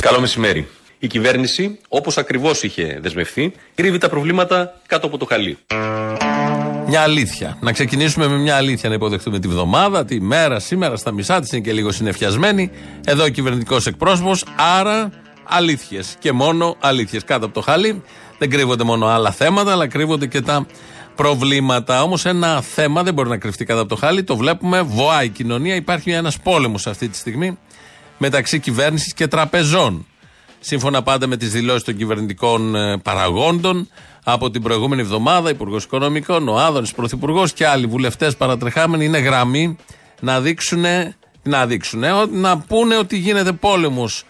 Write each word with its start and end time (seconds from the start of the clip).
Καλό 0.00 0.20
μεσημέρι. 0.20 0.68
Η 0.98 1.06
κυβέρνηση, 1.06 1.78
όπως 1.88 2.18
ακριβώς 2.18 2.62
είχε 2.62 2.98
δεσμευθεί, 3.00 3.52
κρύβει 3.74 3.98
τα 3.98 4.08
προβλήματα 4.08 4.80
κάτω 4.86 5.06
από 5.06 5.18
το 5.18 5.24
χαλί. 5.24 5.58
Μια 6.86 7.00
αλήθεια. 7.00 7.58
Να 7.60 7.72
ξεκινήσουμε 7.72 8.28
με 8.28 8.36
μια 8.36 8.56
αλήθεια 8.56 8.88
να 8.88 8.94
υποδεχτούμε 8.94 9.38
τη 9.38 9.48
βδομάδα, 9.48 10.04
τη 10.04 10.20
μέρα 10.20 10.58
σήμερα 10.58 10.96
στα 10.96 11.12
μισά 11.12 11.40
της 11.40 11.52
είναι 11.52 11.60
και 11.60 11.72
λίγο 11.72 11.92
συνεφιασμένη. 11.92 12.70
Εδώ 13.04 13.24
ο 13.24 13.28
κυβερνητικός 13.28 13.86
εκπρόσωπος. 13.86 14.44
Άρα 14.56 15.10
αλήθειες. 15.44 16.16
Και 16.18 16.32
μόνο 16.32 16.76
αλήθειες. 16.80 17.24
Κάτω 17.24 17.44
από 17.44 17.54
το 17.54 17.60
χαλί 17.60 18.02
δεν 18.38 18.50
κρύβονται 18.50 18.84
μόνο 18.84 19.06
άλλα 19.06 19.30
θέματα, 19.30 19.72
αλλά 19.72 19.86
κρύβονται 19.86 20.26
και 20.26 20.40
τα 20.40 20.66
προβλήματα. 21.14 22.02
Όμως 22.02 22.24
ένα 22.24 22.60
θέμα 22.60 23.02
δεν 23.02 23.14
μπορεί 23.14 23.28
να 23.28 23.38
κρυφτεί 23.38 23.64
κάτω 23.64 23.80
από 23.80 23.88
το 23.88 23.96
χάλι. 23.96 24.24
Το 24.24 24.36
βλέπουμε. 24.36 24.82
Βοάει 24.82 25.26
η 25.26 25.28
κοινωνία. 25.28 25.74
Υπάρχει 25.74 26.10
ένας 26.10 26.38
πόλεμος 26.38 26.86
αυτή 26.86 27.08
τη 27.08 27.16
στιγμή 27.16 27.58
μεταξύ 28.18 28.58
κυβέρνησης 28.58 29.14
και 29.14 29.26
τραπεζών. 29.26 30.06
Σύμφωνα 30.60 31.02
πάντα 31.02 31.26
με 31.26 31.36
τις 31.36 31.50
δηλώσεις 31.50 31.82
των 31.82 31.96
κυβερνητικών 31.96 32.74
ε, 32.74 32.98
παραγόντων, 32.98 33.88
από 34.24 34.50
την 34.50 34.62
προηγούμενη 34.62 35.02
εβδομάδα, 35.02 35.50
Υπουργός 35.50 35.84
Οικονομικών, 35.84 36.48
ο 36.48 36.58
Άδωνης 36.58 36.92
Πρωθυπουργός 36.92 37.52
και 37.52 37.66
άλλοι 37.66 37.86
βουλευτές 37.86 38.36
παρατρεχάμενοι 38.36 39.04
είναι 39.04 39.18
γραμμή 39.18 39.76
να 40.20 40.40
δείξουν, 40.40 40.84
να 41.42 41.66
δείξουν, 41.66 42.04
να 42.30 42.58
πούνε 42.58 42.96
ότι 42.96 43.16
γίνεται 43.16 43.52
πόλεμος 43.52 44.24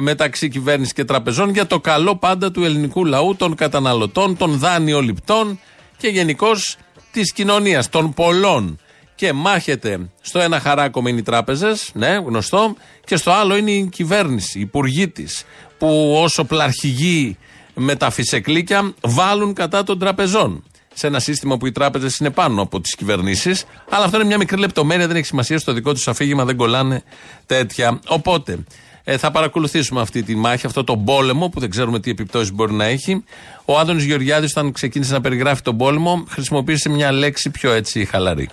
μεταξύ 0.00 0.48
κυβέρνησης 0.48 0.92
και 0.92 1.04
τραπεζών 1.04 1.50
για 1.50 1.66
το 1.66 1.80
καλό 1.80 2.16
πάντα 2.16 2.50
του 2.50 2.64
ελληνικού 2.64 3.04
λαού, 3.04 3.36
των 3.36 3.54
καταναλωτών, 3.54 4.36
των 4.36 4.58
δάνειοληπτών 4.58 5.60
και 5.96 6.08
γενικώς 6.08 6.76
της 7.12 7.32
κοινωνίας, 7.32 7.88
των 7.88 8.14
πολλών. 8.14 8.78
Και 9.14 9.32
μάχεται 9.32 10.10
στο 10.20 10.38
ένα 10.38 10.60
χαράκο 10.60 11.02
είναι 11.08 11.18
οι 11.18 11.22
τράπεζες, 11.22 11.90
ναι, 11.94 12.08
γνωστό, 12.08 12.74
και 13.04 13.16
στο 13.16 13.30
άλλο 13.30 13.56
είναι 13.56 13.70
η 13.70 13.88
κυβέρνηση, 13.92 14.58
οι 14.58 14.60
υπουργοί 14.60 15.08
της, 15.08 15.44
που 15.78 16.14
όσο 16.16 16.44
πλαρχηγοί 16.44 17.36
με 17.74 17.96
τα 17.96 18.10
φυσεκλίκια 18.10 18.94
βάλουν 19.00 19.54
κατά 19.54 19.82
των 19.82 19.98
τραπεζών. 19.98 20.64
Σε 20.94 21.06
ένα 21.06 21.18
σύστημα 21.18 21.56
που 21.56 21.66
οι 21.66 21.72
τράπεζες 21.72 22.18
είναι 22.18 22.30
πάνω 22.30 22.62
από 22.62 22.80
τις 22.80 22.94
κυβερνήσεις. 22.94 23.64
Αλλά 23.90 24.04
αυτό 24.04 24.16
είναι 24.16 24.26
μια 24.26 24.38
μικρή 24.38 24.58
λεπτομέρεια, 24.58 25.06
δεν 25.06 25.16
έχει 25.16 25.26
σημασία. 25.26 25.58
Στο 25.58 25.72
δικό 25.72 25.92
τους 25.92 26.08
αφήγημα 26.08 26.44
δεν 26.44 26.56
κολλάνε 26.56 27.02
τέτοια. 27.46 28.00
Οπότε, 28.06 28.64
ε, 29.04 29.16
θα 29.16 29.30
παρακολουθήσουμε 29.30 30.00
αυτή 30.00 30.22
τη 30.22 30.36
μάχη, 30.36 30.66
αυτό 30.66 30.84
το 30.84 30.96
πόλεμο 30.96 31.48
που 31.48 31.60
δεν 31.60 31.70
ξέρουμε 31.70 32.00
τι 32.00 32.10
επιπτώσεις 32.10 32.52
μπορεί 32.52 32.72
να 32.72 32.84
έχει. 32.84 33.24
Ο 33.64 33.78
Άδωνης 33.78 34.04
Γεωργιάδης, 34.04 34.50
όταν 34.50 34.72
ξεκίνησε 34.72 35.12
να 35.12 35.20
περιγράφει 35.20 35.62
τον 35.62 35.76
πόλεμο, 35.76 36.24
χρησιμοποίησε 36.28 36.88
μια 36.88 37.12
λέξη 37.12 37.50
πιο 37.50 37.72
έτσι 37.72 38.04
χαλαρή. 38.04 38.48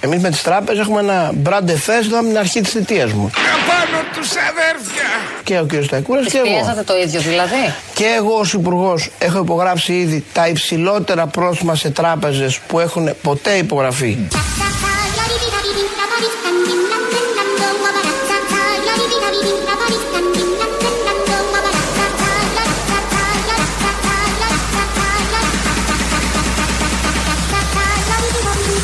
Εμείς 0.00 0.20
με 0.20 0.30
τις 0.30 0.42
τράπεζες 0.42 0.80
έχουμε 0.80 1.00
ένα 1.00 1.30
μπράντε 1.34 1.76
φέστο 1.76 2.16
από 2.18 2.26
την 2.26 2.38
αρχή 2.38 2.60
της 2.60 2.72
θητείας 2.72 3.12
μου. 3.12 3.30
Απάνω 3.30 4.02
τους 4.14 4.30
αδέρφια! 4.30 5.04
Και 5.44 5.58
ο 5.58 5.66
κ. 5.66 5.84
Σταϊκούρας 5.84 6.26
και 6.26 6.36
εγώ. 6.36 6.46
Πιέζατε 6.46 6.82
το 6.82 6.96
ίδιο 6.96 7.20
δηλαδή; 7.20 7.74
Και 7.94 8.04
εγώ 8.16 8.38
ως 8.38 8.52
υπουργός 8.52 9.10
έχω 9.18 9.38
υπογράψει 9.38 9.92
ήδη 9.92 10.24
τα 10.32 10.48
υψηλότερα 10.48 11.26
πρόστιμα 11.26 11.74
σε 11.74 11.90
τράπεζες 11.90 12.58
που 12.58 12.80
έχουν 12.80 13.08
ποτέ 13.22 13.52
υπογραφεί. 13.56 14.18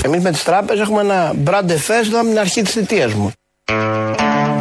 Εμείς 0.05 0.22
με 0.22 0.31
τις 0.31 0.43
τράπεζες 0.43 0.82
έχουμε 0.82 1.00
ένα 1.00 1.32
μπράντε 1.37 1.78
φέστο 1.78 2.19
από 2.19 2.28
την 2.28 2.38
αρχή 2.38 2.62
τη 2.62 2.71
θητεία 2.71 3.09
μου. 3.09 3.32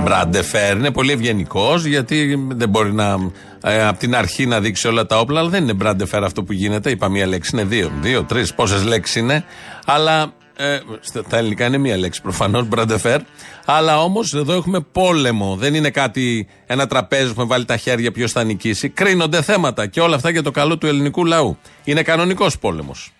Μπραντεφέρ 0.03 0.77
είναι 0.77 0.91
πολύ 0.91 1.11
ευγενικός 1.11 1.85
γιατί 1.85 2.47
δεν 2.47 2.69
μπορεί 2.69 2.93
να 2.93 3.17
ε, 3.63 3.87
από 3.87 3.99
την 3.99 4.15
αρχή 4.15 4.45
να 4.45 4.59
δείξει 4.59 4.87
όλα 4.87 5.05
τα 5.05 5.19
όπλα, 5.19 5.39
αλλά 5.39 5.49
δεν 5.49 5.63
είναι 5.63 5.73
μπραντεφέρ 5.73 6.23
αυτό 6.23 6.43
που 6.43 6.53
γίνεται. 6.53 6.89
Είπα 6.89 7.09
μία 7.09 7.27
λέξη, 7.27 7.49
είναι 7.53 7.63
δύο, 7.63 7.91
δύο, 8.01 8.23
τρεις, 8.23 8.53
πόσες 8.53 8.83
λέξεις 8.83 9.15
είναι. 9.15 9.43
Αλλά 9.85 10.33
ε, 10.57 10.79
στα 11.01 11.37
ελληνικά 11.37 11.65
είναι 11.65 11.77
μία 11.77 11.97
λέξη 11.97 12.21
προφανώς, 12.21 12.67
μπραντεφέρ. 12.67 13.19
Αλλά 13.65 14.03
όμως 14.03 14.33
εδώ 14.33 14.53
έχουμε 14.53 14.79
πόλεμο. 14.91 15.55
Δεν 15.55 15.73
είναι 15.73 15.89
κάτι, 15.89 16.47
ένα 16.67 16.87
τραπέζι 16.87 17.33
που 17.33 17.41
με 17.41 17.45
βάλει 17.47 17.65
τα 17.65 17.77
χέρια 17.77 18.11
ποιος 18.11 18.31
θα 18.31 18.43
νικήσει. 18.43 18.89
Κρίνονται 18.89 19.41
θέματα 19.41 19.87
και 19.87 20.01
όλα 20.01 20.15
αυτά 20.15 20.29
για 20.29 20.43
το 20.43 20.51
καλό 20.51 20.77
του 20.77 20.87
ελληνικού 20.87 21.25
λαού. 21.25 21.57
Είναι 21.83 22.01
κανονικός 22.03 22.59
πόλεμος. 22.59 23.11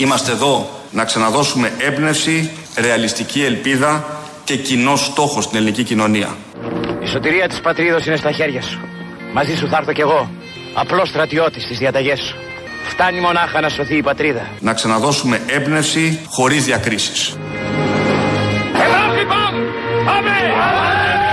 Είμαστε 0.00 0.32
εδώ 0.32 0.70
να 0.90 1.04
ξαναδώσουμε 1.04 1.72
έμπνευση, 1.78 2.50
ρεαλιστική 2.76 3.44
ελπίδα 3.44 4.04
και 4.44 4.56
κοινό 4.56 4.96
στόχο 4.96 5.40
στην 5.40 5.56
ελληνική 5.56 5.82
κοινωνία. 5.82 6.36
Η 7.02 7.06
σωτηρία 7.06 7.48
της 7.48 7.60
πατρίδος 7.60 8.06
είναι 8.06 8.16
στα 8.16 8.32
χέρια 8.32 8.62
σου. 8.62 8.80
Μαζί 9.32 9.56
σου 9.56 9.68
θα 9.68 9.76
έρθω 9.76 9.92
κι 9.92 10.00
εγώ. 10.00 10.30
Απλός 10.74 11.08
στρατιώτης 11.08 11.62
στις 11.62 11.78
διαταγές 11.78 12.20
σου. 12.20 12.36
Φτάνει 12.88 13.20
μονάχα 13.20 13.60
να 13.60 13.68
σωθεί 13.68 13.96
η 13.96 14.02
πατρίδα. 14.02 14.48
Να 14.60 14.72
ξαναδώσουμε 14.72 15.40
έμπνευση 15.46 16.20
χωρίς 16.28 16.64
διακρίσεις. 16.64 17.38
Ευρώπη 18.72 19.26
πάμε! 19.26 19.60
Πάμε! 20.04 21.27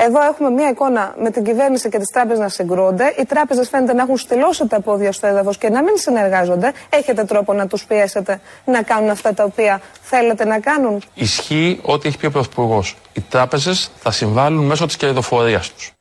Εδώ 0.00 0.22
έχουμε 0.22 0.50
μια 0.50 0.68
εικόνα 0.68 1.14
με 1.22 1.30
την 1.30 1.44
κυβέρνηση 1.44 1.88
και 1.88 1.98
τις 1.98 2.08
τράπεζες 2.08 2.38
να 2.38 2.48
συγκρούνται. 2.48 3.14
Οι 3.18 3.24
τράπεζες 3.24 3.68
φαίνεται 3.68 3.92
να 3.92 4.02
έχουν 4.02 4.16
στυλώσει 4.16 4.66
τα 4.66 4.80
πόδια 4.80 5.12
στο 5.12 5.26
έδαφος 5.26 5.58
και 5.58 5.68
να 5.68 5.82
μην 5.82 5.96
συνεργάζονται. 5.96 6.72
Έχετε 6.88 7.24
τρόπο 7.24 7.52
να 7.52 7.66
τους 7.66 7.84
πιέσετε 7.84 8.40
να 8.64 8.82
κάνουν 8.82 9.10
αυτά 9.10 9.34
τα 9.34 9.44
οποία 9.44 9.80
θέλετε 10.02 10.44
να 10.44 10.58
κάνουν; 10.60 11.02
Ισχύει 11.14 11.80
ό,τι 11.82 12.08
έχει 12.08 12.18
πει 12.18 12.26
ο 12.26 12.30
Πρωθυπουργός. 12.30 12.96
Οι 13.12 13.20
τράπεζες 13.28 13.90
θα 13.98 14.10
συμβάλλουν 14.10 14.64
μέσω 14.64 14.86
της 14.86 14.96
κερδοφορίας 14.96 15.72
τους. 15.72 15.92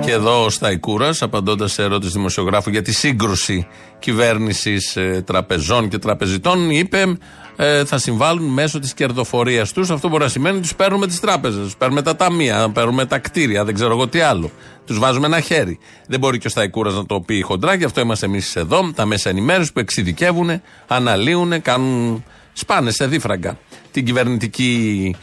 Και 0.00 0.12
εδώ 0.12 0.44
ο 0.44 0.50
Σταϊκούρας, 0.50 1.22
απαντώντας 1.22 1.72
σε 1.72 1.82
ερώτηση 1.82 2.12
δημοσιογράφου 2.12 2.70
για 2.70 2.82
τη 2.82 2.92
σύγκρουση 2.92 3.66
κυβέρνησης 3.98 4.96
ε, 4.96 5.22
τραπεζών 5.26 5.88
και 5.88 5.98
τραπεζιτών, 5.98 6.70
είπε 6.70 7.18
ε, 7.56 7.84
θα 7.84 7.98
συμβάλλουν 7.98 8.44
μέσω 8.44 8.78
της 8.78 8.94
κερδοφορίας 8.94 9.72
τους. 9.72 9.90
Αυτό 9.90 10.08
μπορεί 10.08 10.22
να 10.22 10.28
σημαίνει 10.28 10.54
ότι 10.54 10.62
τους 10.62 10.74
παίρνουμε 10.76 11.06
τις 11.06 11.20
τράπεζες, 11.20 11.62
τους 11.62 11.76
παίρνουμε 11.76 12.02
τα 12.02 12.16
ταμεία, 12.16 12.70
παίρνουμε 12.70 13.06
τα 13.06 13.18
κτίρια, 13.18 13.64
δεν 13.64 13.74
ξέρω 13.74 13.92
εγώ 13.92 14.08
τι 14.08 14.20
άλλο. 14.20 14.50
Τους 14.86 14.98
βάζουμε 14.98 15.26
ένα 15.26 15.40
χέρι. 15.40 15.78
Δεν 16.06 16.18
μπορεί 16.18 16.38
και 16.38 16.46
ο 16.46 16.50
Σταϊκούρας 16.50 16.94
να 16.94 17.06
το 17.06 17.20
πει 17.20 17.40
χοντρά, 17.40 17.74
γι' 17.74 17.84
αυτό 17.84 18.00
είμαστε 18.00 18.26
εμείς 18.26 18.56
εδώ, 18.56 18.92
τα 18.94 19.04
μέσα 19.04 19.30
ενημέρωσης 19.30 19.72
που 19.72 19.78
εξειδικεύουν, 19.78 20.62
αναλύουν, 20.86 21.62
κάνουν. 21.62 22.24
σπάνε 22.52 22.90
σε 22.90 23.06
δίφραγκα 23.06 23.58
την 23.90 24.04
κυβερνητική 24.04 25.14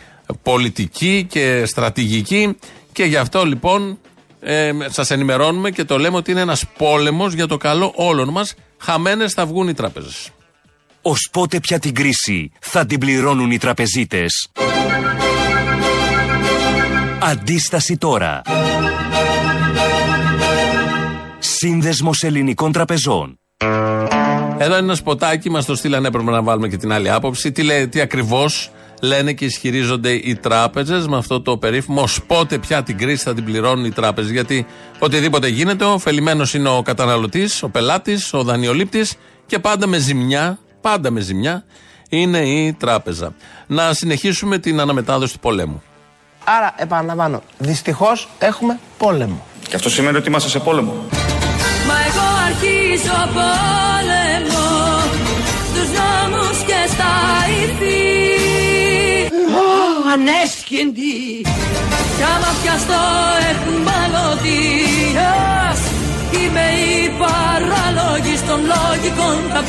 πολιτική 0.41 1.25
και 1.29 1.63
στρατηγική. 1.65 2.57
Και 2.91 3.03
γι' 3.03 3.17
αυτό 3.17 3.45
λοιπόν 3.45 3.97
ε, 4.39 4.71
σας 4.87 5.11
ενημερώνουμε 5.11 5.71
και 5.71 5.83
το 5.83 5.97
λέμε 5.97 6.17
ότι 6.17 6.31
είναι 6.31 6.41
ένας 6.41 6.65
πόλεμος 6.77 7.33
για 7.33 7.47
το 7.47 7.57
καλό 7.57 7.91
όλων 7.95 8.29
μας. 8.29 8.55
Χαμένες 8.77 9.33
θα 9.33 9.45
βγουν 9.45 9.67
οι 9.67 9.73
τράπεζες. 9.73 10.29
Ως 11.05 11.29
πότε 11.31 11.59
πια 11.59 11.79
την 11.79 11.93
κρίση 11.93 12.51
θα 12.59 12.85
την 12.85 12.99
πληρώνουν 12.99 13.51
οι 13.51 13.57
τραπεζίτες; 13.57 14.49
Αντίσταση 17.19 17.97
τώρα. 17.97 18.41
Σύνδεσμος 21.39 22.23
ελληνικών 22.23 22.71
τραπεζών. 22.71 23.39
Εδώ 24.57 24.65
είναι 24.65 24.75
ένα 24.75 24.95
σποτάκι, 24.95 25.49
μας 25.49 25.65
το 25.65 25.75
στείλανε, 25.75 26.07
έπρεπε 26.07 26.31
να 26.31 26.43
βάλουμε 26.43 26.67
και 26.67 26.77
την 26.77 26.91
άλλη 26.91 27.11
άποψη. 27.11 27.51
Τι, 27.51 27.63
λέει, 27.63 27.87
τι 27.87 28.01
ακριβώς 28.01 28.71
λένε 29.01 29.33
και 29.33 29.45
ισχυρίζονται 29.45 30.11
οι 30.11 30.35
τράπεζες 30.35 31.07
με 31.07 31.17
αυτό 31.17 31.41
το 31.41 31.57
περίφημο 31.57 32.01
ως 32.01 32.23
πότε 32.27 32.57
πια 32.57 32.83
την 32.83 32.97
κρίση 32.97 33.23
θα 33.23 33.33
την 33.33 33.43
πληρώνουν 33.43 33.85
οι 33.85 33.91
τράπεζες. 33.91 34.31
Γιατί 34.31 34.65
οτιδήποτε 34.99 35.47
γίνεται, 35.47 35.83
ο 35.83 35.97
φελημένος 35.97 36.53
είναι 36.53 36.69
ο 36.69 36.81
καταναλωτής, 36.81 37.63
ο 37.63 37.69
πελάτης, 37.69 38.33
ο 38.33 38.43
δανειολήπτης 38.43 39.15
και 39.45 39.59
πάντα 39.59 39.87
με 39.87 39.97
ζημιά 39.97 40.57
πάντα 40.83 41.11
με 41.11 41.19
ζημιά, 41.19 41.63
είναι 42.09 42.37
η 42.37 42.73
τράπεζα. 42.73 43.33
Να 43.67 43.93
συνεχίσουμε 43.93 44.57
την 44.57 44.79
αναμετάδοση 44.79 45.33
του 45.33 45.39
πολέμου. 45.39 45.83
Άρα, 46.43 46.73
επαναλαμβάνω, 46.77 47.41
δυστυχώς 47.57 48.27
έχουμε 48.39 48.79
πόλεμο. 48.97 49.45
Και 49.69 49.75
αυτό 49.75 49.89
σημαίνει 49.89 50.17
ότι 50.17 50.27
είμαστε 50.27 50.49
σε 50.49 50.59
πόλεμο. 50.59 50.91
Μα 51.87 51.95
εγώ 52.07 52.27
αρχίζω 52.47 53.19
πόλεμο 53.37 54.67
στου 55.69 55.83
νόμους 55.97 56.57
και 56.69 56.79
στα 56.93 57.13
ηθή 57.61 58.01
Ω, 59.65 59.67
ανέσχυντη 60.13 61.17
Κι 62.17 62.23
άμα 62.33 62.51
πιαστώ 62.61 63.03
εκμαλωτίας 63.51 64.99
Είμαι 66.37 66.65
η 66.93 66.99
παράλογη 67.21 68.35
των 68.47 68.59
λογικών 68.71 69.37
τα 69.53 69.61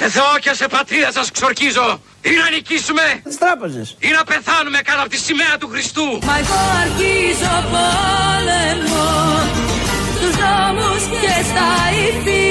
σε 0.00 0.08
Θεό 0.08 0.32
και 0.40 0.52
σε 0.54 0.66
πατρίδα 0.66 1.12
σας 1.12 1.30
ξορκίζω 1.30 2.00
ή 2.22 2.30
να 2.42 2.50
νικήσουμε 2.50 3.02
Τι 3.24 3.36
τράπεζες. 3.38 3.96
ή 3.98 4.08
να 4.18 4.24
πεθάνουμε 4.24 4.78
κάτω 4.88 5.00
από 5.00 5.08
τη 5.10 5.16
σημαία 5.18 5.54
του 5.60 5.68
Χριστού. 5.72 6.06
Μα 6.28 6.34
εγώ 6.42 6.58
αρχίζω 6.84 7.54
πόλεμο 7.74 9.08
Στους 10.16 10.32
δρόμους 10.40 11.02
και 11.22 11.34
στα 11.50 11.68
ηθή 12.04 12.48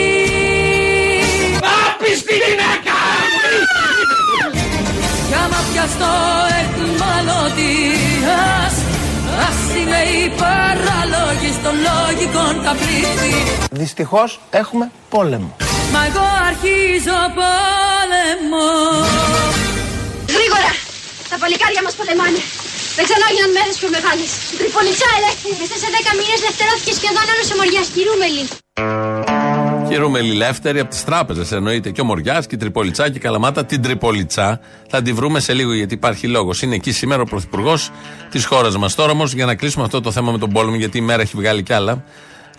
Άπιστη 1.85 2.33
γυναίκα! 2.45 2.97
Κι 5.27 5.35
άμα 5.43 5.59
πιαστώ 5.71 6.13
εκμαλωτίας 6.61 8.73
Ας 9.47 9.59
είναι 9.77 10.01
οι 10.13 10.23
παράλογοι 10.43 11.51
των 11.63 11.73
λογικών 11.87 12.53
τα 12.63 12.71
πλήθη 12.81 13.33
Δυστυχώς 13.71 14.39
έχουμε 14.49 14.91
πόλεμο. 15.09 15.55
Μα 15.93 16.01
εγώ 16.09 16.25
αρχίζω 16.49 17.17
πόλεμο 17.39 18.67
Γρήγορα! 20.35 20.71
Τα 21.31 21.37
παλικάρια 21.41 21.81
μας 21.85 21.93
πολεμάνε. 21.99 22.41
Δεν 22.97 23.03
ξανά 23.07 23.25
έγιναν 23.31 23.51
μέρες 23.57 23.75
πιο 23.81 23.89
μεγάλες. 23.95 24.29
Η 24.53 24.55
Τριπολιτσά 24.61 25.09
ελεύθερη. 25.19 25.53
Μέσα 25.61 25.75
σε 25.83 25.87
δέκα 25.95 26.11
μήνες 26.19 26.39
ελευθερώθηκε 26.43 26.91
σχεδόν 26.99 27.25
όλος 27.33 27.47
ο 27.53 27.55
Μοριάς 27.59 27.87
Κυρούμελη. 27.95 28.43
Και 29.87 29.93
η 29.97 29.97
Ρουμελή 30.03 30.33
Λεύτερη 30.43 30.79
από 30.83 30.89
τις 30.89 31.03
τράπεζες 31.09 31.51
εννοείται. 31.51 31.89
Και 31.95 32.01
ο 32.01 32.07
Μοριάς 32.09 32.43
και 32.47 32.55
η 32.55 32.57
Τριπολιτσά 32.57 33.03
και 33.11 33.17
η 33.17 33.23
Καλαμάτα. 33.25 33.61
Την 33.65 33.81
Τριπολιτσά 33.85 34.59
θα 34.89 35.01
τη 35.01 35.11
βρούμε 35.13 35.39
σε 35.39 35.53
λίγο 35.53 35.73
γιατί 35.73 35.93
υπάρχει 35.93 36.27
λόγος. 36.27 36.61
Είναι 36.61 36.75
εκεί 36.75 36.91
σήμερα 36.91 37.21
ο 37.21 37.25
Πρωθυπουργός 37.25 37.81
της 38.33 38.45
χώρας 38.45 38.77
μας. 38.77 38.95
Τώρα 38.95 39.11
όμως 39.11 39.33
για 39.33 39.45
να 39.45 39.55
κλείσουμε 39.55 39.83
αυτό 39.85 40.01
το 40.01 40.11
θέμα 40.11 40.31
με 40.31 40.37
τον 40.37 40.49
πόλεμο, 40.49 40.75
γιατί 40.75 40.97
η 40.97 41.01
μέρα 41.01 41.21
έχει 41.21 41.33
βγάλει 41.35 41.63
κι 41.63 41.73
άλλα 41.73 42.03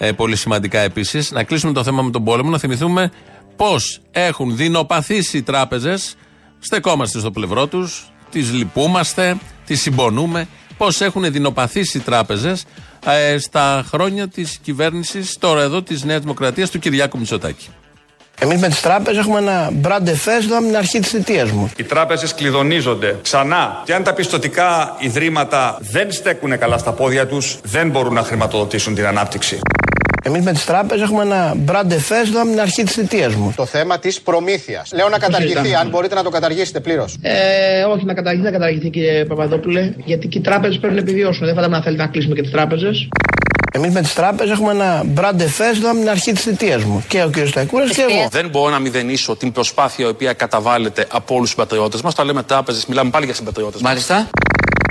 ε, 0.02 0.12
πολύ 0.12 0.36
σημαντικά 0.36 0.78
επίσης. 0.78 1.30
Να 1.30 1.44
κλείσουμε 1.44 1.72
το 1.72 1.82
θέμα 1.82 2.02
με 2.02 2.10
τον 2.10 2.24
πόλεμο, 2.24 2.50
να 2.50 2.58
θυμηθούμε 2.58 3.10
πώς 3.56 4.00
έχουν 4.10 4.56
δεινοπαθήσει 4.56 5.36
οι 5.36 5.42
τράπεζες. 5.42 6.14
Στεκόμαστε 6.58 7.18
στο 7.18 7.30
πλευρό 7.30 7.66
τους, 7.66 8.12
τις 8.30 8.52
λυπούμαστε, 8.52 9.36
τις 9.66 9.80
συμπονούμε. 9.80 10.48
Πώς 10.76 11.00
έχουν 11.00 11.32
δεινοπαθήσει 11.32 11.98
οι 11.98 12.00
τράπεζες 12.00 12.64
ε, 13.06 13.38
στα 13.38 13.84
χρόνια 13.88 14.28
της 14.28 14.58
κυβέρνησης, 14.62 15.38
τώρα 15.38 15.62
εδώ 15.62 15.82
της 15.82 16.04
Νέας 16.04 16.20
Δημοκρατίας 16.20 16.70
του 16.70 16.78
Κυριάκου 16.78 17.18
Μητσοτάκη. 17.18 17.68
Εμείς 18.42 18.60
με 18.60 18.68
τις 18.68 18.80
τράπεζες 18.80 19.20
έχουμε 19.20 19.38
ένα 19.38 19.72
brand 19.82 20.06
εφέσδο 20.06 20.56
από 20.56 20.66
την 20.66 20.76
αρχή 20.76 20.98
της 21.00 21.10
θητείας 21.10 21.50
μου. 21.50 21.70
Οι 21.76 21.82
τράπεζες 21.82 22.34
κλειδονίζονται 22.34 23.18
ξανά. 23.22 23.82
Και 23.84 23.94
αν 23.94 24.02
τα 24.02 24.14
πιστοτικά 24.14 24.96
ιδρύματα 24.98 25.78
δεν 25.80 26.12
στέκουν 26.12 26.58
καλά 26.58 26.78
στα 26.78 26.92
πόδια 26.92 27.26
τους, 27.26 27.58
δεν 27.62 27.90
μπορούν 27.90 28.14
να 28.14 28.22
χρηματοδοτήσουν 28.22 28.94
την 28.94 29.06
ανάπτυξη. 29.06 29.60
Εμείς 30.22 30.42
με 30.42 30.52
τις 30.52 30.64
τράπεζες 30.64 31.02
έχουμε 31.02 31.22
ένα 31.22 31.56
brand 31.66 31.90
εφέσδο 31.90 32.40
από 32.40 32.50
την 32.50 32.60
αρχή 32.60 32.82
της 32.82 32.92
θητείας 32.92 33.34
μου. 33.34 33.52
Το 33.56 33.66
θέμα 33.66 33.98
της 33.98 34.20
προμήθειας. 34.20 34.90
Λέω 34.94 35.08
να 35.08 35.18
καταργηθεί, 35.18 35.74
αν 35.74 35.88
μπορείτε 35.88 36.14
να 36.14 36.22
το 36.22 36.30
καταργήσετε 36.30 36.80
πλήρως. 36.80 37.16
Ε, 37.22 37.82
όχι 37.82 38.04
να 38.04 38.14
καταργηθεί, 38.14 38.44
να 38.44 38.50
καταργηθεί 38.50 38.90
κύριε 38.90 39.24
Παπαδόπουλε, 39.24 39.92
γιατί 40.04 40.28
και 40.28 40.38
οι 40.38 40.40
τράπεζες 40.40 40.78
πρέπει 40.78 40.94
να 40.94 41.00
επιβιώσουν. 41.00 41.46
Δεν 41.46 41.54
φαντάζομαι 41.54 41.76
να 41.76 41.82
θέλετε 41.82 42.02
να 42.02 42.08
κλείσουμε 42.08 42.34
και 42.34 42.42
τις 42.42 42.50
τράπεζες. 42.50 43.08
Εμείς 43.72 43.92
με 43.92 44.00
τις 44.00 44.14
τράπεζες 44.14 44.52
έχουμε 44.52 44.72
ένα 44.72 45.04
brand 45.16 45.40
εφέσδο 45.40 45.90
από 45.90 45.98
την 45.98 46.08
αρχή 46.08 46.32
της 46.32 46.42
θητείας 46.42 46.84
μου. 46.84 47.04
Και 47.08 47.22
ο 47.22 47.30
κ. 47.30 47.46
Σταϊκούρας 47.46 47.90
και 47.90 48.06
εγώ. 48.10 48.28
Δεν 48.30 48.48
μπορώ 48.48 48.70
να 48.70 48.78
μηδενίσω 48.78 49.36
την 49.36 49.52
προσπάθεια 49.52 50.06
η 50.06 50.08
οποία 50.08 50.32
καταβάλλεται 50.32 51.06
από 51.10 51.34
όλους 51.34 51.40
τους 51.46 51.50
συμπατριώτες 51.50 52.02
μας. 52.02 52.14
Τα 52.14 52.24
λέμε 52.24 52.42
τράπεζες, 52.42 52.86
μιλάμε 52.86 53.10
πάλι 53.10 53.24
για 53.24 53.34
συμπατριώτες. 53.34 53.80
Μάλιστα. 53.80 54.28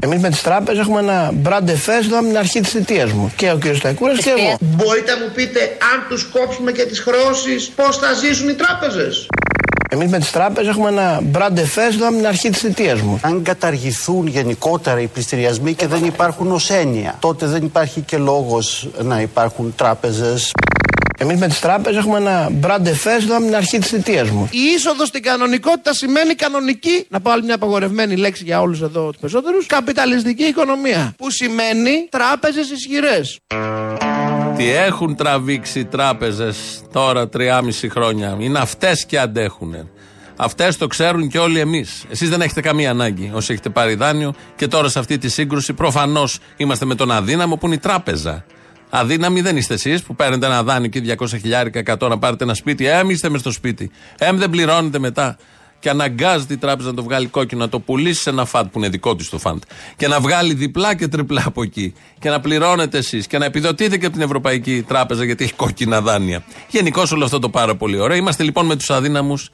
Εμείς 0.01 0.19
με 0.19 0.29
τις 0.29 0.41
τράπεζες 0.41 0.81
έχουμε 0.81 0.99
ένα 0.99 1.31
brand 1.43 1.67
εφέσδο 1.67 2.17
από 2.17 2.27
την 2.27 2.37
αρχή 2.37 2.59
της 2.59 2.71
θητείας 2.71 3.11
μου. 3.11 3.31
Και 3.35 3.51
ο 3.51 3.57
κ. 3.57 3.75
Σταϊκούρας 3.75 4.17
και 4.17 4.29
εγώ. 4.29 4.57
Μπορείτε 4.59 5.11
να 5.11 5.17
μου 5.17 5.31
πείτε 5.33 5.59
αν 5.93 6.05
τους 6.09 6.23
κόψουμε 6.23 6.71
και 6.71 6.83
τις 6.83 6.99
χρεώσεις 6.99 7.69
πώς 7.75 7.97
θα 7.97 8.13
ζήσουν 8.13 8.49
οι 8.49 8.53
τράπεζες; 8.53 9.27
Εμείς 9.91 10.09
με 10.09 10.19
τις 10.19 10.31
τράπεζες 10.31 10.69
έχουμε 10.71 10.89
ένα 10.89 11.21
brand 11.33 11.57
εφέσδο 11.57 12.07
από 12.07 12.15
την 12.15 12.27
αρχή 12.27 12.49
της 12.49 12.59
θητείας 12.59 13.01
μου. 13.01 13.19
Αν 13.21 13.43
καταργηθούν 13.43 14.27
γενικότερα 14.27 15.01
οι 15.01 15.07
πληστηριασμοί 15.07 15.73
και 15.73 15.87
δεν 15.87 16.05
υπάρχουν 16.05 16.51
ως 16.51 16.69
έννοια, 16.69 17.15
τότε 17.19 17.45
δεν 17.45 17.63
υπάρχει 17.63 18.01
και 18.01 18.17
λόγος 18.17 18.89
να 19.01 19.21
υπάρχουν 19.21 19.73
τράπεζες. 19.75 20.51
Εμείς 21.21 21.39
με 21.39 21.47
τις 21.47 21.59
τράπεζες 21.59 21.99
έχουμε 21.99 22.17
ένα 22.17 22.51
brand 22.61 22.85
εφέσδο 22.85 23.35
από 23.35 23.45
την 23.45 23.55
αρχή 23.55 23.77
της 23.77 23.89
θητείας 23.89 24.29
μου. 24.29 24.49
Η 24.51 24.59
είσοδος 24.75 25.07
στην 25.07 25.23
κανονικότητα 25.23 25.93
σημαίνει 25.93 26.35
κανονική, 26.35 27.05
να 27.09 27.19
πω 27.21 27.31
άλλη 27.31 27.43
μια 27.43 27.55
απαγορευμένη 27.55 28.15
λέξη 28.15 28.43
για 28.43 28.61
όλους 28.61 28.81
εδώ 28.81 29.09
τους 29.09 29.19
περισσότερους, 29.19 29.65
καπιταλιστική 29.65 30.43
οικονομία. 30.43 31.13
Που 31.17 31.31
σημαίνει 31.31 32.07
τράπεζες 32.09 32.69
ισχυρές. 32.69 33.39
Τι 34.57 34.69
έχουν 34.69 35.15
τραβήξει 35.15 35.79
οι 35.79 35.85
τράπεζες 35.85 36.81
τώρα 36.91 37.29
3,5 37.29 37.89
χρόνια; 37.89 38.35
Είναι 38.39 38.59
αυτές 38.59 39.05
και 39.05 39.19
αντέχουν. 39.19 39.89
Αυτές 40.35 40.77
το 40.77 40.87
ξέρουν 40.87 41.29
και 41.29 41.39
όλοι 41.39 41.59
εμείς. 41.59 42.03
Εσείς 42.09 42.29
δεν 42.29 42.41
έχετε 42.41 42.61
καμία 42.61 42.89
ανάγκη 42.89 43.31
όσοι 43.33 43.51
έχετε 43.51 43.69
πάρει 43.69 43.95
δάνειο 43.95 44.33
και 44.55 44.67
τώρα 44.67 44.89
σε 44.89 44.99
αυτή 44.99 45.17
τη 45.17 45.29
σύγκρουση 45.29 45.73
προφανώς 45.73 46.39
είμαστε 46.57 46.85
με 46.85 46.95
τον 46.95 47.11
αδύναμο 47.11 47.55
που 47.55 47.65
είναι 47.65 47.75
η 47.75 47.79
τράπεζα. 47.79 48.45
Αδύναμοι 48.89 49.41
δεν 49.41 49.57
είστε 49.57 49.73
εσείς 49.73 50.03
που 50.03 50.15
παίρνετε 50.15 50.45
ένα 50.45 50.63
δάνειο 50.63 50.89
και 50.89 51.15
200 51.19 51.27
χιλιάρικα 51.27 51.97
100 51.99 52.09
να 52.09 52.17
πάρετε 52.17 52.43
ένα 52.43 52.53
σπίτι. 52.53 52.85
Εμ 52.85 53.09
είστε 53.09 53.29
μες 53.29 53.39
στο 53.39 53.51
σπίτι. 53.51 53.91
Εμ 54.17 54.37
δεν 54.37 54.49
πληρώνετε 54.49 54.99
μετά. 54.99 55.37
Και 55.79 55.89
αναγκάζεται 55.89 56.53
η 56.53 56.57
τράπεζα 56.57 56.89
να 56.89 56.95
το 56.95 57.03
βγάλει 57.03 57.27
κόκκινο, 57.27 57.61
να 57.61 57.69
το 57.69 57.79
πουλήσει 57.79 58.21
σε 58.21 58.29
ένα 58.29 58.45
φαντ 58.45 58.67
που 58.67 58.77
είναι 58.79 58.89
δικό 58.89 59.15
της 59.15 59.29
το 59.29 59.37
φαντ. 59.37 59.61
Και 59.95 60.07
να 60.07 60.19
βγάλει 60.19 60.53
διπλά 60.53 60.95
και 60.95 61.07
τριπλά 61.07 61.43
από 61.45 61.63
εκεί. 61.63 61.93
Και 62.19 62.29
να 62.29 62.39
πληρώνετε 62.39 62.97
εσείς. 62.97 63.27
Και 63.27 63.37
να 63.37 63.45
επιδοτείτε 63.45 63.97
και 63.97 64.05
από 64.05 64.15
την 64.15 64.23
Ευρωπαϊκή 64.23 64.85
Τράπεζα 64.87 65.25
γιατί 65.25 65.43
έχει 65.43 65.53
κόκκινα 65.53 66.01
δάνεια. 66.01 66.43
Γενικώς 66.69 67.11
όλο 67.11 67.25
αυτό 67.25 67.39
το 67.39 67.49
πάρα 67.49 67.75
πολύ 67.75 67.99
ωραίο. 67.99 68.17
Είμαστε 68.17 68.43
λοιπόν 68.43 68.65
με 68.65 68.75
τους 68.75 68.89
αδύναμους 68.89 69.49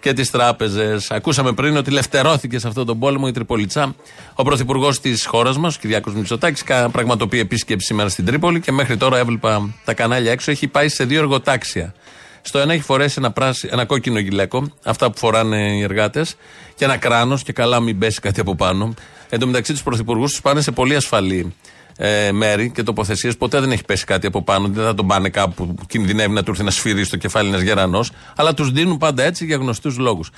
και 0.00 0.12
τις 0.12 0.30
τράπεζες. 0.30 1.10
Ακούσαμε 1.10 1.52
πριν 1.52 1.76
ότι 1.76 1.90
λευτερώθηκε 1.90 2.58
σε 2.58 2.68
αυτόν 2.68 2.86
τον 2.86 2.98
πόλεμο 2.98 3.24
η 3.28 3.32
Τριπολιτσά. 3.32 3.94
Ο 4.34 4.42
πρωθυπουργός 4.42 5.00
της 5.00 5.26
χώρας 5.26 5.58
μας, 5.58 5.76
ο 5.76 5.78
Κυριάκος 5.80 6.14
Μητσοτάκης, 6.14 6.64
πραγματοποιεί 6.92 7.40
επίσκεψη 7.42 7.86
σήμερα 7.86 8.08
στην 8.08 8.24
Τρίπολη 8.24 8.60
και 8.60 8.72
μέχρι 8.72 8.96
τώρα 8.96 9.18
έβλεπα 9.18 9.74
τα 9.84 9.94
κανάλια 9.94 10.32
έξω. 10.32 10.50
Έχει 10.50 10.68
πάει 10.68 10.88
σε 10.88 11.04
δύο 11.04 11.18
εργοτάξια. 11.18 11.94
Στο 12.42 12.58
ένα 12.58 12.72
έχει 12.72 12.82
φορέσει 12.82 13.14
ένα, 13.18 13.30
πράσι, 13.30 13.68
ένα 13.72 13.84
κόκκινο 13.84 14.18
γυλαίκο, 14.18 14.72
αυτά 14.84 15.10
που 15.10 15.18
φοράνε 15.18 15.76
οι 15.76 15.82
εργάτες, 15.82 16.36
και 16.74 16.84
ένα 16.84 16.96
κράνος 16.96 17.42
και 17.42 17.52
καλά 17.52 17.80
μην 17.80 17.98
πέσει 17.98 18.20
κάτι 18.20 18.40
από 18.40 18.54
πάνω. 18.54 18.94
Εν 19.28 19.38
τω 19.38 19.46
μεταξύ 19.46 19.72
τους 19.72 19.82
πρωθυπουργούς 19.82 20.30
τους 20.30 20.40
πάνε 20.40 20.60
σε 20.60 20.70
πολύ 20.70 20.96
ασφαλή 20.96 21.54
ε, 22.00 22.32
μέρη 22.32 22.70
και 22.70 22.82
τοποθεσίες. 22.82 23.36
Ποτέ 23.36 23.60
δεν 23.60 23.72
έχει 23.72 23.84
πέσει 23.84 24.04
κάτι 24.04 24.26
από 24.26 24.42
πάνω. 24.42 24.68
Δεν 24.68 24.84
θα 24.84 24.94
τον 24.94 25.06
πάνε 25.06 25.28
κάπου 25.28 25.74
που 25.74 25.86
κινδυνεύει 25.86 26.32
να 26.32 26.42
του 26.42 26.50
έρθει 26.50 26.64
να 26.64 26.70
σφυρί 26.70 27.04
στο 27.04 27.16
κεφάλι 27.16 27.48
ένας 27.48 27.60
γερανός. 27.60 28.10
Αλλά 28.36 28.54
τους 28.54 28.72
δίνουν 28.72 28.98
πάντα 28.98 29.22
έτσι 29.22 29.44
για 29.44 29.56
γνωστούς 29.56 29.98
λόγους. 29.98 30.30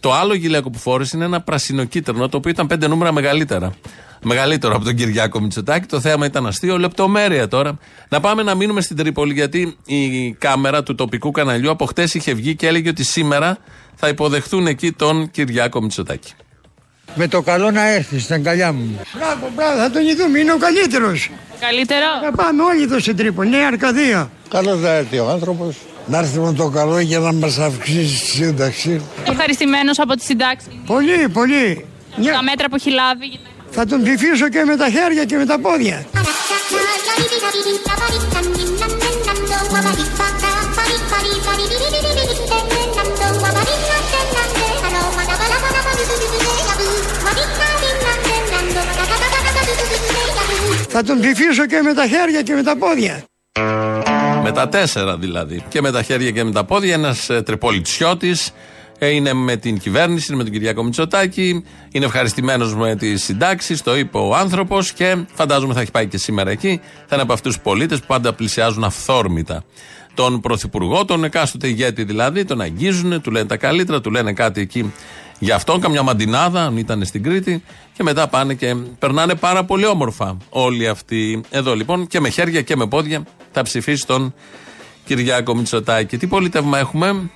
Το 0.00 0.12
άλλο 0.12 0.34
γυλαίκο 0.34 0.70
που 0.70 0.78
φόρεσε 0.78 1.16
είναι 1.16 1.24
ένα 1.24 1.40
πρασινοκίτρινο, 1.40 2.28
το 2.28 2.36
οποίο 2.36 2.50
ήταν 2.50 2.66
πέντε 2.66 2.88
νούμερα 2.88 3.12
μεγαλύτερα. 3.12 3.72
Μεγαλύτερο 4.22 4.74
από 4.74 4.84
τον 4.84 4.94
Κυριάκο 4.94 5.40
Μητσοτάκη. 5.40 5.86
Το 5.86 6.00
θέαμα 6.00 6.26
ήταν 6.26 6.46
αστείο. 6.46 6.78
Λεπτομέρεια 6.78 7.48
τώρα. 7.48 7.78
Να 8.08 8.20
πάμε 8.20 8.42
να 8.42 8.54
μείνουμε 8.54 8.80
στην 8.80 8.96
Τρίπολη, 8.96 9.32
γιατί 9.32 9.76
η 9.86 10.32
κάμερα 10.32 10.82
του 10.82 10.94
τοπικού 10.94 11.30
καναλιού 11.30 11.70
από 11.70 11.86
χτες 11.86 12.14
είχε 12.14 12.34
βγει 12.34 12.54
και 12.54 12.66
έλεγε 12.66 12.88
ότι 12.88 13.04
σήμερα 13.04 13.58
θα 13.94 14.08
υποδεχθούν 14.08 14.66
εκεί 14.66 14.92
τον 14.92 15.30
Κυριάκο 15.30 15.82
Μητσοτάκη. 15.82 16.32
Με 17.14 17.28
το 17.28 17.42
καλό 17.42 17.70
να 17.70 17.88
έρθει 17.88 18.18
στην 18.18 18.34
αγκαλιά 18.34 18.72
μου. 18.72 19.00
Μπράβο, 19.16 19.50
μπράβο, 19.54 19.80
θα 19.80 19.90
τον 19.90 20.06
ειδούμε, 20.06 20.38
είναι 20.38 20.52
ο 20.52 20.58
καλύτερος. 20.58 21.30
Καλύτερο; 21.60 22.06
Θα 22.24 22.32
πάμε 22.32 22.62
όλοι 22.62 22.82
εδώ 22.82 22.98
στην 22.98 23.16
Τρίπολη, 23.16 23.50
Νέα 23.50 23.66
Αρκαδία. 23.66 24.30
Καλό 24.48 24.76
θα 24.76 24.94
έρθει 24.94 25.18
ο 25.18 25.28
άνθρωπος. 25.28 25.76
Να 26.06 26.18
έρθει 26.18 26.38
με 26.38 26.52
το 26.52 26.68
καλό 26.68 26.98
για 26.98 27.18
να 27.18 27.32
μας 27.32 27.58
αυξήσει 27.58 28.20
τη 28.20 28.26
σύνταξη. 28.26 29.00
Ευχαριστημένος 29.28 29.98
από 29.98 30.14
τη 30.14 30.24
συντάξη. 30.24 30.82
Πολύ, 30.86 31.28
πολύ. 31.32 31.84
Τα 32.32 32.42
μέτρα 32.42 32.68
που 32.68 32.74
έχει 32.74 32.90
λάβει. 32.90 33.38
Θα 33.70 33.86
τον 33.86 34.02
ψηφίσω 34.02 34.48
και 34.48 34.64
με 34.64 34.76
τα 34.76 34.88
χέρια 34.90 35.24
και 35.24 35.36
με 35.36 35.46
τα 35.46 35.58
πόδια. 35.60 36.06
Θα 50.92 51.02
τον 51.02 51.20
ψηφίσω 51.20 51.66
και 51.66 51.80
με 51.84 51.94
τα 51.94 52.06
χέρια 52.06 52.42
και 52.42 52.54
με 52.54 52.62
τα 52.62 52.76
πόδια. 52.76 53.24
Με 54.42 54.52
τα 54.52 54.68
τέσσερα 54.68 55.16
δηλαδή. 55.16 55.64
Και 55.68 55.80
με 55.80 55.90
τα 55.90 56.02
χέρια 56.02 56.30
και 56.30 56.44
με 56.44 56.52
τα 56.52 56.64
πόδια. 56.64 56.94
Ένας 56.94 57.30
ε, 57.30 57.42
τριπολιτσιώτη 57.42 58.36
είναι 58.98 59.32
με 59.32 59.56
την 59.56 59.78
κυβέρνηση, 59.78 60.26
είναι 60.28 60.36
με 60.36 60.42
τον 60.42 60.52
Κυριάκο 60.52 60.82
Μητσοτάκη. 60.82 61.64
Είναι 61.92 62.04
ευχαριστημένος 62.04 62.74
με 62.74 62.96
τις 62.96 63.24
συντάξεις. 63.24 63.82
Το 63.82 63.96
είπε 63.96 64.18
ο 64.18 64.34
άνθρωπος 64.34 64.92
και 64.92 65.16
φαντάζομαι 65.34 65.74
θα 65.74 65.80
έχει 65.80 65.90
πάει 65.90 66.06
και 66.06 66.18
σήμερα 66.18 66.50
εκεί. 66.50 66.80
Θα 67.06 67.14
είναι 67.14 67.22
από 67.22 67.32
αυτούς 67.32 67.54
τους 67.54 67.62
πολίτες 67.62 68.00
που 68.00 68.06
πάντα 68.06 68.32
πλησιάζουν 68.32 68.84
αυθόρμητα 68.84 69.64
τον 70.14 70.40
πρωθυπουργό, 70.40 71.04
τον 71.04 71.24
εκάστοτε 71.24 71.68
ηγέτη 71.68 72.04
δηλαδή, 72.04 72.44
τον 72.44 72.60
αγγίζουν, 72.60 73.20
του 73.20 73.30
λένε 73.30 73.46
τα 73.46 73.56
καλύτερα, 73.56 74.00
του 74.00 74.10
λένε 74.10 74.32
κάτι 74.32 74.60
εκεί 74.60 74.92
για 75.42 75.54
αυτόν, 75.54 75.80
καμιά 75.80 76.02
μαντινάδα, 76.02 76.64
αν 76.64 76.76
ήταν 76.76 77.04
στην 77.04 77.22
Κρήτη, 77.22 77.62
και 77.92 78.02
μετά 78.02 78.28
πάνε 78.28 78.54
και 78.54 78.74
περνάνε 78.98 79.34
πάρα 79.34 79.64
πολύ 79.64 79.86
όμορφα 79.86 80.36
όλοι 80.48 80.88
αυτοί. 80.88 81.40
Εδώ 81.50 81.74
λοιπόν 81.74 82.06
και 82.06 82.20
με 82.20 82.28
χέρια 82.28 82.62
και 82.62 82.76
με 82.76 82.86
πόδια 82.86 83.26
θα 83.52 83.62
ψηφίσει 83.62 84.06
τον 84.06 84.34
Κυριάκο 85.04 85.54
Μητσοτάκη. 85.54 86.16
Τι 86.16 86.26
πολίτευμα 86.26 86.78
έχουμε, 86.78 87.30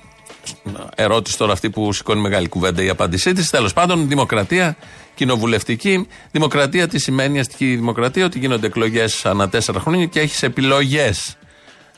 ερώτηση 0.95 1.37
τώρα 1.37 1.51
αυτή 1.51 1.69
που 1.69 1.93
σηκώνει 1.93 2.21
μεγάλη 2.21 2.47
κουβέντα 2.47 2.83
η 2.83 2.89
απάντησή 2.89 3.33
της. 3.33 3.49
Τέλος 3.49 3.73
πάντων, 3.73 4.07
δημοκρατία 4.07 4.77
κοινοβουλευτική. 5.15 6.07
Δημοκρατία 6.31 6.87
τι 6.87 6.99
σημαίνει 6.99 7.39
αστική 7.39 7.75
δημοκρατία, 7.75 8.25
ότι 8.25 8.39
γίνονται 8.39 8.67
εκλογές 8.67 9.25
ανά 9.25 9.49
τέσσερα 9.49 9.79
χρόνια 9.79 10.05
και 10.05 10.19
έχεις 10.19 10.43
επιλογές. 10.43 11.37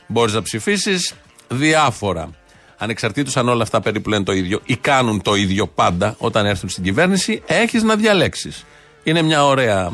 Μπορείς 0.08 0.34
να 0.34 0.42
ψηφίσεις 0.42 1.14
διάφορα. 1.48 2.30
Ανεξαρτήτως 2.78 3.38
αν 3.38 3.50
όλα 3.50 3.64
αυτά 3.64 3.82
περίπου 3.82 4.10
λένε 4.10 4.24
το 4.24 4.32
ίδιο 4.32 4.60
ή 4.66 4.76
κάνουν 4.76 5.22
το 5.22 5.36
ίδιο 5.36 5.68
πάντα 5.68 6.16
όταν 6.18 6.46
έρθουν 6.46 6.70
στην 6.70 6.84
κυβέρνηση, 6.84 7.42
έχεις 7.46 7.84
να 7.84 7.96
διαλέξεις. 7.96 8.66
Είναι 9.04 9.22
μια 9.22 9.46
ωραία 9.46 9.92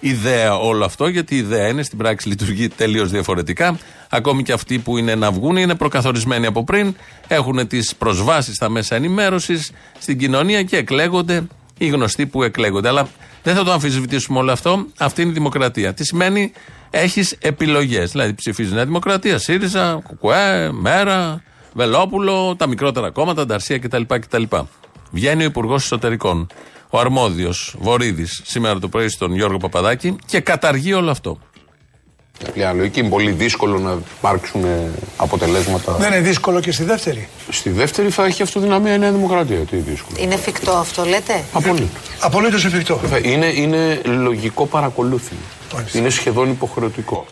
ιδέα 0.00 0.58
όλο 0.58 0.84
αυτό, 0.84 1.08
γιατί 1.08 1.34
η 1.34 1.38
ιδέα 1.38 1.68
είναι 1.68 1.82
στην 1.82 1.98
πράξη 1.98 2.28
λειτουργεί 2.28 2.68
τελείως 2.68 3.10
διαφορετικά. 3.10 3.78
Ακόμη 4.08 4.42
και 4.42 4.52
αυτοί 4.52 4.78
που 4.78 4.98
είναι 4.98 5.14
να 5.14 5.30
βγουν 5.30 5.56
είναι 5.56 5.74
προκαθορισμένοι 5.74 6.46
από 6.46 6.64
πριν, 6.64 6.96
έχουν 7.28 7.66
τις 7.66 7.94
προσβάσεις 7.96 8.54
στα 8.54 8.68
μέσα 8.68 8.94
ενημέρωσης, 8.94 9.72
στην 9.98 10.18
κοινωνία 10.18 10.62
και 10.62 10.76
εκλέγονται 10.76 11.46
οι 11.78 11.86
γνωστοί 11.86 12.26
που 12.26 12.42
εκλέγονται. 12.42 12.88
Αλλά 12.88 13.08
δεν 13.42 13.54
θα 13.54 13.64
το 13.64 13.72
αμφισβητήσουμε 13.72 14.38
όλο 14.38 14.52
αυτό. 14.52 14.86
Αυτή 14.98 15.22
είναι 15.22 15.30
η 15.30 15.34
δημοκρατία. 15.34 15.94
Τι 15.94 16.04
σημαίνει 16.04 16.52
έχεις 16.90 17.36
επιλογές. 17.40 18.10
Δηλαδή 18.10 18.34
ψηφίζεις 18.34 18.72
Νέα 18.72 18.84
Δημοκρατία, 18.84 19.38
ΣΥΡΙΖΑ, 19.38 20.02
ΚΚΕ, 20.08 20.70
ΜΕΡΑ, 20.72 21.42
Βελόπουλο, 21.74 22.54
τα 22.56 22.66
μικρότερα 22.66 23.10
κόμματα, 23.10 23.46
Νταρσία 23.46 23.78
κτλ. 23.78 24.02
κτλ. 24.08 24.42
Βγαίνει 25.10 25.42
ο 25.42 25.46
Υπουργός 25.46 25.82
Εσωτερικών, 25.84 26.46
ο 26.90 26.98
αρμόδιος 26.98 27.76
Βορύδης, 27.78 28.42
σήμερα 28.44 28.78
το 28.78 28.88
πρωί 28.88 29.08
στον 29.08 29.34
Γιώργο 29.34 29.56
Παπαδάκη 29.56 30.16
και 30.26 30.40
καταργεί 30.40 30.92
όλο 30.92 31.10
αυτό. 31.10 31.38
Απλή 32.48 32.64
λογική 32.74 33.00
είναι 33.00 33.08
πολύ 33.08 33.30
δύσκολο 33.30 33.78
να 33.78 33.98
υπάρξουν 34.18 34.64
αποτελέσματα. 35.16 35.92
Δεν 35.92 36.12
είναι 36.12 36.20
δύσκολο 36.20 36.60
και 36.60 36.72
στη 36.72 36.84
δεύτερη. 36.84 37.28
Στη 37.50 37.70
δεύτερη 37.70 38.10
θα 38.10 38.24
έχει 38.24 38.42
αυτοδυναμία 38.42 38.94
η 38.94 38.98
Νέα 38.98 39.12
Δημοκρατία. 39.12 39.58
Τι 39.58 39.76
δύσκολο. 39.76 40.16
Είναι 40.20 40.34
εφικτό 40.34 40.70
αυτό, 40.70 41.04
λέτε; 41.04 41.44
Απολύτως. 41.52 41.88
Απολύτως 42.20 42.64
εφικτό. 42.64 43.00
Είναι, 43.22 43.46
είναι 43.46 44.00
λογικό 44.04 44.66
παρακολούθημα. 44.66 45.40
Είναι 45.92 46.08
σχεδόν 46.08 46.50
υποχρεωτικό. 46.50 47.26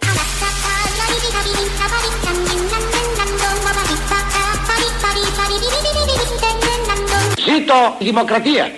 Ζήτω 7.54 7.75
η 7.99 8.04
δημοκρατία. 8.04 8.71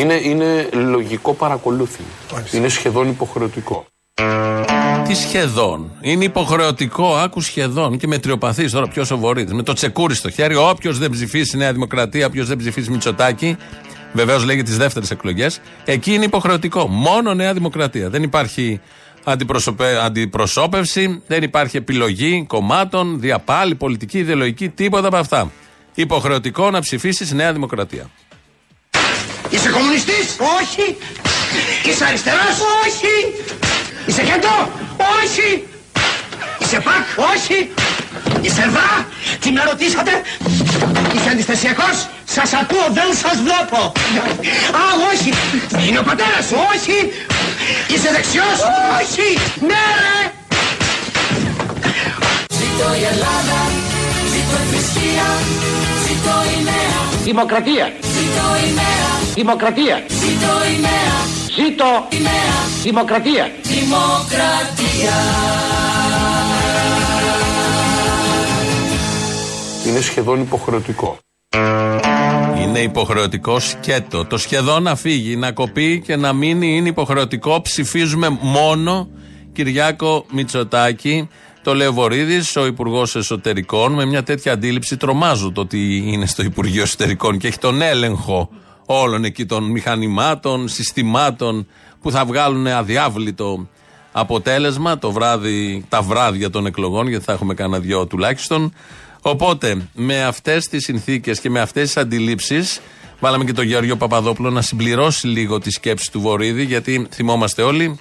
Είναι, 0.00 0.14
είναι 0.14 0.68
λογικό 0.72 1.34
παρακολούθημα. 1.34 2.08
Είναι 2.52 2.68
σχεδόν 2.68 3.08
υποχρεωτικό. 3.08 3.86
Τι 5.06 5.14
σχεδόν; 5.14 5.90
Είναι 6.00 6.24
υποχρεωτικό, 6.24 7.16
άκου 7.16 7.40
σχεδόν 7.40 7.98
και 7.98 8.06
με 8.06 8.18
τριοπαθή 8.18 8.70
τώρα 8.70 8.88
πιο 8.88 9.04
σοβαρή. 9.04 9.46
Με 9.50 9.62
το 9.62 9.72
τσεκούρι 9.72 10.14
στο 10.14 10.30
χέρι, 10.30 10.56
όποιος 10.56 10.98
δεν 10.98 11.10
ψηφίσει 11.10 11.56
Νέα 11.56 11.72
Δημοκρατία, 11.72 12.26
όποιος 12.26 12.48
δεν 12.48 12.56
ψηφίσει 12.56 12.90
Μητσοτάκη, 12.90 13.56
βεβαίως 14.12 14.44
λέγει 14.44 14.62
τις 14.62 14.76
δεύτερες 14.76 15.10
εκλογές, 15.10 15.60
εκεί 15.84 16.14
είναι 16.14 16.24
υποχρεωτικό. 16.24 16.86
Μόνο 16.86 17.34
Νέα 17.34 17.52
Δημοκρατία. 17.52 18.10
Δεν 18.10 18.22
υπάρχει 18.22 18.80
αντιπροσωπε... 19.26 19.98
αντιπροσώπευση, 20.04 21.22
δεν 21.26 21.42
υπάρχει 21.42 21.76
επιλογή 21.76 22.44
κομμάτων, 22.48 23.20
διαπάλη, 23.20 23.74
πολιτική, 23.74 24.18
ιδεολογική, 24.18 24.68
τίποτα 24.68 25.06
από 25.06 25.16
αυτά. 25.16 25.52
Υποχρεωτικό 25.94 26.70
να 26.70 26.80
ψηφίσεις 26.80 27.32
Νέα 27.32 27.52
Δημοκρατία. 27.52 28.10
Είσαι 29.50 29.70
κομμουνιστής! 29.70 30.36
Όχι! 30.58 30.96
Είσαι 31.88 32.04
αριστερός! 32.04 32.56
Όχι! 32.84 33.14
Είσαι 34.06 34.22
κέντρο! 34.22 34.70
Όχι! 35.20 35.66
Είσαι 36.58 36.80
πακ! 36.80 37.04
Όχι! 37.32 37.70
Είσαι 38.40 38.64
δά! 38.74 39.06
Τι 39.40 39.50
με 39.50 39.62
ρωτήσατε! 39.70 40.10
Είσαι 41.14 41.28
αντιστασιακός! 41.30 42.08
Σας 42.24 42.52
ακούω, 42.52 42.86
δεν 42.98 43.10
σας 43.22 43.36
βλέπω! 43.46 43.80
Α, 44.80 44.82
όχι! 45.12 45.30
Είναι 45.88 45.98
ο 45.98 46.02
πατέρας 46.02 46.44
σου! 46.48 46.56
Όχι! 46.74 46.96
Είσαι 47.92 48.10
δεξιός! 48.16 48.58
Όχι! 48.98 49.28
Ναι, 49.60 49.84
ρε! 50.02 50.18
Ζήτω 52.58 52.88
η 53.00 53.04
Ελλάδα, 53.12 53.60
ζήτω 54.32 54.56
η 54.62 54.66
θρησκεία, 54.70 55.28
ζήτω 56.06 56.34
η 56.54 56.62
νέα. 56.62 57.00
Δημοκρατία. 57.24 57.92
Ζήτω 58.00 58.46
η 58.66 58.72
νέα. 58.74 59.10
Δημοκρατία. 59.34 60.04
Ζήτω 60.08 60.52
η 60.74 60.80
νέα. 60.80 61.16
Ζήτω 61.56 62.06
η 62.10 62.20
νέα. 62.20 62.58
Δημοκρατία. 62.82 63.50
Δημοκρατία. 63.62 65.16
Είναι 69.86 70.00
σχεδόν 70.00 70.40
υποχρεωτικό. 70.40 71.18
Είναι 72.76 72.84
υποχρεωτικό 72.84 73.60
σκέτο. 73.60 74.24
Το 74.24 74.36
σχεδόν 74.38 74.82
να 74.82 74.96
φύγει, 74.96 75.36
να 75.36 75.52
κοπεί 75.52 76.00
και 76.00 76.16
να 76.16 76.32
μείνει 76.32 76.76
είναι 76.76 76.88
υποχρεωτικό. 76.88 77.60
Ψηφίζουμε 77.60 78.38
μόνο 78.40 79.08
Κυριάκο 79.52 80.26
Μητσοτάκη. 80.32 81.28
Το 81.62 81.74
λέει 81.74 81.86
ο 81.86 81.92
Βορύδη, 81.92 82.60
ο 82.60 82.66
Υπουργός 82.66 83.16
Εσωτερικών, 83.16 83.92
με 83.92 84.04
μια 84.04 84.22
τέτοια 84.22 84.52
αντίληψη 84.52 84.96
τρομάζω 84.96 85.52
το 85.52 85.60
ότι 85.60 85.96
είναι 85.96 86.26
στο 86.26 86.42
Υπουργείο 86.42 86.82
Εσωτερικών 86.82 87.38
και 87.38 87.46
έχει 87.46 87.58
τον 87.58 87.82
έλεγχο 87.82 88.50
όλων 88.86 89.24
εκεί 89.24 89.46
των 89.46 89.64
μηχανημάτων, 89.64 90.68
συστημάτων 90.68 91.66
που 92.02 92.10
θα 92.10 92.24
βγάλουν 92.24 92.66
αδιάβλητο 92.66 93.68
αποτέλεσμα 94.12 94.98
το 94.98 95.12
βράδυ, 95.12 95.84
τα 95.88 96.02
βράδια 96.02 96.50
των 96.50 96.66
εκλογών, 96.66 97.08
γιατί 97.08 97.24
θα 97.24 97.32
έχουμε 97.32 97.54
κανένα 97.54 97.78
δυο 97.78 98.06
τουλάχιστον. 98.06 98.72
Οπότε, 99.28 99.88
με 99.94 100.24
αυτές 100.24 100.68
τις 100.68 100.84
συνθήκες 100.84 101.40
και 101.40 101.50
με 101.50 101.60
αυτές 101.60 101.82
τις 101.82 101.96
αντιλήψεις, 101.96 102.80
βάλαμε 103.20 103.44
και 103.44 103.52
τον 103.52 103.64
Γεωργίο 103.64 103.96
Παπαδόπουλο 103.96 104.50
να 104.50 104.62
συμπληρώσει 104.62 105.26
λίγο 105.26 105.58
τη 105.58 105.70
σκέψη 105.70 106.12
του 106.12 106.20
Βορύδη, 106.20 106.64
γιατί 106.64 107.06
θυμόμαστε 107.10 107.62
όλοι, 107.62 107.98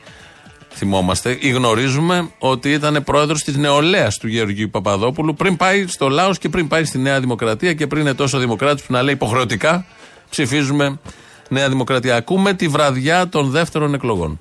θυμόμαστε 0.74 1.38
ή 1.40 1.50
γνωρίζουμε 1.50 2.30
ότι 2.40 2.72
ήταν 2.72 3.04
πρόεδρος 3.04 3.44
της 3.44 3.58
νεολαίας 3.58 4.18
του 4.18 4.28
Γεωργίου 4.28 4.70
Παπαδόπουλου 4.70 5.34
πριν 5.34 5.58
πάει 5.58 5.88
στο 5.88 6.10
Λάος 6.10 6.38
και 6.38 6.50
πριν 6.50 6.68
πάει 6.68 6.84
στη 6.84 6.98
Νέα 6.98 7.20
Δημοκρατία 7.20 7.74
και 7.74 7.88
πριν 7.88 8.02
είναι 8.02 8.14
τόσο 8.14 8.38
δημοκράτης 8.38 8.84
που 8.84 8.94
να 8.94 9.02
λέει 9.02 9.14
υποχρεωτικά 9.14 9.86
ψηφίζουμε 10.30 11.00
Νέα 11.50 11.70
Δημοκρατία. 11.70 12.16
Ακούμε 12.16 12.54
τη 12.54 12.68
βραδιά 12.68 13.30
των 13.30 13.50
δεύτερων 13.50 13.94
εκλογών. 13.94 14.40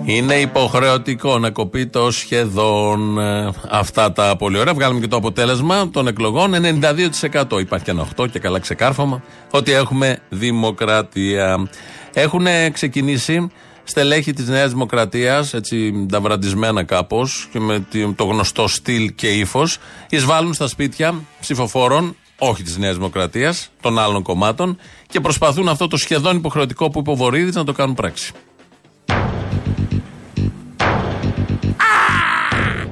Είναι 0.04 0.34
υποχρεωτικό 0.34 1.38
να 1.38 1.50
κοπεί 1.50 1.86
το 1.86 2.10
σχεδόν 2.10 3.18
ε, 3.18 3.50
αυτά 3.70 4.12
τα 4.12 4.36
πολύ 4.36 4.58
ωραία. 4.58 4.74
Βγάλουμε 4.74 5.00
και 5.00 5.06
το 5.06 5.16
αποτέλεσμα 5.16 5.90
των 5.90 6.06
εκλογών. 6.06 6.52
92% 6.54 7.60
υπάρχει 7.60 7.84
και 7.84 7.90
ένα 7.90 8.06
8% 8.16 8.30
και 8.30 8.38
καλά 8.38 8.58
ξεκάρφωμα 8.58 9.22
ότι 9.50 9.72
έχουμε 9.72 10.18
δημοκρατία. 10.28 11.68
Έχουν 12.12 12.46
ξεκινήσει 12.72 13.50
στελέχη 13.84 14.32
της 14.32 14.48
Νέας 14.48 14.70
Δημοκρατίας, 14.70 15.54
έτσι 15.54 16.06
ταυραντισμένα 16.10 16.82
κάπως 16.82 17.48
και 17.52 17.60
με 17.60 17.86
το 18.16 18.24
γνωστό 18.24 18.68
στυλ 18.68 19.14
και 19.14 19.28
ύφος, 19.28 19.78
εισβάλλουν 20.08 20.54
στα 20.54 20.66
σπίτια 20.66 21.14
ψηφοφόρων 21.40 22.16
όχι 22.38 22.62
της 22.62 22.76
Νέας 22.76 22.94
Δημοκρατίας, 22.94 23.70
των 23.80 23.98
άλλων 23.98 24.22
κομμάτων 24.22 24.78
και 25.08 25.20
προσπαθούν 25.20 25.68
αυτό 25.68 25.86
το 25.88 25.96
σχεδόν 25.96 26.36
υποχρεωτικό 26.36 26.90
που 26.90 26.98
είπε 26.98 27.10
ο 27.10 27.14
Βορύδης 27.14 27.54
να 27.54 27.64
το 27.64 27.72
κάνουν 27.72 27.94
πράξη. 27.94 28.32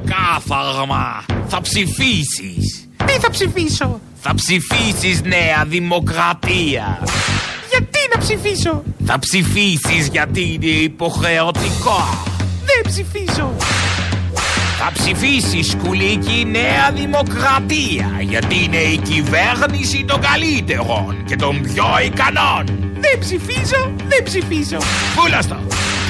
Κάθαρμα. 0.05 1.25
Θα 1.47 1.61
ψηφίσεις. 1.61 2.89
Τι 3.07 3.13
θα 3.13 3.31
ψηφίσω; 3.31 4.01
Θα 4.15 4.35
ψηφίσεις 4.35 5.23
Νέα 5.23 5.65
Δημοκρατία. 5.67 7.03
Γιατί 7.71 7.99
να 8.15 8.21
ψηφίσω; 8.21 8.83
Θα 9.07 9.19
ψηφίσεις 9.19 10.09
γιατί 10.09 10.53
είναι 10.53 10.67
υποχρεωτικό. 10.67 12.25
Δεν 12.65 12.93
ψηφίζω. 12.93 13.57
Θα 14.79 14.93
ψηφίσεις 14.93 15.71
σκουλίκι 15.71 16.47
Νέα 16.51 16.93
Δημοκρατία 16.95 18.11
γιατί 18.21 18.65
είναι 18.65 18.77
η 18.77 18.97
κυβέρνηση 18.97 20.05
των 20.05 20.21
καλύτερων 20.21 21.25
και 21.27 21.37
των 21.37 21.63
πιο 21.63 21.85
ικανών. 22.05 22.65
Δεν 23.01 23.19
ψηφίζω. 23.19 23.95
Δεν 24.09 24.23
ψηφίζω. 24.23 24.79
Πούλαστο. 25.15 25.57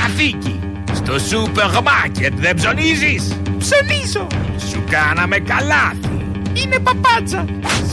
Καθήκη. 0.00 0.60
Στο 0.92 1.18
σούπερ 1.18 1.82
μάρκετ 1.82 2.32
δεν 2.36 2.54
ψωνίζεις; 2.54 3.38
Ψωνίζω. 3.58 4.26
Σου 4.70 4.84
κάναμε 4.90 5.38
καλάθι. 5.38 6.10
Είναι 6.52 6.78
παπάτσα. 6.78 7.44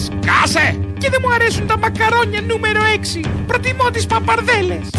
Σκάσε. 0.06 0.80
Και 0.98 1.10
δεν 1.10 1.20
μου 1.24 1.34
αρέσουν 1.34 1.68
τα 1.68 1.78
μακαρόνια 1.78 2.42
νούμερο 2.42 2.82
6. 3.24 3.30
Προτιμώ 3.48 3.90
τις 3.90 4.06
παπαρδέλες. 4.06 4.90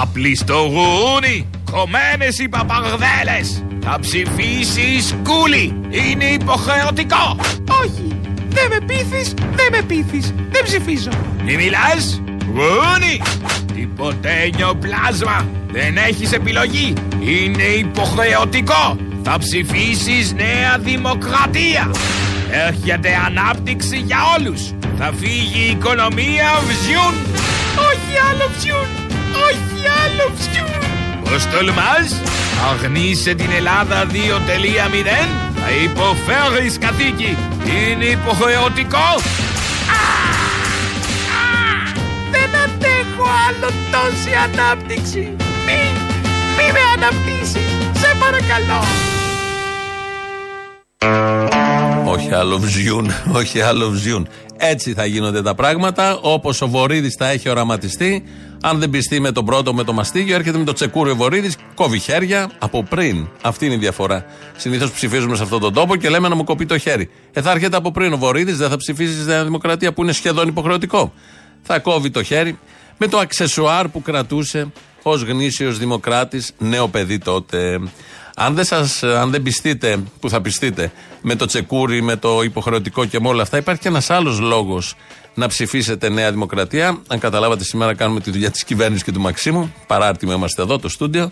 Απλιστό 0.00 0.54
γούνι. 0.54 1.48
Κομμένες 1.70 2.38
οι 2.38 2.48
παπαρδέλες. 2.48 3.62
Θα 3.80 3.98
ψηφίσεις 4.00 5.14
κούλι. 5.22 5.80
Είναι 5.90 6.24
υποχρεωτικό. 6.24 7.36
Όχι. 7.82 8.20
Δεν 8.48 8.68
με 8.70 8.78
πείθεις. 8.86 9.34
Δεν 9.34 9.66
με 9.70 9.82
πείθεις. 9.82 10.34
Δεν 10.50 10.62
ψηφίζω. 10.64 11.10
Μη 11.44 11.56
μιλάς. 11.56 12.22
Γούνι. 12.46 13.22
Τυποτένιο 13.74 14.74
πλάσμα. 14.74 15.48
Δεν 15.72 15.96
έχεις 15.96 16.32
επιλογή. 16.32 16.92
Είναι 17.20 17.62
υποχρεωτικό. 17.62 18.96
Θα 19.22 19.38
ψηφίσεις 19.38 20.32
Νέα 20.32 20.78
Δημοκρατία. 20.78 21.90
Έρχεται 22.50 23.10
ανάπτυξη 23.26 23.96
για 23.96 24.18
όλους. 24.38 24.60
Θα 24.98 25.12
φύγει 25.20 25.64
η 25.66 25.70
οικονομία 25.70 26.48
βζιούν. 26.68 27.14
Όχι 27.88 28.12
άλλο 28.30 28.50
ψιούν. 28.56 28.88
Όχι 29.46 29.86
άλλο 30.02 30.32
ψιούν. 30.38 30.99
Πώς 31.30 31.46
τολμάς. 31.46 32.20
Αγνείσαι 32.70 33.34
την 33.34 33.50
Ελλάδα 33.56 34.06
2.0. 34.06 35.28
Θα 35.54 35.70
υποφέρεις 35.84 36.78
καθήκη. 36.78 37.36
Είναι 37.64 38.04
υποχρεωτικό. 38.04 39.08
Δεν 42.30 42.50
αντέχω 42.64 43.28
άλλο 43.48 43.70
τόση 43.92 44.32
ανάπτυξη. 44.44 45.36
Μη, 45.66 45.80
μη 46.56 46.72
με 46.72 46.80
αναπτύσσεις. 46.96 47.70
Σε 48.00 48.16
παρακαλώ. 48.20 48.84
Όχι 52.04 52.34
άλλο 52.34 52.58
βζιούν, 52.58 53.12
όχι 53.32 53.60
άλλο 53.60 53.90
βζιούν. 53.90 54.28
Έτσι 54.62 54.94
θα 54.94 55.04
γίνονται 55.04 55.42
τα 55.42 55.54
πράγματα. 55.54 56.18
Όπως 56.22 56.62
ο 56.62 56.68
Βορύδης 56.68 57.14
θα 57.18 57.28
έχει 57.28 57.48
οραματιστεί. 57.48 58.24
Αν 58.62 58.78
δεν 58.78 58.90
πιστεί 58.90 59.20
με 59.20 59.32
τον 59.32 59.44
πρώτο, 59.44 59.74
με 59.74 59.84
το 59.84 59.92
μαστίγιο, 59.92 60.34
έρχεται 60.34 60.58
με 60.58 60.64
το 60.64 60.72
τσεκούριο 60.72 61.16
Βορύδης, 61.16 61.56
κόβει 61.74 61.98
χέρια 61.98 62.50
από 62.58 62.82
πριν. 62.82 63.28
Αυτή 63.42 63.66
είναι 63.66 63.74
η 63.74 63.78
διαφορά. 63.78 64.24
Συνήθως 64.56 64.90
ψηφίζουμε 64.90 65.36
σε 65.36 65.42
αυτόν 65.42 65.60
τον 65.60 65.72
τόπο 65.72 65.96
και 65.96 66.08
λέμε 66.08 66.28
να 66.28 66.34
μου 66.34 66.44
κοπεί 66.44 66.66
το 66.66 66.78
χέρι. 66.78 67.10
Ε, 67.32 67.42
θα 67.42 67.50
έρχεται 67.50 67.76
από 67.76 67.90
πριν 67.92 68.12
ο 68.12 68.16
Βορύδης, 68.16 68.56
δεν 68.56 68.68
θα 68.68 68.76
ψηφίσει 68.76 69.14
στη 69.14 69.24
Νέα 69.24 69.44
Δημοκρατία 69.44 69.92
που 69.92 70.02
είναι 70.02 70.12
σχεδόν 70.12 70.48
υποχρεωτικό. 70.48 71.12
Θα 71.62 71.78
κόβει 71.78 72.10
το 72.10 72.22
χέρι 72.22 72.58
με 72.98 73.06
το 73.06 73.18
αξεσουάρ 73.18 73.88
που 73.88 74.02
κρατούσε 74.02 74.72
ως 75.02 75.22
γνήσιος 75.22 75.78
δημοκράτης, 75.78 76.52
νέο 76.58 76.88
παιδί 76.88 77.18
τότε. 77.18 77.80
Αν 78.42 78.54
δεν, 78.54 78.64
σας, 78.64 79.02
αν 79.02 79.30
δεν 79.30 79.42
πιστείτε, 79.42 79.98
που 80.20 80.28
θα 80.28 80.40
πιστείτε, 80.40 80.92
με 81.22 81.34
το 81.34 81.46
τσεκούρι, 81.46 82.02
με 82.02 82.16
το 82.16 82.42
υποχρεωτικό 82.42 83.04
και 83.04 83.20
με 83.20 83.28
όλα 83.28 83.42
αυτά, 83.42 83.56
υπάρχει 83.56 83.80
και 83.80 83.88
ένας 83.88 84.10
άλλος 84.10 84.38
λόγος 84.38 84.94
να 85.34 85.46
ψηφίσετε 85.46 86.08
Νέα 86.08 86.30
Δημοκρατία. 86.30 87.02
Αν 87.08 87.18
καταλάβατε, 87.18 87.64
σήμερα 87.64 87.94
κάνουμε 87.94 88.20
τη 88.20 88.30
δουλειά 88.30 88.50
της 88.50 88.64
κυβέρνησης 88.64 89.04
και 89.04 89.12
του 89.12 89.20
Μαξίμου. 89.20 89.74
Παράρτημα 89.86 90.34
είμαστε 90.34 90.62
εδώ, 90.62 90.78
το 90.78 90.88
στούντιο. 90.88 91.28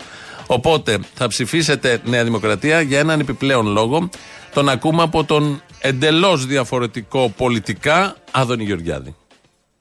Οπότε 0.47 0.99
θα 1.13 1.27
ψηφίσετε 1.27 2.01
Νέα 2.05 2.23
Δημοκρατία 2.23 2.81
για 2.81 2.99
έναν 2.99 3.19
επιπλέον 3.19 3.67
λόγο. 3.67 4.09
Τον 4.53 4.69
ακούμε 4.69 5.03
από 5.03 5.23
τον 5.23 5.61
εντελώς 5.79 6.45
διαφορετικό 6.45 7.33
πολιτικά 7.37 8.15
Άδωνη 8.31 8.63
Γεωργιάδη. 8.63 9.15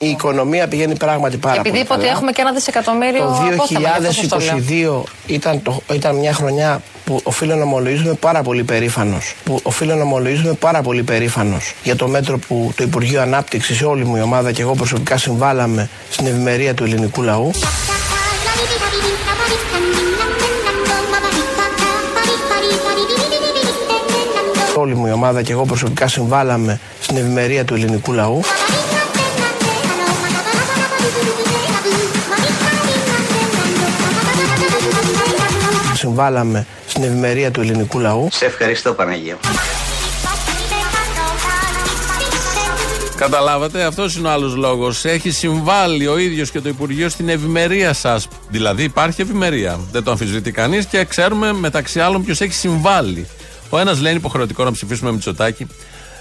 Η 0.01 0.09
οικονομία 0.09 0.69
πηγαίνει 0.69 0.97
πράγματι 0.97 1.37
πάρα 1.37 1.55
Επειδή 1.55 1.69
πολύ 1.71 1.81
είπε 1.83 1.93
ότι 1.93 2.01
καλά. 2.03 2.13
έχουμε 2.13 2.33
και 2.33 2.41
ένα 2.41 2.53
δισεκατομμύριο 2.53 3.19
Το 3.25 3.49
απόθεμα, 3.53 3.81
γι' 3.81 3.87
αυτό 3.87 4.13
σας 4.13 4.29
το 4.29 4.39
λέω. 4.39 5.05
2022 5.05 5.09
ήταν, 5.27 5.63
το, 5.63 5.81
ήταν 5.93 6.17
μια 6.17 6.33
χρονιά 6.33 6.83
που 7.05 7.21
οφείλω 7.23 7.55
να 7.57 7.63
ομολογήσουμε 7.63 8.13
πάρα 8.15 8.43
πολύ 8.43 8.63
περήφανος. 8.65 9.35
Που 9.45 9.61
οφείλω 9.63 9.95
να 9.95 10.03
ομολογήσουμε 10.03 10.53
πάρα 10.53 10.83
πολύ 10.83 11.03
περήφανος 11.03 11.75
για 11.83 11.97
το 11.97 12.09
μέτρο 12.09 12.39
που 12.39 12.73
το 12.77 12.83
Υπουργείο 12.83 13.23
Ανάπτυξης, 13.23 13.83
όλη 13.83 14.05
μου 14.05 14.17
η 14.17 14.21
ομάδα 14.21 14.53
και 14.53 14.63
εγώ 14.63 14.75
προσωπικά 14.75 15.17
συμβάλαμε 15.17 15.89
στην 16.11 16.27
ευημερία 16.27 16.75
του 16.75 16.85
ελληνικού 16.85 17.23
λαού. 17.23 17.51
Όλη 24.75 24.95
μου 24.95 25.07
η 25.07 25.11
ομάδα 25.13 25.43
και 25.43 25.53
εγώ 25.53 25.65
προσωπικά 25.65 26.09
συμβάλαμε 26.09 26.81
στην 27.01 27.17
ευημερία 27.17 27.65
του 27.65 27.75
ελληνικού 27.75 28.13
λαού. 28.13 28.41
Συμβάλαμε 35.99 36.67
στην 36.89 37.03
ευημερία 37.03 37.51
του 37.51 37.61
ελληνικού 37.61 37.99
λαού. 37.99 38.29
Σε 38.33 38.45
ευχαριστώ 38.45 38.93
Παναγία. 38.93 39.39
Καταλάβατε, 43.17 43.83
αυτός 43.83 44.17
είναι 44.17 44.29
ο 44.29 44.31
άλλος 44.31 44.55
λόγος. 44.55 45.05
Έχει 45.05 45.31
συμβάλει 45.31 46.07
ο 46.07 46.19
ίδιος 46.19 46.51
και 46.51 46.61
το 46.61 46.69
Υπουργείο 46.69 47.09
στην 47.09 47.29
ευημερία 47.29 47.93
σας. 47.93 48.29
Δηλαδή 48.49 48.83
υπάρχει 48.83 49.23
ευημερία. 49.23 49.81
Δεν 49.93 50.03
το 50.03 50.11
αμφισβητεί 50.11 50.51
κανείς 50.51 50.87
και 50.87 51.05
ξέρουμε 51.05 51.53
μεταξύ 51.53 52.01
άλλων 52.01 52.25
ποιος 52.25 52.41
έχει 52.41 52.53
συμβάλει. 52.53 53.27
Ο 53.71 53.79
ένας 53.79 54.01
λέει 54.01 54.11
είναι 54.11 54.21
υποχρεωτικό 54.21 54.65
να 54.65 54.73
ψηφίσουμε 54.73 55.13
Μητσοτάκη. 55.13 55.67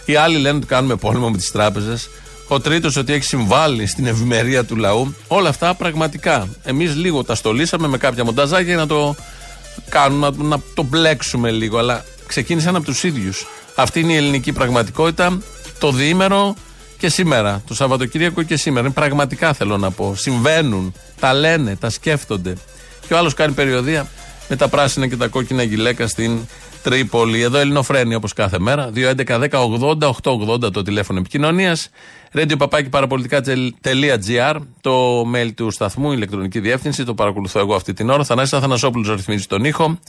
Οι 0.05 0.15
άλλοι 0.15 0.37
λένε 0.37 0.57
ότι 0.57 0.65
κάνουμε 0.65 0.95
πόλεμο 0.95 1.29
με 1.29 1.37
τις 1.37 1.51
τράπεζες. 1.51 2.09
Ο 2.47 2.59
τρίτος 2.59 2.95
ότι 2.95 3.13
έχει 3.13 3.23
συμβάλει 3.23 3.85
στην 3.87 4.05
ευημερία 4.07 4.65
του 4.65 4.75
λαού. 4.75 5.15
Όλα 5.27 5.49
αυτά 5.49 5.73
πραγματικά. 5.73 6.47
Εμείς 6.63 6.95
λίγο 6.95 7.23
τα 7.23 7.35
στολίσαμε 7.35 7.87
με 7.87 7.97
κάποια 7.97 8.23
μονταζάκια 8.23 8.65
για 8.65 8.75
να 8.75 8.87
το 8.87 9.15
κάνουμε, 9.89 10.29
να, 10.37 10.43
να 10.43 10.59
το 10.73 10.83
μπλέξουμε 10.83 11.51
λίγο. 11.51 11.77
Αλλά 11.77 12.05
ξεκίνησαν 12.27 12.75
από 12.75 12.85
τους 12.85 13.03
ίδιους. 13.03 13.47
Αυτή 13.75 13.99
είναι 13.99 14.13
η 14.13 14.15
ελληνική 14.15 14.51
πραγματικότητα. 14.51 15.41
Το 15.79 15.91
διήμερο 15.91 16.55
και 16.97 17.09
σήμερα. 17.09 17.61
Το 17.67 17.73
Σαββατοκύριακο 17.73 18.43
και 18.43 18.57
σήμερα. 18.57 18.85
Είναι 18.85 18.93
πραγματικά 18.93 19.53
θέλω 19.53 19.77
να 19.77 19.91
πω. 19.91 20.15
Συμβαίνουν, 20.15 20.93
τα 21.19 21.33
λένε, 21.33 21.75
τα 21.75 21.89
σκέφτονται. 21.89 22.53
Και 23.07 23.13
ο 23.13 23.17
άλλος 23.17 23.33
κάνει 23.33 23.53
περιοδία 23.53 24.07
με 24.49 24.55
τα 24.55 24.67
πράσινα 24.67 25.07
και 25.07 25.15
τα 25.15 25.27
κόκκινα 25.27 25.63
γυλαίκα 25.63 26.07
στην 26.07 26.39
Τρίπολη. 26.89 27.41
Εδώ 27.41 27.57
Ελληνοφρένη 27.57 28.15
όπως 28.15 28.33
κάθε 28.33 28.59
μέρα. 28.59 28.91
2.11.10.80.880 28.95 30.73
το 30.73 30.81
τηλέφωνο 30.81 31.19
επικοινωνίας. 31.19 31.89
Radio 32.33 32.57
παπάκι 32.57 32.89
παραπολιτικά.gr 32.89 34.55
το 34.81 35.21
mail 35.35 35.49
του 35.55 35.71
σταθμού, 35.71 36.11
ηλεκτρονική 36.11 36.59
διεύθυνση. 36.59 37.03
Το 37.03 37.13
παρακολουθώ 37.13 37.59
εγώ 37.59 37.75
αυτή 37.75 37.93
την 37.93 38.09
ώρα. 38.09 38.23
Θανάσης 38.23 38.53
Αθανασόπουλος 38.53 39.09
ρυθμίζει 39.09 39.45
τον 39.45 39.65
ήχο. 39.65 39.99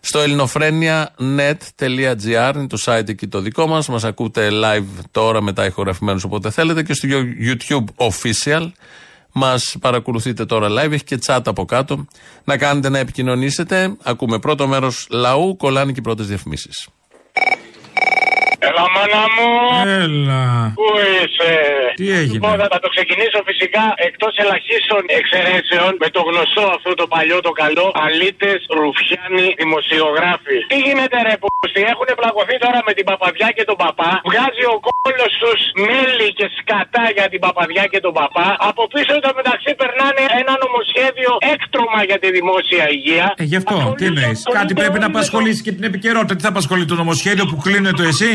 Στο 0.00 0.18
ελληνοφρένια.net.gr 0.18 2.52
είναι 2.54 2.66
το 2.66 2.78
site 2.84 3.08
εκεί 3.08 3.26
το 3.26 3.40
δικό 3.40 3.66
μας. 3.66 3.88
Μας 3.88 4.04
ακούτε 4.04 4.48
live 4.52 5.04
τώρα 5.10 5.42
μετά 5.42 5.66
ηχογραφημένους 5.66 6.24
όποτε 6.24 6.50
θέλετε 6.50 6.82
και 6.82 6.94
στο 6.94 7.08
YouTube 7.46 7.84
official. 7.96 8.70
Μας 9.38 9.76
παρακολουθείτε 9.80 10.44
τώρα 10.44 10.68
live, 10.68 10.92
έχει 10.92 11.04
και 11.04 11.18
chat 11.26 11.40
από 11.44 11.64
κάτω. 11.64 12.06
Να 12.44 12.56
κάνετε 12.56 12.88
να 12.88 12.98
επικοινωνήσετε. 12.98 13.96
Ακούμε 14.02 14.38
πρώτο 14.38 14.66
μέρος 14.66 15.06
λαού, 15.10 15.56
κολλάνε 15.56 15.92
και 15.92 15.98
οι 15.98 16.02
πρώτες 16.02 16.26
διαφημίσεις. 16.26 16.88
Έλα, 18.76 18.86
μάνα 18.94 19.24
μου! 19.34 19.50
Έλα. 20.02 20.44
Πού 20.78 20.88
είσαι! 21.14 21.52
Τι 21.98 22.06
έγινε; 22.18 22.34
Λοιπόν, 22.36 22.56
θα 22.74 22.78
το 22.84 22.88
ξεκινήσω 22.94 23.38
φυσικά 23.48 23.84
εκτός 24.08 24.32
ελαχίστων 24.42 25.02
εξαιρέσεων 25.18 25.90
με 26.02 26.08
το 26.16 26.20
γνωστό 26.28 26.64
αυτό 26.76 26.90
το 27.00 27.06
παλιό 27.14 27.38
το 27.48 27.52
καλό. 27.62 27.86
Αλίτε, 28.06 28.50
ρουφιάνοι, 28.78 29.46
δημοσιογράφοι. 29.62 30.58
Τι 30.72 30.76
γίνεται, 30.86 31.16
ρε 31.28 31.34
πούστη, 31.42 31.80
έχουν 31.92 32.08
πλακωθεί 32.20 32.56
τώρα 32.64 32.80
με 32.88 32.92
την 32.96 33.04
παπαδιά 33.10 33.48
και 33.56 33.64
τον 33.70 33.76
παπά. 33.84 34.10
Βγάζει 34.30 34.64
ο 34.74 34.76
κόλος 34.86 35.32
τους 35.42 35.60
μέλι 35.86 36.28
και 36.38 36.46
σκατά 36.58 37.04
για 37.16 37.26
την 37.32 37.40
παπαδιά 37.46 37.84
και 37.92 38.00
τον 38.06 38.12
παπά. 38.20 38.48
Από 38.70 38.82
πίσω 38.94 39.14
το 39.24 39.30
μεταξύ 39.40 39.70
περνάνε 39.80 40.22
ένα 40.40 40.52
νομοσχέδιο 40.64 41.32
έκτρωμα 41.54 42.00
για 42.08 42.18
τη 42.22 42.28
δημόσια 42.38 42.84
υγεία. 42.96 43.26
Ε, 43.42 43.44
γι' 43.50 43.58
αυτό, 43.62 43.76
τι 43.98 44.04
εννοείς; 44.10 44.38
Κάτι 44.58 44.72
πρέπει 44.80 44.98
να 45.04 45.08
απασχολήσει 45.12 45.60
και 45.66 45.72
την 45.76 45.84
επικαιρότητα. 45.90 46.34
Τι 46.36 46.42
θα 46.46 46.52
απασχολεί 46.54 46.84
το 46.92 46.96
νομοσχέδιο 47.02 47.44
που 47.50 47.56
κλείνει 47.64 47.90
το 48.00 48.04
εσύ. 48.12 48.32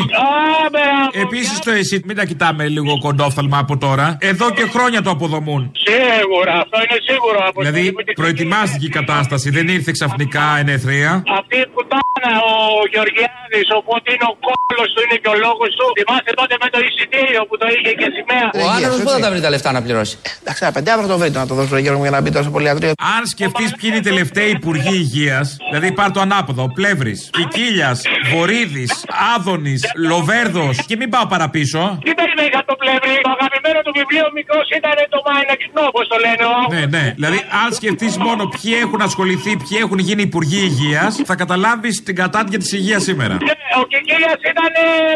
Επίσης 1.12 1.60
το 1.60 1.72
εσύ, 1.72 2.02
μην 2.06 2.16
τα 2.16 2.26
κοιτάμε 2.26 2.68
λίγο 2.68 2.98
κοντόφθαλμα 3.00 3.58
από 3.58 3.78
τώρα. 3.78 4.18
Εδώ 4.20 4.52
και 4.52 4.66
χρόνια 4.74 5.02
το 5.02 5.10
αποδομούν. 5.10 5.72
Σίγουρα, 5.88 6.54
αυτό 6.64 6.78
είναι 6.84 7.00
σίγουρο. 7.10 7.40
Από 7.48 7.62
Δηλαδή 7.62 7.94
προετοιμάστηκε 8.16 8.86
η 8.86 8.90
κατάσταση, 9.00 9.50
δεν 9.50 9.68
ήρθε 9.68 9.92
ξαφνικά 9.92 10.46
ενεθρία. 10.60 11.24
Αυτή 11.40 11.56
η 11.66 11.68
κουτάνα 11.74 12.32
ο 12.52 12.54
Γεωργιάδης, 12.94 13.68
οπότε 13.80 14.08
είναι 14.14 14.28
ο 14.34 14.36
κόλλο 14.48 14.84
του, 14.94 15.00
είναι 15.06 15.18
και 15.24 15.30
ο 15.36 15.38
λόγος 15.46 15.70
του. 15.78 15.86
Θυμάστε 16.00 16.32
τότε 16.42 16.56
με 16.64 16.68
το 16.74 16.80
εισιτήριο 16.88 17.42
που 17.48 17.56
το 17.62 17.66
είχε 17.74 17.92
και 18.00 18.08
σημαία. 18.16 18.48
Ο 18.64 18.68
άνθρωπος 18.76 19.00
πού 19.04 19.10
θα 19.16 19.20
τα 19.26 19.30
βρει 19.32 19.42
τα 19.46 19.50
λεφτά 19.54 19.70
να 19.78 19.82
πληρώσει. 19.86 20.16
Εντάξει, 20.42 20.60
ένα 20.66 20.74
πεντάβρο 20.78 21.06
το 21.12 21.18
βρείτε 21.22 21.38
να 21.44 21.48
το 21.50 21.54
δώσω 21.60 21.78
Γιώργο 21.84 22.02
για 22.02 22.14
να 22.16 22.22
μπει 22.22 22.32
τόσο 22.38 22.50
πολύ 22.56 22.66
ιατρείο. 22.70 22.94
Αν 23.16 23.22
σκεφτείς 23.34 23.70
ποιοι 23.78 23.86
είναι 23.90 24.00
οι 24.04 24.08
τελευταίοι 24.10 24.50
υπουργοί 24.60 24.96
υγείας, 25.06 25.48
δηλαδή 25.72 25.90
πάρ 26.00 26.10
το 26.16 26.20
ανάποδο, 26.28 26.64
Πλεύρης, 26.78 27.30
Κικίλια, 27.38 27.92
Βορύδης, 28.32 28.92
Άδωνης, 29.36 29.82
Λοβέρδο 30.22 30.66
και 30.90 30.96
μην 31.00 31.10
πάω 31.14 31.26
παραπίσω. 31.34 31.84
Τι 32.06 32.12
περιμένει 32.20 32.56
από 32.62 32.68
το 32.72 32.76
πλεύρη, 32.82 33.16
το 33.28 33.32
αγαπημένο 33.38 33.61
του 33.86 33.94
βιβλίο 34.00 34.26
μικρός 34.40 34.66
ήταν 34.80 34.96
το 35.14 35.20
Μάινεξ 35.28 35.60
όπω 35.90 36.02
το 36.12 36.18
λένε. 36.26 36.44
ο- 36.52 36.68
Ναι, 36.76 36.84
ναι. 36.96 37.04
Δηλαδή, 37.18 37.40
αν 37.64 37.70
σκεφτείς 37.80 38.14
μόνο 38.28 38.42
ποιοι 38.56 38.74
έχουν 38.86 39.02
ασχοληθεί, 39.10 39.52
ποιοι 39.64 39.76
έχουν 39.86 40.00
γίνει 40.08 40.22
υπουργοί 40.30 40.60
υγείας, 40.70 41.12
θα 41.30 41.36
καταλάβεις 41.42 41.96
την 42.08 42.16
κατάτια 42.22 42.58
της 42.64 42.70
υγείας 42.80 43.02
σήμερα. 43.10 43.36
Ναι, 43.50 43.56
ο 43.82 43.84
Κικίλιας 43.92 44.40
ήταν 44.54 44.72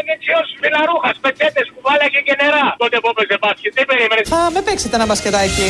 δεξιός 0.08 0.46
φιλαρούχας, 0.60 1.14
πετσέτες 1.24 1.66
που 1.72 1.80
βάλαγε 1.86 2.20
και 2.26 2.34
νερά. 2.40 2.66
Τότε 2.82 2.96
που 3.02 3.08
έπαιζε 3.12 3.36
μπάσκετ, 3.42 3.70
τι 3.76 3.82
περίμενες; 3.90 4.24
Θα 4.34 4.42
με 4.54 4.60
παίξετε 4.66 4.94
ένα 4.98 5.06
μπασκετάκι. 5.08 5.66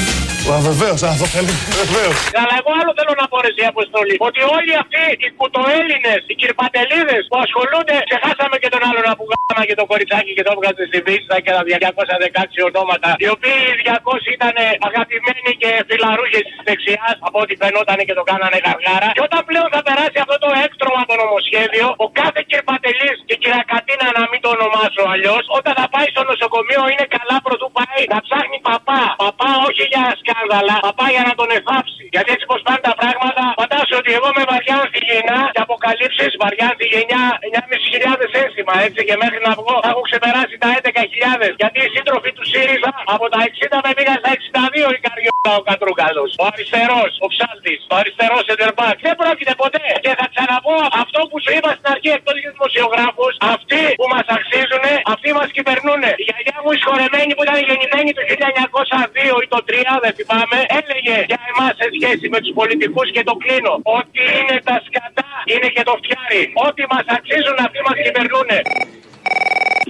Βεβαίως, 0.69 1.01
αν 1.09 1.15
το 1.23 1.27
θέλει. 1.35 1.53
Βεβαίως. 1.83 2.17
Αλλά 2.41 2.55
εγώ 2.61 2.71
άλλο 2.81 2.91
θέλω 2.99 3.13
να 3.23 3.27
πω 3.31 3.37
ρε 3.45 3.51
εσύ, 3.53 3.63
Αποστολή. 3.75 4.15
Ότι 4.29 4.41
όλοι 4.57 4.73
αυτοί 4.83 5.03
οι 5.25 5.29
κουτοέλληνες, 5.41 6.21
οι 6.31 6.35
κυρπατελίδες 6.41 7.23
που 7.31 7.37
ασχολούνται, 7.45 7.97
ξεχάσαμε 8.09 8.57
και 8.63 8.69
τον 8.75 8.83
άλλον 8.89 9.05
που 9.19 9.25
γάμα 9.31 9.63
και 9.69 9.77
το 9.81 9.85
κοριτσάκι 9.91 10.31
και 10.37 10.45
το 10.47 10.51
έβγαζε 10.57 10.83
στη 10.91 10.99
βίστα 11.09 11.35
και 11.45 11.53
τα 11.57 11.63
216 11.69 12.59
ονόματα. 12.77 13.11
Οι 13.25 13.29
οποίοι 13.37 13.59
οι 13.69 13.75
200 13.83 14.37
ήταν 14.37 14.55
αγαπημένοι 14.89 15.53
και 15.63 15.71
φιλαρούχε 15.89 16.41
της 16.49 16.57
δεξιάς, 16.69 17.17
από 17.29 17.39
ό,τι 17.43 17.55
φαινόταν 17.63 17.99
και 18.09 18.15
το 18.19 18.25
κάνανε 18.31 18.59
γαργάρα. 18.65 19.09
Και 19.17 19.25
όταν 19.29 19.41
πλέον 19.49 19.69
θα 19.75 19.81
περάσει 19.89 20.19
αυτό 20.25 20.37
το 20.45 20.51
έκτρωμα 20.65 21.03
το 21.11 21.15
νομοσχέδιο, 21.23 21.87
ο 22.05 22.07
κάθε 22.21 22.41
κυρπατελή 22.49 23.11
και 23.29 23.35
κυρακατίνα 23.43 24.07
να 24.19 24.25
μην 24.31 24.39
το 24.45 24.49
ονομάσω 24.57 25.03
αλλιώς, 25.13 25.45
όταν 25.59 25.73
θα 25.81 25.87
πάει 25.95 26.09
στο 26.15 26.23
νοσοκομείο 26.31 26.83
είναι 26.93 27.07
καλά 27.17 27.37
πρωτού 27.47 27.67
πάει 27.79 28.01
να 28.13 28.19
ψάχνει 28.27 28.59
παπά. 28.69 29.03
Παπά 29.25 29.51
όχι 29.69 29.85
για 29.93 30.05
σκάνδαλα, 30.21 30.77
παπά 30.87 31.07
για 31.15 31.25
να 31.29 31.33
τον 31.41 31.49
εφάψει. 31.59 32.05
Γιατί 32.15 32.29
έτσι 32.35 32.45
πως 32.51 32.61
πάνε 32.67 32.83
τα 32.89 32.95
πράγματα, 33.01 33.45
φαντάσου 33.61 33.95
ότι 34.01 34.11
εγώ 34.19 34.29
με 34.37 34.43
βαριά 34.51 34.79
στη 34.91 35.01
γενιά 35.11 35.41
και 35.55 35.63
αποκαλύψεις 35.67 36.33
βαριά 36.43 36.69
στη 36.77 36.85
γενιά 36.93 37.23
9.500 37.59 38.43
ένσημα 38.45 38.75
έτσι 38.87 39.01
και 39.09 39.17
μέχρι 39.23 39.39
να 39.47 39.53
βγω 39.59 39.75
θα 39.85 39.89
έχω 39.93 40.03
ξεπεράσει 40.09 40.57
τα 40.63 40.69
11.000. 40.81 41.51
Γιατί 41.63 41.79
οι 41.85 41.91
σύντροφοι 41.97 42.31
τους 42.37 42.49
ΣΥΡΙΖΑ 42.57 42.91
από 43.15 43.27
τα 43.33 43.41
60 43.61 43.79
με 43.85 43.91
πήγαν 43.97 44.19
στα 44.23 44.31
62 44.39 44.97
η 44.97 44.99
καριόλα 45.07 45.53
ο 45.61 45.63
Κατρούγκαλος. 45.69 46.31
Ο 46.43 46.45
αριστερός, 46.51 47.11
ο 47.25 47.27
ψάλτης, 47.33 47.81
ο 47.93 47.95
αριστερός 48.01 48.45
εντερμπάκ. 48.53 48.97
Δεν 49.07 49.17
πρόκειται 49.21 49.55
ποτέ. 49.63 49.87
Και 50.05 50.13
θα 50.21 50.27
ξαναπώ 50.33 50.77
αυτό 51.03 51.21
που 51.29 51.37
σου 51.43 51.51
είπα 51.57 51.71
στην 51.77 51.89
αρχή 51.95 52.11
εκτός 52.19 52.37
για 52.43 52.51
δημοσιογράφους, 52.57 53.35
αυτοί 53.55 53.83
που 53.99 54.07
μας 54.15 54.27
αξίζουν, 54.37 54.85
αυτοί 55.15 55.29
μας 55.39 55.49
κυβερνούν. 55.57 56.03
Η 56.21 56.23
γιαγιά 56.29 56.57
μου 56.63 56.71
η 56.77 56.79
σχολεμένη 56.83 57.33
που 57.37 57.43
ήταν 57.47 57.59
γεννημένη 57.69 58.11
το 58.17 58.23
1902 58.31 59.35
ή 59.45 59.47
το 59.55 59.61
3, 59.69 59.95
δεν 60.05 60.13
θυμάμαι, 60.19 60.59
έλεγε 60.81 61.17
για 61.31 61.41
εμάς 61.51 61.73
σε 61.81 61.87
σχέση 61.97 62.27
με 62.33 62.39
τους 62.43 62.53
πολιτικούς 62.59 63.09
και 63.15 63.23
το 63.29 63.35
κλείνω. 63.43 63.75
Ότι 63.99 64.23
είναι 64.39 64.57
τα 64.69 64.77
σκατά, 64.87 65.31
είναι 65.53 65.69
και 65.75 65.83
το 65.89 65.95
φτιάρι. 66.01 66.43
Ό,τι 66.67 66.83
μας 66.93 67.05
αξίζουν, 67.17 67.57
αυτοί 67.67 67.81
μας 67.87 67.97
κυβερνούν. 68.05 68.51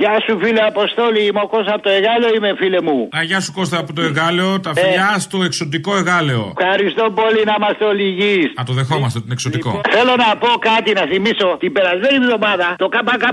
Γεια 0.02 0.14
σου 0.24 0.34
φίλε 0.42 0.62
Αποστόλη, 0.72 1.20
είμαι 1.28 1.40
ο 1.46 1.48
Κώστας 1.52 1.74
από 1.74 1.82
το 1.82 1.90
Εγάλεο, 1.98 2.30
είμαι 2.36 2.50
φίλε 2.60 2.80
μου. 2.86 2.98
Α, 3.16 3.18
γεια 3.28 3.40
σου 3.44 3.52
Κώστα 3.58 3.78
από 3.82 3.92
το 3.92 4.02
Εγάλεο, 4.10 4.50
τα 4.66 4.72
φιλιά 4.80 5.10
στο 5.26 5.38
εξωτικό 5.48 5.90
Εγάλεο. 6.00 6.44
Ευχαριστώ 6.58 7.04
πολύ 7.20 7.40
να 7.48 7.54
είμαστε 7.58 7.84
όλοι 7.90 8.04
υγιείς. 8.12 8.48
Α, 8.60 8.62
το 8.70 8.72
δεχόμαστε, 8.80 9.18
την 9.24 9.32
εξωτικό. 9.36 9.70
Θέλω 9.96 10.14
να 10.24 10.28
πω 10.42 10.50
κάτι, 10.70 10.90
να 11.00 11.04
θυμίσω. 11.10 11.48
Την 11.64 11.72
περασμένη 11.76 12.16
εβδομάδα 12.24 12.66
το 12.82 12.88
ΚΚΕ 12.94 13.30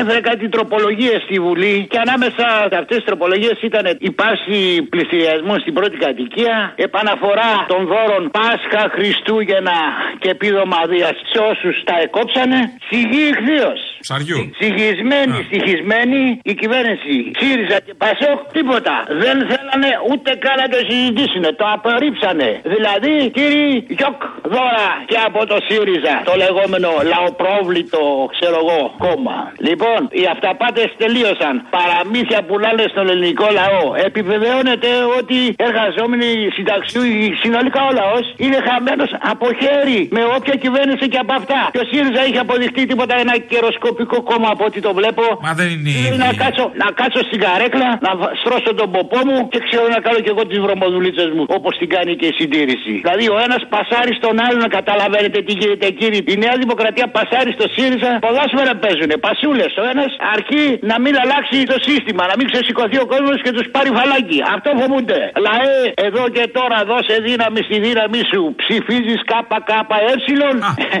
έφερε 0.00 0.20
κάτι 0.30 0.44
τροπολογίες 0.48 1.18
στη 1.26 1.36
Βουλή 1.44 1.76
και 1.92 1.98
ανάμεσα 2.04 2.46
σε 2.70 2.76
αυτές 2.80 2.96
τις 2.96 3.06
τροπολογίες 3.10 3.56
ήταν 3.68 3.84
η 4.08 4.10
πάυση 4.18 4.60
πληστηριασμού 4.92 5.54
στην 5.62 5.72
πρώτη 5.78 5.96
κατοικία, 6.06 6.56
επαναφορά 6.86 7.52
των 7.72 7.80
δώρων 7.92 8.22
Πάσχα, 8.38 8.82
Χριστούγεννα 8.94 9.78
και 10.22 10.28
επίδομα 10.36 10.78
Δίας 10.90 11.16
σε 11.32 11.38
όσους 11.50 11.76
τα 11.88 11.94
εκόψανε. 12.06 12.58
Σιγή 12.88 13.22
ηχθείως. 13.32 13.80
Ψαριού. 14.06 14.38
Συγχυσμένη, 14.60 15.36
συγχυσμένη 15.72 16.22
η 16.50 16.54
κυβέρνηση 16.62 17.14
ΣΥΡΙΖΑ 17.38 17.78
και 17.86 17.94
ΠΑΣΟΚ 18.02 18.38
τίποτα. 18.56 18.94
Δεν 19.22 19.36
θέλανε 19.50 19.90
ούτε 20.10 20.30
καν 20.44 20.56
να 20.62 20.68
το 20.74 20.78
συζητήσουν. 20.88 21.44
Το 21.60 21.64
απορρίψανε. 21.76 22.48
Δηλαδή, 22.74 23.12
κύριοι, 23.36 23.68
γιοκ 23.98 24.20
δώρα 24.52 24.88
και 25.10 25.18
από 25.28 25.40
το 25.50 25.56
ΣΥΡΙΖΑ. 25.66 26.14
Το 26.30 26.34
λεγόμενο 26.44 26.90
λαοπρόβλητο, 27.12 28.02
ξέρω 28.34 28.58
εγώ, 28.64 28.80
κόμμα. 29.04 29.38
Λοιπόν, 29.68 30.00
οι 30.20 30.24
αυταπάτες 30.34 30.88
τελείωσαν. 31.02 31.54
Παραμύθια 31.76 32.40
πουλάνε 32.48 32.84
στον 32.92 33.06
ελληνικό 33.12 33.46
λαό. 33.60 33.84
Επιβεβαιώνεται 34.08 34.90
ότι 35.18 35.38
εργαζόμενοι 35.66 36.30
συνταξιού, 36.56 37.02
συνολικά 37.42 37.80
ο 37.90 37.92
λαός, 38.00 38.24
είναι 38.44 38.58
χαμένος 38.68 39.10
από 39.32 39.46
χέρι 39.60 40.00
με 40.16 40.22
όποια 40.36 40.54
κυβέρνηση 40.64 41.04
και 41.12 41.20
από 41.24 41.32
αυτά. 41.40 41.60
Και 41.72 41.80
ο 41.84 41.86
ΣΥΡΙΖΑ 41.90 42.22
είχε 42.26 42.40
αποδειχτεί 42.46 42.82
τίποτα 42.90 43.14
ένα 43.24 43.34
καιροσκοπικό 43.50 44.18
κόμμα 44.30 44.48
από 44.54 44.64
ό,τι 44.68 44.80
το 44.86 44.92
βλέπω. 44.98 45.24
Μα 45.46 45.52
δεν 45.62 45.70
είναι 45.76 45.90
Είναι 45.98 46.08
ίδιοι. 46.08 46.20
να 46.26 46.30
κάτσω, 46.42 46.64
να 46.82 46.88
κάτσω 47.00 47.20
στην 47.28 47.38
καρέκλα, 47.44 47.88
να 48.06 48.10
βα- 48.20 48.32
στρώσω 48.40 48.70
τον 48.80 48.88
ποπό 48.94 49.18
μου 49.28 49.36
και 49.52 49.58
ξέρω 49.66 49.84
να 49.96 50.00
κάνω 50.06 50.18
και 50.24 50.30
εγώ 50.34 50.42
τις 50.50 50.58
βρωμοδουλίτσες 50.64 51.28
μου. 51.36 51.42
Όπως 51.58 51.72
την 51.80 51.88
κάνει 51.94 52.12
και 52.20 52.26
η 52.32 52.34
συντήρηση. 52.40 52.92
Δηλαδή 53.04 53.24
ο 53.34 53.36
ένας 53.46 53.62
πασάρει 53.74 54.12
στον 54.20 54.34
άλλον, 54.44 54.60
να 54.66 54.70
καταλαβαίνετε 54.78 55.38
τι 55.46 55.52
γίνεται 55.60 55.86
κύριε. 55.98 56.20
Η 56.34 56.36
Νέα 56.44 56.54
Δημοκρατία 56.64 57.06
πασάρει 57.16 57.50
στο 57.58 57.66
ΣΥΡΙΖΑ. 57.74 58.10
Πολλά 58.26 58.44
σφαίρα 58.50 58.74
παίζουνε. 58.82 59.16
Πασούλες. 59.26 59.70
Ο 59.82 59.84
ένας 59.92 60.10
αρκεί 60.34 60.64
να 60.90 60.96
μην 61.04 61.14
αλλάξει 61.22 61.56
το 61.72 61.78
σύστημα, 61.88 62.22
να 62.30 62.34
μην 62.38 62.46
ξεσηκωθεί 62.50 62.96
ο 63.04 63.06
κόσμος 63.12 63.36
και 63.44 63.52
τους 63.56 63.66
πάρει 63.74 63.90
φαλάκι. 63.98 64.38
Αυτό 64.56 64.68
φοβούνται. 64.80 65.18
Λαέ, 65.46 65.74
εδώ 66.08 66.22
και 66.36 66.44
τώρα 66.58 66.78
δώσε 66.90 67.14
δύναμη 67.28 67.60
στη 67.68 67.76
δύναμή 67.86 68.22
σου. 68.30 68.40
Ψηφίζεις 68.62 69.20
ΚΚΕ. 69.30 69.78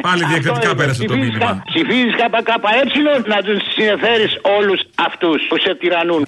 Πάλι 0.08 0.22
διακριτικά 0.30 0.52
Αυτό 0.62 0.74
πέρασε 0.80 1.00
το 1.02 1.12
Ψηφίζεις 1.12 1.32
μήνυμα. 1.32 1.50
κα- 1.50 1.62
Ψηφίζει 1.70 2.12
ΚΚΕ 2.20 2.56
να 3.32 3.38
τους 3.46 3.58
συνεφέρεις 3.76 4.32
όλους 4.58 4.80
αυτούς 4.94 5.38
που 5.48 5.58
σε 5.58 5.74
τυραννούν. 5.74 6.24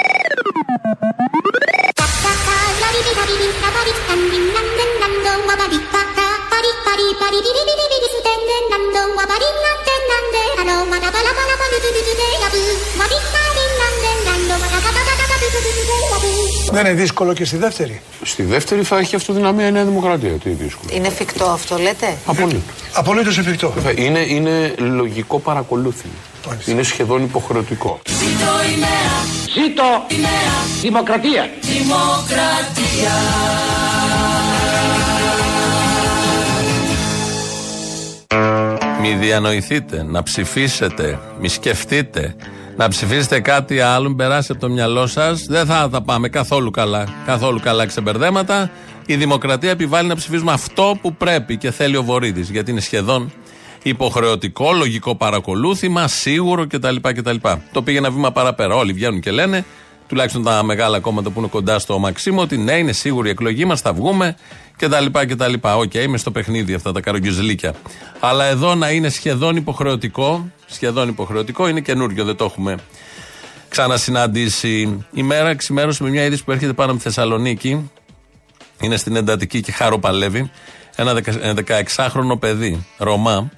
Δεν 16.73 16.87
είναι 16.87 16.95
δύσκολο 16.95 17.33
και 17.33 17.45
στη 17.45 17.57
δεύτερη. 17.57 18.01
Στη 18.23 18.43
δεύτερη 18.43 18.83
θα 18.83 18.99
έχει 18.99 19.17
αυτοδυναμία 19.17 19.67
η 19.67 19.73
Νέα 19.73 19.85
Δημοκρατία. 19.85 20.31
Τι 20.31 20.51
δύσκολο. 20.51 20.91
Είναι 20.93 21.07
εφικτό 21.07 21.45
αυτό, 21.45 21.77
λέτε; 21.79 22.17
Απολύτως. 22.27 22.63
Απολύτως 22.95 23.39
εφικτό. 23.39 23.75
Είναι, 23.97 24.19
είναι 24.19 24.75
λογικό 24.79 25.39
παρακολούθημα. 25.39 26.13
Είναι 26.67 26.83
σχεδόν 26.83 27.23
υποχρεωτικό. 27.23 28.01
Ζήτω 28.09 28.53
η 28.77 28.79
νέα, 28.79 29.65
Ζήτω 29.65 29.83
η 30.09 30.15
νέα 30.21 30.81
δημοκρατία. 30.83 31.51
δημοκρατία. 31.61 33.13
Μη 39.01 39.15
διανοηθείτε, 39.15 40.03
να 40.03 40.23
ψηφίσετε, 40.23 41.19
μη 41.41 41.49
σκεφτείτε, 41.49 42.35
να 42.77 42.89
ψηφίσετε 42.89 43.41
κάτι 43.41 43.81
άλλο, 43.81 44.15
περάσει 44.15 44.49
από 44.53 44.61
το 44.61 44.69
μυαλό 44.71 45.07
σας. 45.07 45.45
Δεν 45.49 45.67
θα 45.67 45.89
τα 45.91 46.03
πάμε 46.03 46.29
καθόλου 46.29 46.71
καλά. 46.71 47.05
Καθόλου 47.27 47.61
καλά 47.61 47.87
ξεμπερδέματα. 47.87 48.71
Η 49.07 49.17
δημοκρατία 49.17 49.71
επιβάλλει 49.71 50.09
να 50.09 50.15
ψηφίσουμε 50.17 50.53
αυτό 50.53 50.97
που 51.01 51.15
πρέπει 51.15 51.57
και 51.57 51.71
θέλει 51.71 51.97
ο 51.97 52.03
Βορύδης. 52.03 52.51
Γιατί 52.51 52.71
είναι 52.71 52.81
σχεδόν 52.81 53.33
υποχρεωτικό, 53.85 54.73
λογικό 54.73 55.15
παρακολούθημα, 55.15 56.09
σίγουρο 56.09 56.67
κτλ. 56.67 56.97
κτλ. 57.01 57.37
Το 57.73 57.83
πήγε 57.83 57.99
ένα 57.99 58.11
βήμα 58.11 58.33
παραπέρα. 58.33 58.75
Όλοι 58.75 58.93
βγαίνουν 58.93 59.21
και 59.21 59.31
λένε, 59.31 59.65
τουλάχιστον 60.09 60.43
τα 60.43 60.63
μεγάλα 60.63 61.01
κόμματα 61.01 61.31
που 61.31 61.39
είναι 61.39 61.49
κοντά 61.49 61.79
στο 61.79 61.99
Μαξίμου, 61.99 62.41
ότι 62.41 62.57
ναι, 62.57 62.73
είναι 62.73 62.93
σίγουρη 62.93 63.29
η 63.29 63.31
εκλογή 63.31 63.65
μας, 63.65 63.81
θα 63.81 63.93
βγούμε 63.93 64.37
κτλ. 64.77 65.07
κτλ. 65.11 65.55
Οκ, 65.61 65.95
είμαι 65.95 66.19
στο 66.19 66.31
παιχνίδι 66.31 66.75
αυτά 66.75 66.93
τα 66.93 67.01
καραγκιοζλίκια. 67.01 67.75
Αλλά 68.21 68.45
εδώ 68.45 68.75
να 68.75 68.91
είναι 68.91 69.09
σχεδόν 69.09 69.57
υποχρεωτικό, 69.57 70.51
σχεδόν 70.67 71.09
υποχρεωτικό 71.09 71.69
είναι 71.69 71.81
καινούριο, 71.81 72.25
δεν 72.25 72.37
το 72.37 72.45
έχουμε 72.45 72.77
ξανασυναντήσει. 73.69 75.05
Η 75.13 75.23
μέρα 75.23 75.55
ξημέρωσε 75.55 76.03
με 76.03 76.11
μια 76.11 76.25
είδηση 76.25 76.45
που 76.45 76.53
έρχεται 76.53 76.73
πάνω 76.73 76.91
από 76.91 76.99
τη 76.99 77.05
Θεσσαλονίκη. 77.05 77.91
Είναι 78.81 78.97
στην 78.97 79.17
εντατική 79.17 79.61
και 79.61 79.73
χαροπαλεύει. 79.73 80.51
Ένα 80.97 81.21
16χρονο 81.97 82.39
παιδί, 82.41 82.87
Ρωμά, 82.99 83.51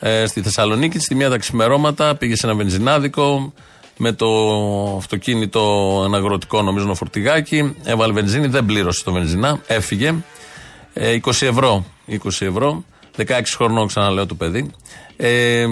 ε, 0.00 0.26
στη 0.26 0.42
Θεσσαλονίκη. 0.42 0.98
Στη 0.98 1.14
μία 1.14 1.28
τα 1.28 1.38
ξημερώματα 1.38 2.14
πήγε 2.16 2.36
σε 2.36 2.46
ένα 2.46 2.54
βενζινάδικο, 2.54 3.52
με 3.96 4.12
το 4.12 4.26
αυτοκίνητο 4.96 6.02
ένα 6.06 6.16
αγροτικό 6.16 6.62
νομίζω 6.62 6.84
ένα 6.84 6.94
φορτηγάκι. 6.94 7.76
Έβαλε 7.84 8.12
βενζίνη, 8.12 8.46
δεν 8.46 8.64
πλήρωσε 8.64 9.04
το 9.04 9.12
βενζινά, 9.12 9.60
έφυγε. 9.66 10.14
Ε, 10.92 11.18
20 11.24 11.30
ευρώ. 11.40 11.84
20 12.08 12.16
ευρώ. 12.38 12.84
16 13.16 13.24
χρονών 13.56 13.86
ξαναλέω 13.86 14.26
το 14.26 14.34
παιδί. 14.34 14.70
Ε, 15.16 15.64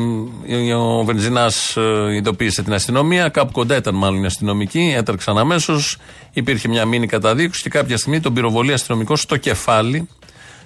ο 0.77 1.05
Βενζινάς 1.05 1.77
ε, 1.77 2.14
ειδοποίησε 2.14 2.62
την 2.62 2.72
αστυνομία. 2.72 3.29
Κάπου 3.29 3.53
κοντά 3.53 3.77
ήταν 3.77 3.94
μάλλον 3.94 4.22
η 4.22 4.27
αστυνομική. 4.27 4.94
Έτρεξαν 4.96 5.38
αμέσως. 5.38 5.96
Υπήρχε 6.33 6.68
μια 6.68 6.85
μήνυ 6.85 7.07
καταδίκωση 7.07 7.62
και 7.62 7.68
κάποια 7.68 7.96
στιγμή 7.96 8.20
τον 8.20 8.35
πυροβολεί 8.35 8.72
αστυνομικός 8.72 9.20
στο 9.20 9.37
κεφάλι 9.37 10.09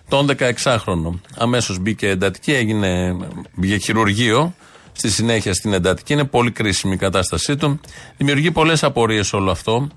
τον 0.08 0.28
16χρονο. 0.38 1.20
Αμέσως 1.36 1.78
μπήκε 1.78 2.08
εντατική, 2.08 2.52
έγινε, 2.52 3.16
μπήκε 3.54 3.76
χειρουργείο. 3.76 4.54
Στη 4.92 5.10
συνέχεια 5.10 5.54
στην 5.54 5.72
εντατική. 5.72 6.12
Είναι 6.12 6.24
πολύ 6.24 6.50
κρίσιμη 6.50 6.94
η 6.94 6.96
κατάστασή 6.96 7.56
του. 7.56 7.80
Δημιουργεί 8.16 8.50
πολλές 8.50 8.82
απορίες 8.84 9.32
όλο 9.32 9.50
αυτό. 9.50 9.88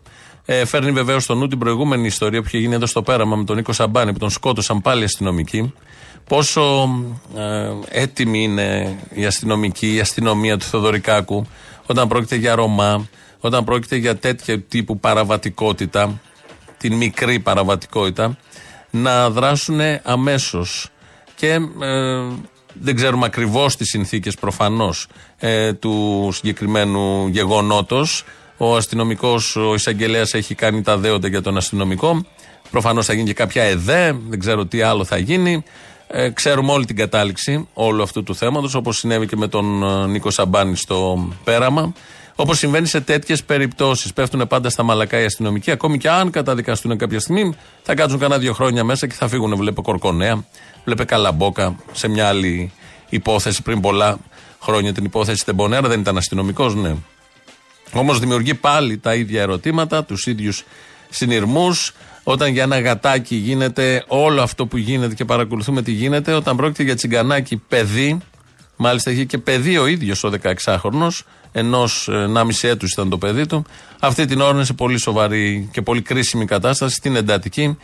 Ε, 0.46 0.66
φέρνει 0.66 0.92
βεβαίως 0.92 1.24
στο 1.24 1.36
νου 1.36 1.48
την 1.48 1.58
προηγούμενη 1.58 2.06
ιστορία 2.06 2.42
που 2.42 2.48
είχε 2.48 2.58
γίνει 2.58 2.74
εδώ 2.74 2.86
στο 2.86 3.02
πέραμα 3.02 3.36
με 3.36 3.44
τον 3.44 3.56
Νίκο 3.56 3.74
Σαμπάνη 3.74 4.14
που 4.14 4.20
τον 4.20 4.30
σκότωσαν 4.30 4.82
πάλι 4.82 5.04
αστυνομικοί. 5.04 5.74
Πόσο 6.28 6.90
ε, 7.38 8.02
έτοιμη 8.02 8.44
είναι 8.44 8.98
η 9.14 9.26
αστυνομική, 9.26 9.94
η 9.94 10.00
αστυνομία 10.00 10.58
του 10.58 10.66
Θεοδωρικάκου 10.66 11.46
όταν 11.86 12.08
πρόκειται 12.08 12.36
για 12.36 12.56
Ρωμά, 12.56 13.08
όταν 13.40 13.64
πρόκειται 13.64 13.96
για 13.96 14.18
τέτοια 14.18 14.62
τύπου 14.62 15.00
παραβατικότητα, 15.00 16.22
την 16.78 16.94
μικρή 16.94 17.40
παραβατικότητα, 17.40 18.38
να 18.92 19.30
δράσουν 19.30 19.80
αμέσως. 20.04 20.90
Και 21.36 21.48
ε, 21.48 21.60
δεν 22.74 22.96
ξέρουμε 22.96 23.26
ακριβώς 23.26 23.76
τις 23.76 23.90
συνθήκες 23.90 24.36
προφανώς 24.36 25.08
ε, 25.38 25.74
του 25.74 26.30
συγκεκριμένου 26.34 27.28
γεγονότος. 27.28 28.24
Ο 28.58 28.76
αστυνομικός, 28.76 29.56
ο 29.56 29.74
εισαγγελέας 29.74 30.34
έχει 30.34 30.56
κάνει 30.56 30.82
τα 30.82 30.98
δέοντα 30.98 31.28
για 31.28 31.42
τον 31.42 31.58
αστυνομικό. 31.58 32.26
Προφανώς 32.72 33.06
θα 33.06 33.14
γίνει 33.14 33.26
και 33.26 33.34
κάποια 33.34 33.64
ΕΔΕ, 33.64 34.18
δεν 34.28 34.40
ξέρω 34.40 34.66
τι 34.66 34.82
άλλο 34.82 35.04
θα 35.04 35.18
γίνει. 35.18 35.64
Ε, 36.08 36.30
ξέρουμε 36.30 36.72
όλη 36.72 36.86
την 36.86 36.96
κατάληξη 36.96 37.68
όλου 37.74 38.04
αυτού 38.04 38.24
του 38.24 38.36
θέματος, 38.36 38.76
όπως 38.76 38.98
συνέβη 38.98 39.28
και 39.28 39.36
με 39.36 39.48
τον 39.48 39.84
ε, 39.84 40.08
Νίκο 40.08 40.30
Σαμπάνη 40.30 40.76
στο 40.76 41.28
πέραμα. 41.44 41.94
Όπως 42.42 42.58
συμβαίνει 42.58 42.88
σε 42.88 43.02
τέτοιες 43.02 43.44
περιπτώσεις. 43.44 44.14
Πέφτουν 44.14 44.48
πάντα 44.48 44.70
στα 44.70 44.84
μαλακά 44.84 45.20
οι 45.20 45.26
αστυνομικοί, 45.26 45.72
ακόμη 45.72 45.98
και 45.98 46.10
αν 46.10 46.32
καταδικαστούν 46.32 46.98
κάποια 46.98 47.20
στιγμή, 47.20 47.56
θα 47.82 47.96
κάτσουν 47.96 48.20
κανένα 48.20 48.40
δύο 48.40 48.54
χρόνια 48.54 48.84
μέσα 48.84 49.08
και 49.08 49.14
θα 49.14 49.28
φύγουν. 49.28 49.56
Βλέπε 49.56 49.82
Κορκονέα, 49.82 50.46
βλέπε 50.84 51.04
Καλαμπόκα 51.04 51.76
σε 51.92 52.08
μια 52.08 52.28
άλλη 52.28 52.72
υπόθεση 53.10 53.62
πριν 53.62 53.82
πολλά 53.82 54.18
χρόνια. 54.62 54.94
Την 54.94 55.06
υπόθεση 55.06 55.46
Τεμπονέρα 55.46 55.88
δεν 55.88 56.00
ήταν 56.00 56.18
αστυνομικός, 56.18 56.76
ναι. 56.76 56.96
Όμως 57.94 58.20
δημιουργεί 58.20 58.54
πάλι 58.54 58.98
τα 58.98 59.16
ίδια 59.16 59.42
ερωτήματα, 59.42 60.04
τους 60.04 60.26
ίδιους 60.26 60.64
συνειρμούς. 61.10 61.94
Όταν 62.24 62.52
για 62.52 62.64
ένα 62.64 62.80
γατάκι 62.80 63.36
γίνεται 63.36 64.04
όλο 64.08 64.42
αυτό 64.42 64.66
που 64.66 64.78
γίνεται 64.78 65.14
και 65.14 65.26
παρακολουθούμε 65.26 65.82
τι 65.82 65.92
γίνεται, 65.92 66.34
όταν 66.34 66.56
πρόκειται 66.56 66.84
για 66.84 66.96
τσιγκανάκι 66.96 67.58
παιδί, 67.58 68.22
μάλιστα 68.82 69.12
είχε 69.12 69.24
και 69.24 69.38
παιδί 69.38 69.78
ο 69.78 69.88
ίδιος 69.88 70.24
ο 70.24 70.32
16χρονο, 70.42 71.08
ενός 71.52 72.10
1,5 72.12 72.70
έτους 72.70 72.92
ήταν 72.92 73.10
το 73.10 73.18
παιδί 73.18 73.46
του, 73.46 73.66
αυτή 74.00 74.26
την 74.26 74.42
ώρα 74.42 74.52
είναι 74.52 74.64
σε 74.64 74.74
πολύ 74.74 75.00
σοβαρή 75.00 75.70
και 75.72 75.82
πολύ 75.82 76.02
κρίσιμη 76.02 76.46
κατάσταση, 76.46 76.96
στην 76.96 77.16
εντατική. 77.16 77.78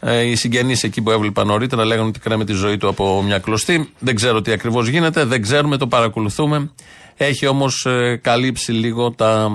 Ε, 0.00 0.22
οι 0.22 0.34
συγγενείς 0.34 0.82
εκεί 0.82 1.02
που 1.02 1.10
έβλεπαν 1.10 1.46
νωρίτερα 1.46 1.84
λέγανε 1.84 2.08
ότι 2.08 2.18
κρέμε 2.18 2.44
τη 2.44 2.52
ζωή 2.52 2.76
του 2.76 2.88
από 2.88 3.22
μια 3.22 3.38
κλωστή. 3.38 3.92
Δεν 3.98 4.14
ξέρω 4.14 4.40
τι 4.42 4.52
ακριβώς 4.52 4.88
γίνεται, 4.88 5.24
δεν 5.24 5.42
ξέρουμε, 5.42 5.76
το 5.76 5.86
παρακολουθούμε. 5.86 6.70
Έχει 7.16 7.46
όμως 7.46 7.86
ε, 7.86 8.20
καλύψει 8.22 8.72
λίγο 8.72 9.10
τα 9.10 9.50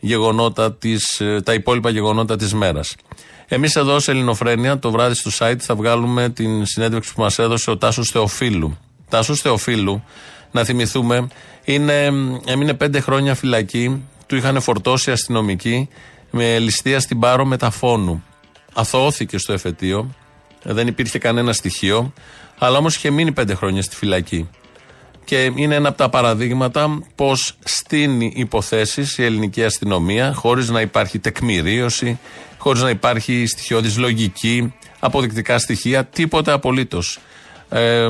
γεγονότα 0.00 0.72
της, 0.72 1.20
ε, 1.20 1.40
τα 1.44 1.54
υπόλοιπα 1.54 1.90
γεγονότα 1.90 2.36
της 2.36 2.54
μέρας. 2.54 2.94
Εμείς 3.48 3.76
εδώ 3.76 3.98
σε 3.98 4.10
Ελληνοφρένια 4.10 4.78
το 4.78 4.90
βράδυ 4.90 5.14
στο 5.14 5.30
site 5.38 5.58
θα 5.58 5.74
βγάλουμε 5.74 6.28
την 6.28 6.66
συνέντευξη 6.66 7.14
που 7.14 7.20
μας 7.20 7.38
έδωσε 7.38 7.70
ο 7.70 7.76
Τάσος 7.76 8.10
Θεοφίλου. 8.10 8.78
Τάσο 9.14 9.34
Θεοφίλου, 9.34 10.04
να 10.50 10.64
θυμηθούμε, 10.64 11.28
είναι, 11.64 12.04
έμεινε 12.46 12.74
πέντε 12.74 13.00
χρόνια 13.00 13.34
φυλακή. 13.34 14.02
Του 14.26 14.36
είχαν 14.36 14.60
φορτώσει 14.60 15.10
αστυνομικοί 15.10 15.88
με 16.30 16.58
ληστεία 16.58 17.00
στην 17.00 17.18
Πάρο 17.18 17.44
Μεταφώνου. 17.44 18.24
Αθωώθηκε 18.72 19.38
στο 19.38 19.52
εφετείο. 19.52 20.14
Δεν 20.62 20.86
υπήρχε 20.86 21.18
κανένα 21.18 21.52
στοιχείο. 21.52 22.12
Αλλά 22.58 22.78
όμως 22.78 22.96
είχε 22.96 23.10
μείνει 23.10 23.32
πέντε 23.32 23.54
χρόνια 23.54 23.82
στη 23.82 23.96
φυλακή. 23.96 24.48
Και 25.24 25.52
είναι 25.54 25.74
ένα 25.74 25.88
από 25.88 25.98
τα 25.98 26.08
παραδείγματα 26.08 26.98
πώς 27.14 27.56
στείνει 27.64 28.32
υποθέσεις 28.34 29.18
η 29.18 29.24
ελληνική 29.24 29.64
αστυνομία 29.64 30.32
χωρίς 30.34 30.68
να 30.68 30.80
υπάρχει 30.80 31.18
τεκμηρίωση, 31.18 32.18
χωρίς 32.58 32.82
να 32.82 32.90
υπάρχει 32.90 33.46
στοιχειώδης 33.46 33.98
λογική, 33.98 34.74
αποδεικτικά 34.98 35.58
στοιχεία, 35.58 36.04
τίποτα 36.04 36.52
απολύτως. 36.52 37.18
Ε, 37.68 38.08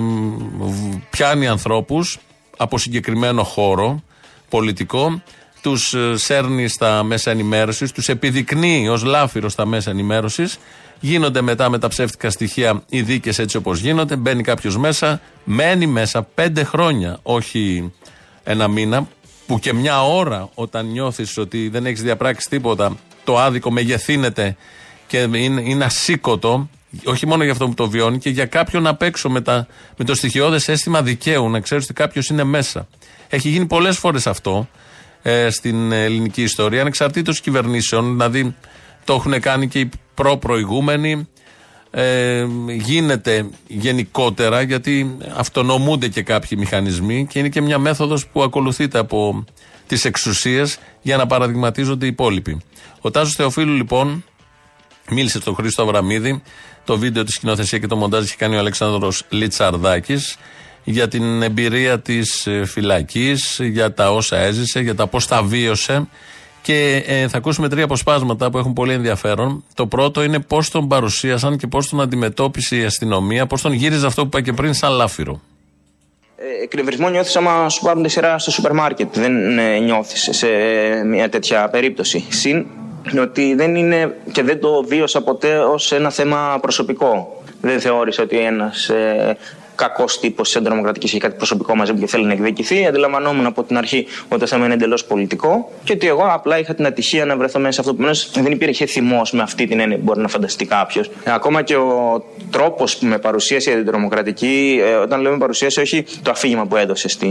πιάνει 1.10 1.46
ανθρώπους 1.46 2.18
από 2.56 2.78
συγκεκριμένο 2.78 3.42
χώρο 3.42 4.02
πολιτικό, 4.48 5.22
τους 5.60 5.94
ε, 5.94 6.16
σέρνει 6.16 6.68
στα 6.68 7.02
μέσα 7.02 7.30
ενημέρωσης, 7.30 7.92
τους 7.92 8.08
επιδεικνύει 8.08 8.88
ως 8.88 9.02
λάφυρο 9.04 9.48
στα 9.48 9.66
μέσα 9.66 9.90
ενημέρωσης. 9.90 10.58
Γίνονται 11.00 11.40
μετά 11.40 11.68
με 11.68 11.78
τα 11.78 11.88
ψεύτικα 11.88 12.30
στοιχεία 12.30 12.82
οι 12.88 13.02
δίκες 13.02 13.38
έτσι 13.38 13.56
όπως 13.56 13.80
γίνονται. 13.80 14.16
Μπαίνει 14.16 14.42
κάποιος 14.42 14.76
μέσα, 14.76 15.20
μένει 15.44 15.86
μέσα 15.86 16.22
πέντε 16.22 16.64
χρόνια, 16.64 17.18
όχι 17.22 17.92
ένα 18.44 18.68
μήνα, 18.68 19.08
που 19.46 19.58
και 19.58 19.72
μια 19.72 20.04
ώρα 20.04 20.48
όταν 20.54 20.86
νιώθεις 20.86 21.38
ότι 21.38 21.68
δεν 21.68 21.86
έχεις 21.86 22.02
διαπράξει 22.02 22.48
τίποτα, 22.48 22.96
το 23.24 23.38
άδικο 23.38 23.70
μεγεθύνεται 23.70 24.56
και 25.06 25.18
είναι, 25.18 25.60
είναι 25.60 25.84
ασήκωτο, 25.84 26.68
όχι 27.04 27.26
μόνο 27.26 27.42
για 27.42 27.52
αυτό 27.52 27.66
που 27.66 27.74
το 27.74 27.88
βιώνει, 27.88 28.18
και 28.18 28.30
για 28.30 28.46
κάποιον 28.46 28.86
απ' 28.86 29.02
έξω 29.02 29.30
με, 29.30 29.40
τα, 29.40 29.66
με 29.96 30.04
το 30.04 30.14
στοιχειώδες 30.14 30.68
αίσθημα 30.68 31.02
δικαίου, 31.02 31.50
να 31.50 31.60
ξέρεις 31.60 31.84
ότι 31.84 31.92
κάποιος 31.92 32.28
είναι 32.28 32.44
μέσα. 32.44 32.86
Έχει 33.28 33.48
γίνει 33.48 33.66
πολλές 33.66 33.98
φορές 33.98 34.26
αυτό 34.26 34.68
ε, 35.22 35.50
στην 35.50 35.92
ελληνική 35.92 36.42
ιστορία, 36.42 36.80
ανεξαρτήτως 36.80 37.40
κυβερνήσεων, 37.40 38.10
δηλαδή 38.10 38.54
το 39.04 39.14
έχουν 39.14 39.40
κάνει 39.40 39.68
και 39.68 39.78
οι 39.78 39.90
προ-προηγούμενοι. 40.14 41.28
Ε, 41.96 42.46
γίνεται 42.68 43.48
γενικότερα 43.66 44.62
γιατί 44.62 45.16
αυτονομούνται 45.36 46.08
και 46.08 46.22
κάποιοι 46.22 46.58
μηχανισμοί 46.60 47.26
και 47.26 47.38
είναι 47.38 47.48
και 47.48 47.60
μια 47.60 47.78
μέθοδος 47.78 48.26
που 48.26 48.42
ακολουθείται 48.42 48.98
από 48.98 49.44
τις 49.86 50.04
εξουσίες 50.04 50.78
για 51.02 51.16
να 51.16 51.26
παραδειγματίζονται 51.26 52.04
οι 52.04 52.08
υπόλοιποι. 52.08 52.60
Ο 53.00 53.10
Τάσος 53.10 53.34
Θεοφίλου 53.34 53.72
λοιπόν 53.72 54.24
μίλησε 55.10 55.40
στον 55.40 55.54
Χρήστο 55.54 55.82
Αβραμίδη 55.82 56.42
το 56.84 56.98
βίντεο 56.98 57.24
της 57.24 57.34
σκηνοθεσία 57.34 57.78
και 57.78 57.86
το 57.86 57.96
μοντάζ 57.96 58.24
έχει 58.24 58.36
κάνει 58.36 58.56
ο 58.56 58.58
Αλέξανδρος 58.58 59.24
Λιτσαρδάκης 59.28 60.36
για 60.84 61.08
την 61.08 61.42
εμπειρία 61.42 62.00
της 62.00 62.46
ε, 62.46 62.64
φυλακής, 62.64 63.58
για 63.62 63.94
τα 63.94 64.12
όσα 64.12 64.36
έζησε, 64.36 64.80
για 64.80 64.94
τα 64.94 65.06
πώς 65.06 65.26
τα 65.26 65.42
βίωσε 65.42 66.08
και 66.62 67.04
ε, 67.06 67.28
θα 67.28 67.36
ακούσουμε 67.36 67.68
τρία 67.68 67.84
αποσπάσματα 67.84 68.50
που 68.50 68.58
έχουν 68.58 68.72
πολύ 68.72 68.92
ενδιαφέρον. 68.92 69.64
Το 69.74 69.86
πρώτο 69.86 70.22
είναι 70.22 70.38
πώς 70.38 70.70
τον 70.70 70.88
παρουσίασαν 70.88 71.56
και 71.56 71.66
πώς 71.66 71.88
τον 71.88 72.00
αντιμετώπισε 72.00 72.76
η 72.76 72.84
αστυνομία, 72.84 73.46
πώς 73.46 73.62
τον 73.62 73.72
γύριζε 73.72 74.06
αυτό 74.06 74.22
που 74.22 74.26
είπα 74.26 74.40
και 74.40 74.52
πριν, 74.52 74.74
σαν 74.74 74.92
λάφυρο. 74.92 75.40
Ε, 76.36 76.62
εκνευρισμό 76.62 77.08
νιώθεις 77.08 77.36
άμα 77.36 77.68
σου 77.68 77.82
πάρουν 77.82 78.02
τη 78.02 78.08
σειρά 78.08 78.38
στο 78.38 78.50
σούπερ 78.50 78.72
μάρκετ. 78.72 79.18
Δεν 79.18 79.58
ε, 79.58 79.78
νιώθεις 79.78 80.28
σε 80.32 80.46
μια 81.06 81.28
τέτοια 81.28 81.68
περίπτωση. 81.68 82.24
Συν 82.28 82.66
ότι 83.20 83.54
δεν 83.54 83.74
είναι 83.74 84.16
και 84.32 84.42
δεν 84.42 84.60
το 84.60 84.82
βίωσα 84.82 85.22
ποτέ 85.22 85.58
ως 85.58 85.92
ένα 85.92 86.10
θέμα 86.10 86.58
προσωπικό. 86.60 87.42
Δεν 87.60 87.80
θεώρησα 87.80 88.22
ότι 88.22 88.38
ένας 88.38 88.88
ε, 88.88 89.36
κακός 89.74 90.20
τύπος 90.20 90.48
της 90.48 90.56
αντιδρομοκρατική 90.56 91.06
έχει 91.06 91.18
κάτι 91.18 91.36
προσωπικό 91.36 91.76
μαζί 91.76 91.92
μου 91.92 91.98
και 91.98 92.06
θέλει 92.06 92.24
να 92.24 92.32
εκδικηθεί. 92.32 92.86
Αντιλαμβανόμουν 92.86 93.46
από 93.46 93.62
την 93.62 93.76
αρχή 93.76 94.06
ότι 94.28 94.40
το 94.40 94.46
θέμα 94.46 94.64
είναι 94.64 94.74
εντελώς 94.74 95.04
πολιτικό 95.04 95.72
και 95.84 95.92
ότι 95.92 96.06
εγώ 96.06 96.26
απλά 96.30 96.58
είχα 96.58 96.74
την 96.74 96.86
ατυχία 96.86 97.24
να 97.24 97.36
βρεθώ 97.36 97.58
μέσα 97.58 97.72
σε 97.72 97.80
αυτό 97.80 97.94
που 97.94 98.42
δεν 98.42 98.52
υπήρχε 98.52 98.86
θυμός 98.86 99.32
με 99.32 99.42
αυτή 99.42 99.66
την 99.66 99.80
έννοια 99.80 99.96
που 99.96 100.02
μπορεί 100.02 100.20
να 100.20 100.28
φανταστεί 100.28 100.66
κάποιος. 100.66 101.10
Ακόμα 101.24 101.62
και 101.62 101.76
ο 101.76 102.24
τρόπος 102.50 102.96
που 102.96 103.06
με 103.06 103.18
παρουσίασε 103.18 103.70
η 103.70 103.72
αντιδρομοκρατική, 103.72 104.80
ε, 104.84 104.94
όταν 104.94 105.20
λέμε 105.20 105.38
παρουσίασε, 105.38 105.80
όχι 105.80 106.04
το 106.22 106.30
αφήγημα 106.30 106.66
που 106.66 106.76
έδωσε 106.76 107.08
στη 107.08 107.28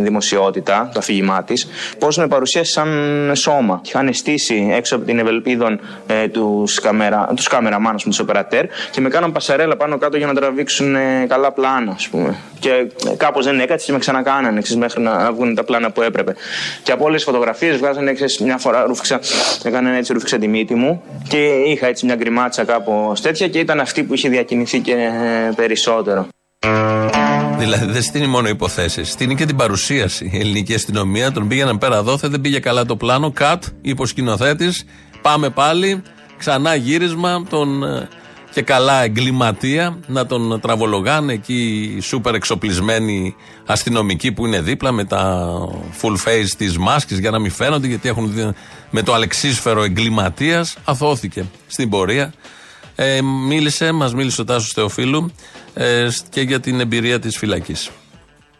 δημοσιότητα, 0.00 0.90
το 0.92 0.98
αφήγημά 0.98 1.44
της, 1.44 1.68
πώς 1.98 2.16
με 2.16 2.26
παρουσίασε 2.26 2.72
σαν 2.72 3.32
σώμα. 3.36 3.80
Είχαν 3.86 4.12
στήσει 4.12 4.68
έξω 4.72 4.96
από 4.96 5.04
την 5.04 5.18
Ευελπίδων 5.18 5.80
ε, 6.06 6.28
τους 6.28 6.80
κάμερα, 6.80 7.34
κάμεραμάνου 7.48 7.98
τους 8.04 8.18
οπερατέρ 8.18 8.66
και 8.90 9.00
με 9.00 9.08
κάναν 9.08 9.32
πασαρέλα 9.32 9.76
πάνω 9.76 9.98
κάτω 9.98 10.16
για 10.16 10.26
να 10.26 10.34
τραβήξουν 10.34 10.94
ε, 10.94 11.26
καλά 11.28 11.52
πλάνα 11.52 11.67
πλάνα, 11.68 11.92
ας 11.92 12.08
πούμε. 12.08 12.36
Και 12.58 12.70
κάπως 13.16 13.44
δεν 13.44 13.60
έκατσε 13.60 13.86
και 13.86 13.92
με 13.92 13.98
ξανακάνανε 13.98 14.60
ξέρεις, 14.60 14.82
μέχρι 14.82 15.02
να 15.02 15.32
βγουν 15.32 15.54
τα 15.54 15.64
πλάνα 15.64 15.90
που 15.90 16.02
έπρεπε. 16.02 16.34
Και 16.82 16.92
από 16.92 17.04
όλες 17.04 17.16
τις 17.16 17.24
φωτογραφίες 17.24 17.76
βγάζανε 17.76 18.12
ξέρεις, 18.12 18.38
μια 18.38 18.58
φορά 18.58 18.82
ρούφηξα, 18.86 19.20
έκανε 19.62 19.96
έτσι 19.96 20.12
ρούφηξα 20.12 20.38
τη 20.38 20.48
μύτη 20.48 20.74
μου 20.74 21.02
και 21.28 21.38
είχα 21.46 21.86
έτσι 21.86 22.06
μια 22.06 22.14
γκριμάτσα 22.14 22.64
κάπως 22.64 23.20
τέτοια 23.20 23.48
και 23.48 23.58
ήταν 23.58 23.80
αυτή 23.80 24.02
που 24.02 24.14
είχε 24.14 24.28
διακινηθεί 24.28 24.80
και 24.80 24.94
περισσότερο. 25.56 26.28
Δηλαδή 27.58 27.92
δεν 27.92 28.02
στείνει 28.02 28.26
μόνο 28.26 28.48
υποθέσεις, 28.48 29.10
στείνει 29.10 29.34
και 29.34 29.44
την 29.44 29.56
παρουσίαση. 29.56 30.30
Η 30.32 30.38
ελληνική 30.38 30.74
αστυνομία 30.74 31.32
τον 31.32 31.48
πήγαιναν 31.48 31.78
πέρα 31.78 32.02
δόθε, 32.02 32.28
δεν 32.28 32.40
πήγε 32.40 32.58
καλά 32.58 32.84
το 32.84 32.96
πλάνο. 32.96 33.30
Κατ, 33.30 33.64
είπε 33.80 34.02
ο 34.02 34.06
σκηνοθέτης. 34.06 34.84
Πάμε 35.22 35.50
πάλι. 35.50 36.02
Ξανά 36.38 36.74
γύρισμα. 36.74 37.44
Τον 37.50 37.82
ε, 37.82 38.08
και 38.58 38.64
καλά 38.64 39.02
εγκληματία 39.02 39.98
να 40.06 40.26
τον 40.26 40.60
τραβολογάνε 40.60 41.32
εκεί 41.32 41.92
οι 41.96 42.00
σούπερ 42.00 42.34
εξοπλισμένοι 42.34 43.34
αστυνομικοί 43.66 44.32
που 44.32 44.46
είναι 44.46 44.60
δίπλα 44.60 44.92
με 44.92 45.04
τα 45.04 45.48
full 46.00 46.12
face 46.12 46.48
της 46.56 46.78
μάσκης 46.78 47.18
για 47.18 47.30
να 47.30 47.38
μην 47.38 47.50
φαίνονται 47.50 47.86
γιατί 47.86 48.08
έχουν 48.08 48.32
δει- 48.34 48.54
με 48.90 49.02
το 49.02 49.14
αλεξίσφαιρο 49.14 49.82
εγκληματίας. 49.82 50.76
Αθώθηκε 50.84 51.44
στην 51.66 51.88
πορεία. 51.88 52.32
Ε, 52.94 53.22
μίλησε, 53.22 53.92
μας 53.92 54.14
μίλησε 54.14 54.40
ο 54.40 54.44
Τάσος 54.44 54.72
Θεοφίλου 54.72 55.30
ε, 55.74 56.08
και 56.30 56.40
για 56.40 56.60
την 56.60 56.80
εμπειρία 56.80 57.18
της 57.18 57.36
φυλακής 57.38 57.90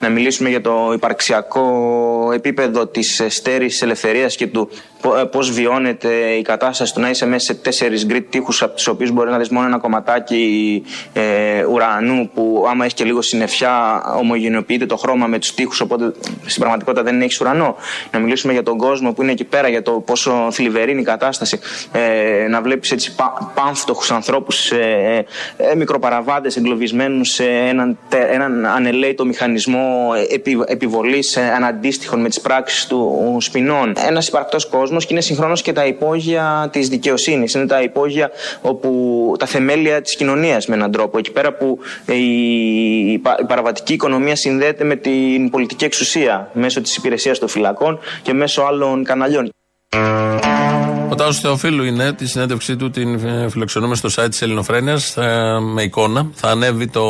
Να 0.01 0.09
μιλήσουμε 0.09 0.49
για 0.49 0.61
το 0.61 0.91
υπαρξιακό 0.95 2.31
επίπεδο 2.35 2.87
της 2.87 3.21
ε, 3.21 3.29
στέρης 3.29 3.83
ελευθερίας 3.83 4.37
και 4.37 4.47
του 4.47 4.69
πο- 5.01 5.17
ε, 5.17 5.25
πώς 5.25 5.51
βιώνεται 5.51 6.09
η 6.39 6.43
κατάσταση 6.43 6.95
του 6.95 7.01
να 7.01 7.11
είσαι 7.11 7.27
μέσα 7.27 7.45
σε 7.45 7.55
τέσσερις 7.55 8.07
γκριτ 8.07 8.31
τείχους 8.31 8.63
από 8.63 8.75
τους 8.75 8.87
οποίους 8.87 9.11
μπορεί 9.11 9.31
να 9.31 9.39
δεις 9.39 9.49
μόνο 9.49 9.67
ένα 9.67 9.79
κομματάκι 9.79 10.83
ε, 11.13 11.65
ουρανού 11.65 12.31
που 12.35 12.65
άμα 12.71 12.85
έχεις 12.85 12.95
και 12.97 13.05
λίγο 13.05 13.23
συννεφιά 13.23 14.03
ομογενοποιείται 14.19 14.87
το 14.87 14.97
χρώμα 14.97 15.27
με 15.27 15.39
τους 15.39 15.55
τείχους 15.55 15.81
οπότε 15.81 16.13
στην 16.47 16.61
πραγματικότητα 16.61 17.03
δεν 17.03 17.23
έχεις 17.23 17.41
ουρανό. 17.41 17.77
Να 18.13 18.19
μιλήσουμε 18.19 18.53
για 18.53 18.63
τον 18.63 18.77
κόσμο 18.79 19.13
που 19.13 19.23
είναι 19.23 19.33
εκεί 19.33 19.45
πέρα 19.45 19.69
για 19.69 19.83
το 19.83 19.91
πόσο 19.93 20.49
θλιβερή 20.51 20.91
είναι 20.91 21.01
η 21.01 21.05
κατάσταση. 21.05 21.59
Ε, 21.93 22.47
να 22.49 22.63
βλέπεις 22.63 22.91
έτσι 22.93 23.15
πα, 23.15 23.53
πάμφτωχους 23.55 24.11
ανθρώπους, 24.11 24.71
ε, 24.71 25.25
ε, 25.57 25.75
μικροπαραβάτες 25.75 26.57
εγκλωβισμένους 26.57 27.29
σε 27.29 27.45
έναν, 27.45 27.99
τε- 28.09 28.33
έναν 28.33 28.67
ανελαίτο 28.67 29.25
μηχανισμό 29.25 29.87
επι, 30.31 30.59
επιβολής 30.67 31.37
ε, 31.37 31.41
αναντίστοιχων 31.57 32.21
με 32.21 32.29
τις 32.29 32.41
πράξεις 32.41 32.87
του 32.87 33.37
σπινών. 33.41 33.93
Ένας 34.07 34.29
υπαρκτός 34.29 34.67
κόσμος 34.67 35.07
και 35.07 35.13
είναι 35.13 35.23
συγχρόνως 35.23 35.63
και 35.63 35.73
τα 35.73 35.87
υπόγεια 35.87 36.69
της 36.73 36.89
δικαιοσύνης. 36.89 37.55
Είναι 37.55 37.67
τα 37.67 37.83
υπόγεια 37.83 38.31
όπου 38.61 38.89
τα 39.39 39.47
θεμέλια 39.47 40.01
της 40.03 40.17
κοινωνίας 40.17 40.67
με 40.67 40.75
έναν 40.75 40.91
τρόπο. 40.91 41.19
Εκεί 41.19 41.33
πέρα 41.33 41.53
που 41.53 41.79
η, 42.07 43.13
η, 43.13 43.19
πα- 43.19 43.37
η 43.41 43.45
παραβατική 43.45 43.93
οικονομία 43.93 44.37
συνδέεται 44.37 44.85
με 44.85 44.97
την 44.97 45.51
πολιτική 45.51 45.85
εξουσία 45.85 46.51
μέσω 46.53 46.81
της 46.81 46.97
υπηρεσίας 46.97 47.39
των 47.39 47.49
φυλακών 47.49 47.99
και 48.23 48.33
μέσω 48.33 48.63
άλλων 48.63 49.05
καναλιών. 49.05 49.51
Ο 51.11 51.15
Τάσος 51.15 51.41
Θεοφίλου 51.41 51.85
είναι 51.85 52.13
τη 52.13 52.27
συνέντευξή 52.27 52.77
του 52.77 52.91
την 52.91 53.27
ε, 53.27 53.49
φιλοξενούμε 53.51 53.95
στο 53.95 54.09
site 54.17 54.29
της 54.31 54.43
Ελληνοφρένειας 54.43 55.15
με 55.75 55.83
εικόνα. 55.83 56.31
Θα 56.35 56.49
ανέβει 56.49 56.89
το 56.89 57.03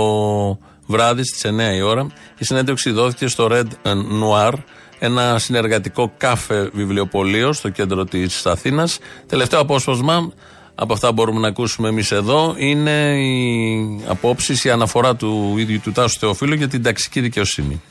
βράδυ 0.88 1.24
στις 1.24 1.44
9 1.44 1.74
η 1.76 1.80
ώρα. 1.80 2.06
Η 2.38 2.44
συνέντευξη 2.44 2.90
δόθηκε 2.90 3.26
στο 3.26 3.48
Red 3.50 3.92
Noir, 4.22 4.52
ένα 4.98 5.38
συνεργατικό 5.38 6.12
κάφε 6.16 6.70
βιβλιοπωλείο 6.72 7.52
στο 7.52 7.68
κέντρο 7.68 8.04
της 8.04 8.46
Αθήνας. 8.46 8.98
Τελευταίο 9.26 9.60
απόσπασμα 9.60 10.32
από 10.74 10.92
αυτά 10.92 11.08
που 11.08 11.14
μπορούμε 11.14 11.40
να 11.40 11.48
ακούσουμε 11.48 11.88
εμείς 11.88 12.10
εδώ 12.10 12.54
είναι 12.58 13.20
οι 13.20 14.04
απόψεις, 14.06 14.64
η 14.64 14.70
αναφορά 14.70 15.16
του 15.16 15.54
ίδιου 15.58 15.80
του 15.80 15.92
Τάσου 15.92 16.18
Θεοφίλου 16.18 16.54
για 16.54 16.68
την 16.68 16.82
ταξική 16.82 17.20
δικαιοσύνη. 17.20 17.82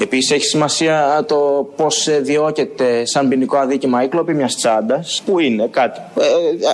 Επίσης, 0.00 0.30
έχει 0.30 0.44
σημασία 0.44 1.24
το 1.28 1.68
πώς 1.76 2.08
διώκεται 2.20 3.06
σαν 3.06 3.28
ποινικό 3.28 3.56
αδίκημα 3.56 4.04
η 4.04 4.08
κλοπή 4.08 4.34
μιας 4.34 4.54
τσάντας, 4.54 5.22
που 5.26 5.38
είναι 5.38 5.68
κάτι 5.70 6.00
ε, 6.20 6.22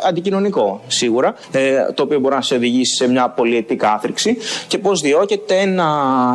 αντικοινωνικό 0.08 0.80
σίγουρα, 0.86 1.34
ε, 1.52 1.92
το 1.94 2.02
οποίο 2.02 2.18
μπορεί 2.18 2.34
να 2.34 2.42
σε 2.42 2.54
οδηγήσει 2.54 2.94
σε 2.94 3.08
μια 3.08 3.28
πολυετή 3.28 3.76
κάθριξη, 3.76 4.36
και 4.68 4.78
πώς 4.78 5.00
διώκεται 5.00 5.58
ένα 5.58 5.86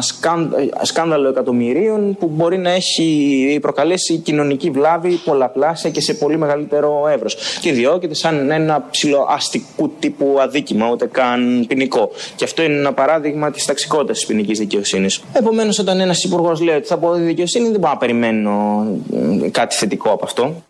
σκάν, 0.01 0.55
ε, 0.57 0.85
σκάνδαλο 0.85 1.29
εκατομμυρίων 1.29 2.15
που 2.19 2.27
μπορεί 2.27 2.57
να 2.57 2.69
έχει 2.69 3.57
προκαλέσει 3.61 4.17
κοινωνική 4.17 4.69
βλάβη 4.69 5.19
πολλαπλάσια 5.25 5.89
και 5.89 6.01
σε 6.01 6.13
πολύ 6.13 6.37
μεγαλύτερο 6.37 7.07
εύρος. 7.13 7.37
Και 7.61 7.71
διώκεται 7.71 8.13
σαν 8.13 8.51
ένα 8.51 8.87
ψηλό 8.91 9.27
αστικού 9.29 9.91
τύπου 9.99 10.37
αδίκημα, 10.39 10.89
ούτε 10.91 11.05
καν 11.05 11.65
ποινικό. 11.67 12.11
Και 12.35 12.43
αυτό 12.43 12.63
είναι 12.63 12.77
ένα 12.77 12.93
παράδειγμα 12.93 13.51
της 13.51 13.65
ταξικότητας 13.65 14.17
της 14.17 14.25
ποινικής 14.25 14.59
δικαιοσύνης. 14.59 15.21
Επομένως, 15.33 15.79
όταν 15.79 15.99
ένας 15.99 16.23
υπουργός 16.23 16.61
λέει 16.61 16.78
ότι 16.79 16.87
θα 16.87 16.95
αποδίδει 16.95 17.25
δικαιοσύνη, 17.25 17.69
δεν 17.69 17.79
μπορώ 17.79 17.93
να 17.93 17.97
περιμένω 17.99 18.51
μ, 19.09 19.49
κάτι 19.51 19.75
θετικό 19.75 20.09
από 20.11 20.25
αυτό. 20.25 20.63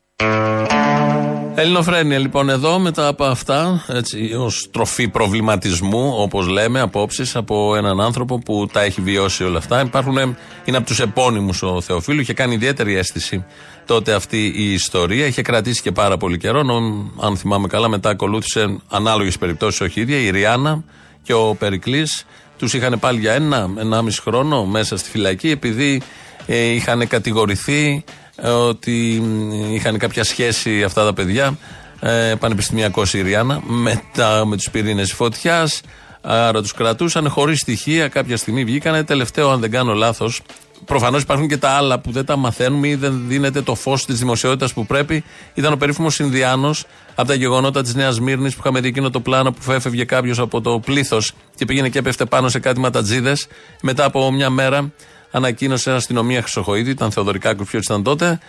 Ελληνοφρένια 1.56 2.20
λοιπόν 2.20 2.50
εδώ 2.50 2.80
μετά 2.80 3.08
από 3.08 3.24
αυτά 3.24 3.86
έτσι 3.88 4.34
ως 4.40 4.68
τροφή 4.72 5.08
προβληματισμού 5.08 6.14
όπως 6.18 6.48
λέμε 6.48 6.80
απόψεις 6.80 7.36
από 7.36 7.76
έναν 7.76 8.02
άνθρωπο 8.02 8.40
που 8.40 8.68
τα 8.72 8.82
έχει 8.82 9.02
βιώσει 9.02 9.44
όλα 9.44 9.58
αυτά. 9.58 9.82
Υπάρχουν, 9.82 10.18
είναι 10.66 10.78
από 10.78 10.86
τους 10.86 11.00
επώνυμους 11.00 11.64
ο 11.64 11.82
Θεοφίλου 11.82 12.22
είχε 12.22 12.34
κάνει 12.34 12.54
ιδιαίτερη 12.54 12.96
αίσθηση 12.96 13.46
τότε 13.86 14.14
αυτή 14.14 14.54
η 14.56 14.74
ιστορία. 14.74 15.26
Είχε 15.26 15.42
κρατήσει 15.42 15.82
και 15.82 15.92
πάρα 15.92 16.18
πολύ 16.18 16.38
καιρό 16.38 16.64
νο- 16.64 17.12
αν 17.22 17.38
θυμάμαι 17.38 17.68
καλά 17.68 17.88
μετά 17.88 18.10
ακολούθησε 18.10 18.78
ανάλογες 18.90 19.38
περιπτώσεις 19.38 19.82
όχι 19.82 20.02
ίδια 20.02 20.18
η 20.18 20.30
Ριάννα 20.30 20.84
και 21.24 21.34
ο 21.34 21.56
Περικλής 21.60 22.26
τους 22.60 22.74
είχαν 22.74 23.00
πάλι 23.00 23.20
για 23.20 23.34
ένα, 23.34 23.70
ενάμιση 23.78 24.22
χρόνο 24.22 24.66
μέσα 24.66 24.98
στη 24.98 25.10
φυλακή 25.10 25.50
επειδή 25.50 26.02
ε, 26.46 26.58
είχαν 26.58 27.08
κατηγορηθεί 27.08 28.04
ε, 28.36 28.50
ότι 28.50 29.22
μ, 29.24 29.74
είχαν 29.74 29.98
κάποια 29.98 30.24
σχέση 30.24 30.84
αυτά 30.84 31.06
τα 31.06 31.14
παιδιά 31.14 31.58
ε, 32.00 32.34
πανεπιστημιακό 32.40 33.06
Συριάννα 33.06 33.62
με, 33.66 34.02
τα, 34.14 34.46
με 34.46 34.56
τους 34.56 34.70
πυρήνες 34.70 35.14
φωτιάς 35.14 35.82
άρα 36.22 36.62
τους 36.62 36.74
κρατούσαν 36.74 37.30
χωρίς 37.30 37.60
στοιχεία 37.60 38.08
κάποια 38.08 38.38
στιγμή 38.38 38.64
βγήκανε. 38.64 39.04
Τελευταίο 39.04 39.50
αν 39.50 39.60
δεν 39.60 39.72
κάνω 39.72 39.94
λάθος 39.94 40.42
Προφανώς 40.90 41.22
υπάρχουν 41.22 41.48
και 41.48 41.58
τα 41.58 41.70
άλλα 41.70 42.00
που 42.00 42.12
δεν 42.12 42.26
τα 42.26 42.36
μαθαίνουμε 42.36 42.88
ή 42.88 42.96
δεν 42.96 43.24
δίνεται 43.28 43.62
το 43.62 43.76
φως 43.76 44.06
της 44.06 44.20
δημοσιότητας 44.20 44.74
που 44.74 44.86
πρέπει. 44.86 45.24
Ήταν 45.54 45.74
ο 45.74 45.78
περίφημος 45.78 46.20
Ινδιάνος 46.20 46.86
από 47.16 47.28
τα 47.28 47.34
γεγονότα 47.34 47.82
της 47.82 47.96
Νέας 47.96 48.20
Μύρνης 48.20 48.54
που 48.54 48.60
είχαμε 48.60 48.80
δει 48.80 48.88
εκείνο 48.88 49.10
το 49.10 49.20
πλάνο 49.20 49.52
που 49.52 49.72
έφευγε 49.72 50.04
κάποιος 50.04 50.40
από 50.40 50.62
το 50.62 50.80
πλήθος 50.80 51.34
και 51.56 51.66
πήγαινε 51.66 51.90
και 51.90 52.00
έπεφτε 52.00 52.26
πάνω 52.26 52.50
σε 52.50 52.60
κάτι 52.60 52.80
ματατζίδες. 52.80 53.48
Μετά 53.82 54.06
από 54.06 54.32
μια 54.32 54.50
μέρα 54.50 54.92
ανακοίνωσε 55.32 55.92
αστυνομία 55.92 56.42
Χρυσοχοίδη, 56.42 56.90
ήταν 56.90 57.12
Θεοδωρικάκου, 57.12 57.64
ποιο 57.64 57.80
ήταν 57.84 58.04
τότε. 58.04 58.40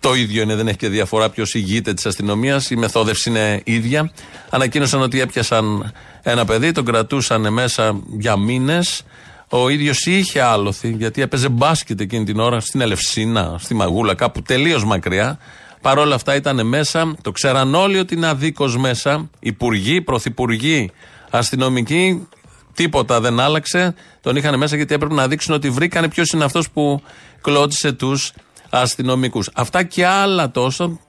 Το 0.00 0.14
ίδιο 0.14 0.42
είναι, 0.42 0.54
δεν 0.54 0.68
έχει 0.68 0.76
και 0.76 0.88
διαφορά 0.88 1.30
ποιος 1.30 1.54
ηγείται 1.54 1.94
της 1.94 2.06
αστυνομίας. 2.06 2.70
Η 2.70 2.76
μεθόδευση 2.76 3.28
είναι 3.28 3.60
ίδια. 3.64 4.10
Ανακοίνωσαν 4.50 5.02
ότι 5.02 5.20
έπιασαν 5.20 5.92
ένα 6.22 6.44
παιδί, 6.44 6.72
τον 6.72 6.84
κρατούσαν 6.84 7.52
μέσα 7.52 8.00
για 8.18 8.36
μήνες. 8.36 9.02
Ο 9.50 9.68
ίδιος 9.68 10.06
είχε 10.06 10.40
άλοθη, 10.40 10.94
γιατί 10.98 11.22
έπαιζε 11.22 11.48
μπάσκετ 11.48 12.00
εκείνη 12.00 12.24
την 12.24 12.40
ώρα 12.40 12.60
στην 12.60 12.80
Ελευσίνα, 12.80 13.56
στη 13.58 13.74
Μαγούλα, 13.74 14.14
κάπου 14.14 14.42
τελείως 14.42 14.84
μακριά. 14.84 15.38
Παρ' 15.80 15.98
όλα 15.98 16.14
αυτά 16.14 16.34
ήταν 16.34 16.66
μέσα, 16.66 17.14
το 17.22 17.30
ξέραν 17.30 17.74
όλοι 17.74 17.98
ότι 17.98 18.14
είναι 18.14 18.26
αδίκως 18.26 18.76
μέσα. 18.76 19.30
Υπουργοί, 19.40 20.02
πρωθυπουργοί, 20.02 20.90
αστυνομικοί, 21.30 22.28
τίποτα 22.74 23.20
δεν 23.20 23.40
άλλαξε. 23.40 23.94
Τον 24.20 24.36
είχαν 24.36 24.58
μέσα 24.58 24.76
γιατί 24.76 24.94
έπρεπε 24.94 25.14
να 25.14 25.28
δείξουν 25.28 25.54
ότι 25.54 25.70
βρήκανε 25.70 26.08
ποιος 26.08 26.30
είναι 26.30 26.44
αυτός 26.44 26.70
που 26.70 27.02
κλώτησε 27.40 27.92
τους 27.92 28.32
αστυνομικούς. 28.70 29.50
Αυτά 29.54 29.82
και 29.82 30.06
άλλα 30.06 30.50
τόσο 30.50 31.00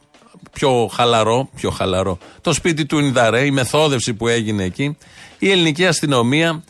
πιο 0.51 0.89
χαλαρό, 0.93 1.49
πιο 1.55 1.69
χαλαρό. 1.69 2.17
Το 2.41 2.53
σπίτι 2.53 2.85
του 2.85 2.99
Ινδαρέ, 2.99 3.45
η 3.45 3.51
μεθόδευση 3.51 4.13
που 4.13 4.27
έγινε 4.27 4.63
εκεί, 4.63 4.97
η 5.39 5.51
ελληνική 5.51 5.85
αστυνομία 5.85 6.63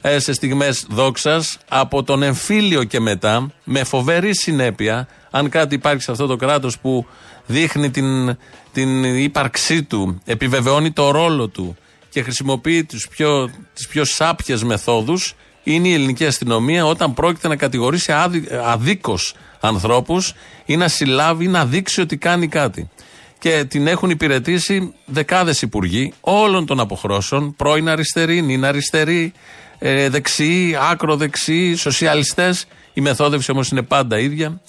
ε, 0.00 0.18
σε 0.18 0.32
στιγμές 0.32 0.86
δόξας 0.88 1.58
από 1.68 2.02
τον 2.02 2.22
εμφύλιο 2.22 2.84
και 2.84 3.00
μετά 3.00 3.50
με 3.64 3.84
φοβερή 3.84 4.36
συνέπεια 4.36 5.08
αν 5.30 5.48
κάτι 5.48 5.74
υπάρχει 5.74 6.02
σε 6.02 6.10
αυτό 6.10 6.26
το 6.26 6.36
κράτος 6.36 6.78
που 6.78 7.06
δείχνει 7.46 7.90
την, 7.90 8.36
την 8.72 9.04
ύπαρξή 9.04 9.82
του 9.82 10.20
επιβεβαιώνει 10.24 10.92
το 10.92 11.10
ρόλο 11.10 11.48
του 11.48 11.76
και 12.10 12.22
χρησιμοποιεί 12.22 12.84
τους 12.84 13.08
πιο, 13.08 13.50
τις 13.74 13.88
πιο 13.88 14.04
σάπιες 14.04 14.62
μεθόδους 14.62 15.34
είναι 15.62 15.88
η 15.88 15.92
ελληνική 15.92 16.26
αστυνομία 16.26 16.86
όταν 16.86 17.14
πρόκειται 17.14 17.48
να 17.48 17.56
κατηγορήσει 17.56 18.12
άδι, 18.12 18.48
αδίκως 18.64 19.34
ανθρώπους 19.60 20.34
ή 20.64 20.76
να 20.76 20.88
συλλάβει 20.88 21.44
ή 21.44 21.48
να 21.48 21.66
δείξει 21.66 22.00
ότι 22.00 22.16
κάνει 22.16 22.48
κάτι. 22.48 22.90
Και 23.38 23.64
την 23.64 23.86
έχουν 23.86 24.10
υπηρετήσει 24.10 24.94
δεκάδες 25.04 25.62
υπουργοί 25.62 26.12
όλων 26.20 26.66
των 26.66 26.80
αποχρώσεων, 26.80 27.56
πρώην 27.56 27.88
αριστεροί, 27.88 28.42
νυν 28.42 28.64
αριστεροί, 28.64 29.32
ε, 29.78 30.08
δεξιοί, 30.08 30.76
άκρο 30.90 31.16
δεξιοί, 31.16 31.74
σοσιαλιστές. 31.74 32.66
Η 32.92 33.00
μεθόδευση 33.00 33.50
όμως 33.50 33.68
είναι 33.68 33.82
πάντα 33.82 34.18
ίδια. 34.18 34.60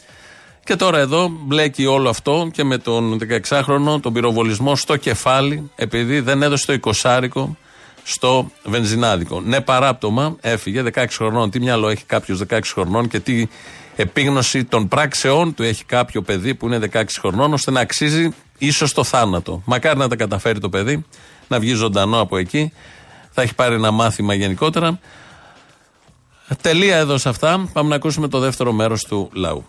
Και 0.63 0.75
τώρα 0.75 0.97
εδώ 0.97 1.31
μπλέκει 1.45 1.85
όλο 1.85 2.09
αυτό 2.09 2.49
και 2.53 2.63
με 2.63 2.77
τον 2.77 3.19
16χρονο 3.49 4.01
τον 4.01 4.13
πυροβολισμό 4.13 4.75
στο 4.75 4.95
κεφάλι, 4.95 5.71
επειδή 5.75 6.19
δεν 6.19 6.41
έδωσε 6.41 6.77
το 6.77 6.93
20 7.03 7.45
στο 8.03 8.51
βενζινάδικο. 8.63 9.41
Ναι, 9.41 9.61
παράπτωμα 9.61 10.35
έφυγε 10.41 10.83
16 10.93 11.05
χρονών. 11.09 11.49
Τι 11.49 11.59
μυαλό 11.59 11.89
έχει 11.89 12.03
κάποιος 12.05 12.41
16 12.49 12.59
χρονών 12.63 13.07
και 13.07 13.19
τι 13.19 13.47
επίγνωση 13.95 14.63
των 14.63 14.87
πράξεών 14.87 15.53
του 15.53 15.63
έχει 15.63 15.85
κάποιο 15.85 16.21
παιδί 16.21 16.55
που 16.55 16.65
είναι 16.67 16.79
16 16.93 17.03
χρονών, 17.19 17.53
ώστε 17.53 17.71
να 17.71 17.79
αξίζει 17.79 18.29
ίσως 18.57 18.93
το 18.93 19.03
θάνατο. 19.03 19.61
Μακάρι 19.65 19.97
να 19.97 20.07
τα 20.07 20.15
καταφέρει 20.15 20.59
το 20.59 20.69
παιδί, 20.69 21.05
να 21.47 21.59
βγει 21.59 21.73
ζωντανό 21.73 22.19
από 22.19 22.37
εκεί. 22.37 22.71
Θα 23.39 23.45
έχει 23.45 23.55
πάρει 23.55 23.75
ένα 23.75 23.91
μάθημα 23.91 24.33
γενικότερα. 24.33 24.99
Τελεία 26.61 26.97
εδώ 26.97 27.17
σε 27.17 27.29
αυτά. 27.29 27.69
Πάμε 27.73 27.89
να 27.89 27.95
ακούσουμε 27.95 28.27
το 28.27 28.39
δεύτερο 28.39 28.71
μέρος 28.71 29.03
του 29.03 29.29
λαού. 29.33 29.65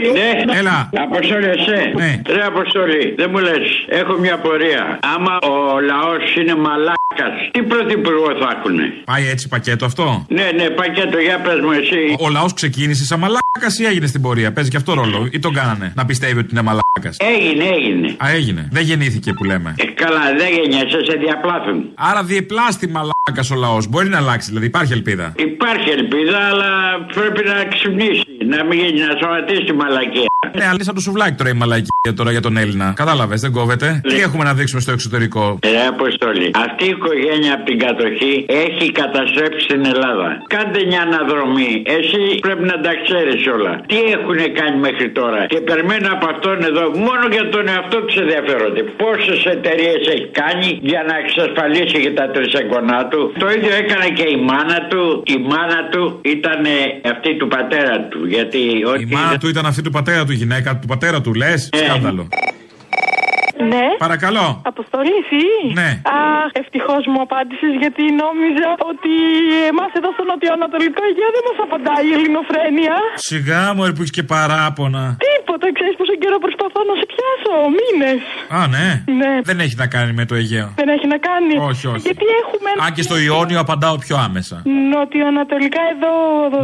Ναι, 0.00 0.54
Έλα. 0.58 0.90
Αποστόλη, 1.08 1.46
εσύ. 1.46 1.92
Ναι. 1.94 2.22
Ρε 2.34 2.42
Αποστόλη, 2.44 3.14
δεν 3.16 3.28
μου 3.32 3.38
λες. 3.38 3.66
Έχω 3.88 4.12
μια 4.18 4.38
πορεία. 4.38 4.98
Άμα 5.14 5.38
ο 5.38 5.80
λαός 5.80 6.36
είναι 6.40 6.54
μαλάκας, 6.54 7.34
τι 7.50 7.62
πρωθυπουργό 7.62 8.28
θα 8.40 8.48
έχουν. 8.58 8.78
Πάει 9.04 9.28
έτσι 9.28 9.48
πακέτο 9.48 9.84
αυτό; 9.84 10.26
Ναι, 10.28 10.50
ναι, 10.56 10.70
πακέτο, 10.70 11.18
για 11.18 11.38
πες 11.40 11.60
μου 11.60 11.70
εσύ. 11.70 12.16
Ο, 12.18 12.24
ο 12.24 12.28
λαός 12.28 12.52
ξεκίνησε 12.52 13.04
σαν 13.04 13.18
μαλάκας 13.18 13.78
ή 13.78 13.84
έγινε 13.84 14.06
στην 14.06 14.20
πορεία; 14.22 14.52
Παίζει 14.52 14.70
και 14.70 14.76
αυτό 14.76 14.94
ρόλο. 14.94 15.28
Ή 15.32 15.38
τον 15.38 15.52
κάνανε 15.54 15.92
να 15.96 16.04
πιστεύει 16.04 16.38
ότι 16.38 16.48
είναι 16.50 16.62
μαλάκας; 16.62 17.16
Έγινε, 17.34 17.64
έγινε. 17.64 18.08
Α, 18.24 18.30
έγινε. 18.30 18.68
Δεν 18.72 18.82
γεννήθηκε 18.82 19.32
που 19.32 19.44
λέμε. 19.44 19.74
Ε, 19.78 19.84
καλά, 19.84 20.22
δεν 20.38 20.48
γεννιέσαι, 20.56 21.04
σε 21.04 21.16
διαπλάθουν. 21.24 21.84
Άρα 21.94 22.22
διεπλάστη 22.24 22.88
μαλάκας 22.88 23.50
ο 23.50 23.54
λαός. 23.54 23.88
Μπορεί 23.88 24.08
να 24.08 24.18
αλλάξει, 24.18 24.48
δηλαδή 24.48 24.66
υπάρχει 24.66 24.92
ελπίδα; 24.92 25.32
Υπάρχει 25.36 25.90
ελπίδα, 25.90 26.38
αλλά 26.38 26.70
πρέπει 27.14 27.42
να 27.48 27.64
ξυπνήσει. 27.64 28.24
Να 28.48 28.64
μην 28.64 28.78
γίνει, 28.78 29.00
να 29.00 29.16
σωματίσει 29.20 29.64
τη 29.64 29.72
μαλακία. 29.86 30.28
Ναι, 30.58 30.64
αλλά 30.68 30.76
είναι 30.78 30.88
σαν 30.88 30.94
το 30.98 31.02
σουβλάκι 31.06 31.34
τώρα 31.40 31.50
η 31.54 31.56
μαλακία 31.62 32.12
τώρα 32.20 32.30
για 32.36 32.44
τον 32.46 32.54
Έλληνα. 32.62 32.86
Κατάλαβες, 33.02 33.40
δεν 33.44 33.52
κόβεται. 33.58 33.88
Τι 34.10 34.16
έχουμε 34.26 34.44
να 34.48 34.52
δείξουμε 34.58 34.80
στο 34.84 34.92
εξωτερικό; 34.96 35.44
Ρε 35.74 35.84
Αποστολή, 35.94 36.48
αυτή 36.66 36.84
η 36.90 36.92
οικογένεια 36.98 37.52
από 37.56 37.64
την 37.70 37.78
κατοχή 37.84 38.34
έχει 38.66 38.86
καταστρέψει 39.00 39.66
την 39.72 39.82
Ελλάδα. 39.92 40.28
Κάντε 40.54 40.80
μια 40.90 41.02
αναδρομή. 41.08 41.72
Εσύ 41.98 42.22
πρέπει 42.46 42.64
να 42.72 42.76
τα 42.84 42.92
ξέρεις 43.04 43.40
όλα. 43.56 43.72
Τι 43.92 43.98
έχουν 44.16 44.38
κάνει 44.58 44.76
μέχρι 44.86 45.08
τώρα; 45.18 45.40
Και 45.52 45.60
περιμένω 45.70 46.08
από 46.16 46.26
αυτόν 46.34 46.56
εδώ, 46.70 46.84
μόνο 47.08 47.24
για 47.36 47.46
τον 47.54 47.64
εαυτό 47.74 47.98
του 48.06 48.14
ενδιαφέρονται. 48.22 48.80
Πόσες 49.02 49.40
εταιρείες 49.54 50.00
έχει 50.14 50.28
κάνει 50.42 50.68
για 50.90 51.02
να 51.08 51.14
εξασφαλίσει 51.22 51.96
και 52.04 52.12
τα 52.20 52.26
τρισεγγονά 52.34 53.00
του; 53.10 53.20
Το 53.42 53.46
ίδιο 53.56 53.72
έκανε 53.82 54.08
και 54.18 54.26
η 54.36 54.38
μάνα 54.50 54.78
του. 54.90 55.02
Η 55.34 55.36
μάνα 55.50 55.80
του 55.92 56.02
ήταν 56.36 56.62
αυτή 57.14 57.30
του 57.40 57.48
πατέρα 57.54 57.96
του. 58.10 58.20
Γιατί 58.34 58.60
ό,τι 58.90 59.02
Η 59.02 59.08
μάνα 59.16 59.36
του 59.40 59.48
ήταν 59.54 59.64
αυτή 59.76 59.88
του 59.88 59.94
πατέρα 59.94 60.24
του, 60.24 60.32
η 60.32 60.34
γυναίκα 60.34 60.78
του 60.78 60.86
πατέρα 60.86 61.20
του, 61.20 61.34
λες; 61.34 61.68
Σκάνδαλο. 61.72 62.28
Ναι. 63.72 63.86
Παρακαλώ. 64.06 64.46
Αποστολή, 64.72 65.14
εσύ; 65.22 65.44
Ναι. 65.80 65.90
Αχ, 66.20 66.50
ευτυχώς 66.62 67.02
μου 67.10 67.20
απάντησες 67.26 67.72
γιατί 67.82 68.02
νόμιζα 68.24 68.68
ότι 68.90 69.14
εμάς 69.70 69.90
εδώ 69.98 70.10
στο 70.16 70.24
νοτιοανατολικό 70.30 71.00
Αιγαίο 71.06 71.30
δεν 71.36 71.44
μας 71.48 71.58
απαντάει 71.66 72.04
η 72.10 72.12
ελληνοφρένεια. 72.18 72.96
Σιγά 73.30 73.62
μου, 73.74 73.82
που 73.94 74.02
έχεις 74.04 74.14
και 74.18 74.24
παράπονα. 74.34 75.02
Τίποτα, 75.26 75.66
ξέρεις 75.76 75.94
πόσο 76.00 76.14
καιρό 76.22 76.38
προσπαθώ 76.46 76.80
να 76.90 76.94
σε 77.00 77.04
πιάσω. 77.12 77.52
Μήνες. 77.78 78.20
Α, 78.58 78.60
ναι. 78.74 78.86
Ναι. 79.20 79.32
Δεν 79.48 79.56
έχει 79.64 79.76
να 79.82 79.86
κάνει 79.94 80.12
με 80.20 80.24
το 80.28 80.34
Αιγαίο. 80.40 80.68
Δεν 80.80 80.88
έχει 80.94 81.06
να 81.14 81.18
κάνει. 81.28 81.54
Όχι, 81.70 81.84
όχι. 81.92 82.04
Γιατί 82.08 82.26
έχουμε. 82.42 82.68
Αν 82.84 82.90
και 82.96 83.02
στο 83.08 83.16
Ιόνιο 83.26 83.58
απαντάω 83.64 83.96
πιο 84.04 84.16
άμεσα. 84.26 84.56
Νοτιοανατολικά 84.94 85.82
εδώ. 85.94 86.12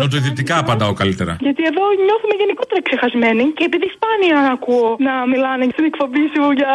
Νοτιοδυτικά 0.05 0.55
απαντάω 0.65 0.93
καλύτερα. 1.03 1.33
Γιατί 1.47 1.63
εδώ 1.71 1.85
νιώθουμε 2.07 2.35
γενικότερα 2.43 2.81
ξεχασμένοι 2.89 3.45
και 3.57 3.65
επειδή 3.69 3.87
σπάνια 3.97 4.37
ακούω 4.55 4.89
να 5.09 5.15
μιλάνε 5.33 5.63
στην 5.75 5.85
εκπομπή 5.91 6.25
σου 6.35 6.43
για 6.61 6.73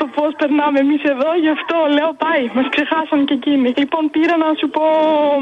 το 0.00 0.06
πώς 0.16 0.30
περνάμε 0.40 0.78
εμείς 0.84 1.02
εδώ, 1.12 1.30
γι' 1.44 1.52
αυτό 1.58 1.76
λέω 1.96 2.10
πάει, 2.24 2.44
μας 2.56 2.66
ξεχάσαν 2.74 3.20
και 3.28 3.34
εκείνοι. 3.40 3.68
Λοιπόν, 3.82 4.02
πήρα 4.14 4.34
να 4.44 4.48
σου 4.60 4.66
πω, 4.76 4.84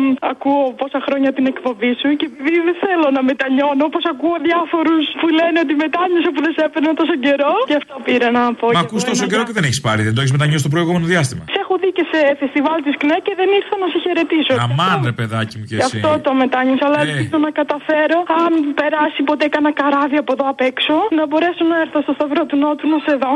μ, 0.03 0.05
ακούω 0.33 0.63
πόσα 0.81 0.99
χρόνια 1.07 1.31
την 1.39 1.45
εκπομπή 1.53 1.91
σου 2.01 2.09
και 2.19 2.27
επειδή 2.31 2.59
δεν 2.69 2.77
θέλω 2.85 3.07
να 3.17 3.23
μετανιώνω, 3.31 3.83
όπως 3.91 4.05
ακούω 4.13 4.37
διάφορους 4.49 5.05
που 5.21 5.27
λένε 5.39 5.57
ότι 5.65 5.75
μετάνιωσα 5.85 6.31
που 6.35 6.41
δεν 6.47 6.53
σε 6.57 6.63
έπαιρνα 6.69 6.91
τόσο 7.01 7.15
καιρό, 7.27 7.53
γι' 7.71 7.79
αυτό 7.81 7.95
πήρα 8.09 8.29
να 8.39 8.43
πω. 8.61 8.67
Μα 8.67 8.73
και 8.81 8.87
ακούς 8.89 9.01
το 9.03 9.09
τόσο 9.11 9.23
ένα 9.23 9.31
καιρό 9.33 9.43
και 9.49 9.55
δεν 9.59 9.65
έχεις 9.69 9.81
πάρει, 9.87 10.01
δεν 10.09 10.15
το 10.17 10.21
έχεις 10.23 10.33
μετανιώσει 10.37 10.65
το 10.69 10.73
προηγούμενο 10.75 11.07
διάστημα. 11.13 11.43
σε 11.55 11.59
έχω 11.65 11.75
δει 11.83 11.91
και 11.99 12.05
σε 12.13 12.19
φεστιβάλ 12.41 12.79
της 12.87 12.95
ΚΝΕ 13.01 13.17
και 13.27 13.35
δεν 13.41 13.49
ήρθα 13.59 13.75
να 13.83 13.87
σε 13.93 13.99
χαιρετήσω. 14.05 14.53
Αμάν, 14.67 14.97
ρε 15.11 15.15
παιδάκι 15.21 15.55
μου 15.59 15.65
και 15.71 15.77
Γι' 15.79 15.85
εσύ. 15.87 15.97
αυτό 15.99 16.11
το 16.27 16.31
μετάνιωσα, 16.43 16.85
αλλά 16.89 17.01
Ε. 17.01 17.05
ελπίζω 17.11 17.39
να 17.47 17.51
καταφέρω, 17.61 18.19
αν 18.45 18.53
περάσει 18.81 19.21
ποτέ 19.31 19.47
κανένα 19.55 19.73
καράβι 19.81 20.17
από 20.23 20.31
εδώ 20.37 20.45
απ' 20.55 20.63
έξω, 20.71 20.95
να 21.19 21.23
μπορέσω 21.29 21.63
να 21.73 21.77
έρθω 21.85 21.99
στο 22.07 22.13
Σταυρό 22.19 22.43
του 22.49 22.57
Νότου 22.63 22.85
να 22.95 22.99
σε 23.07 23.13
δω. 23.23 23.33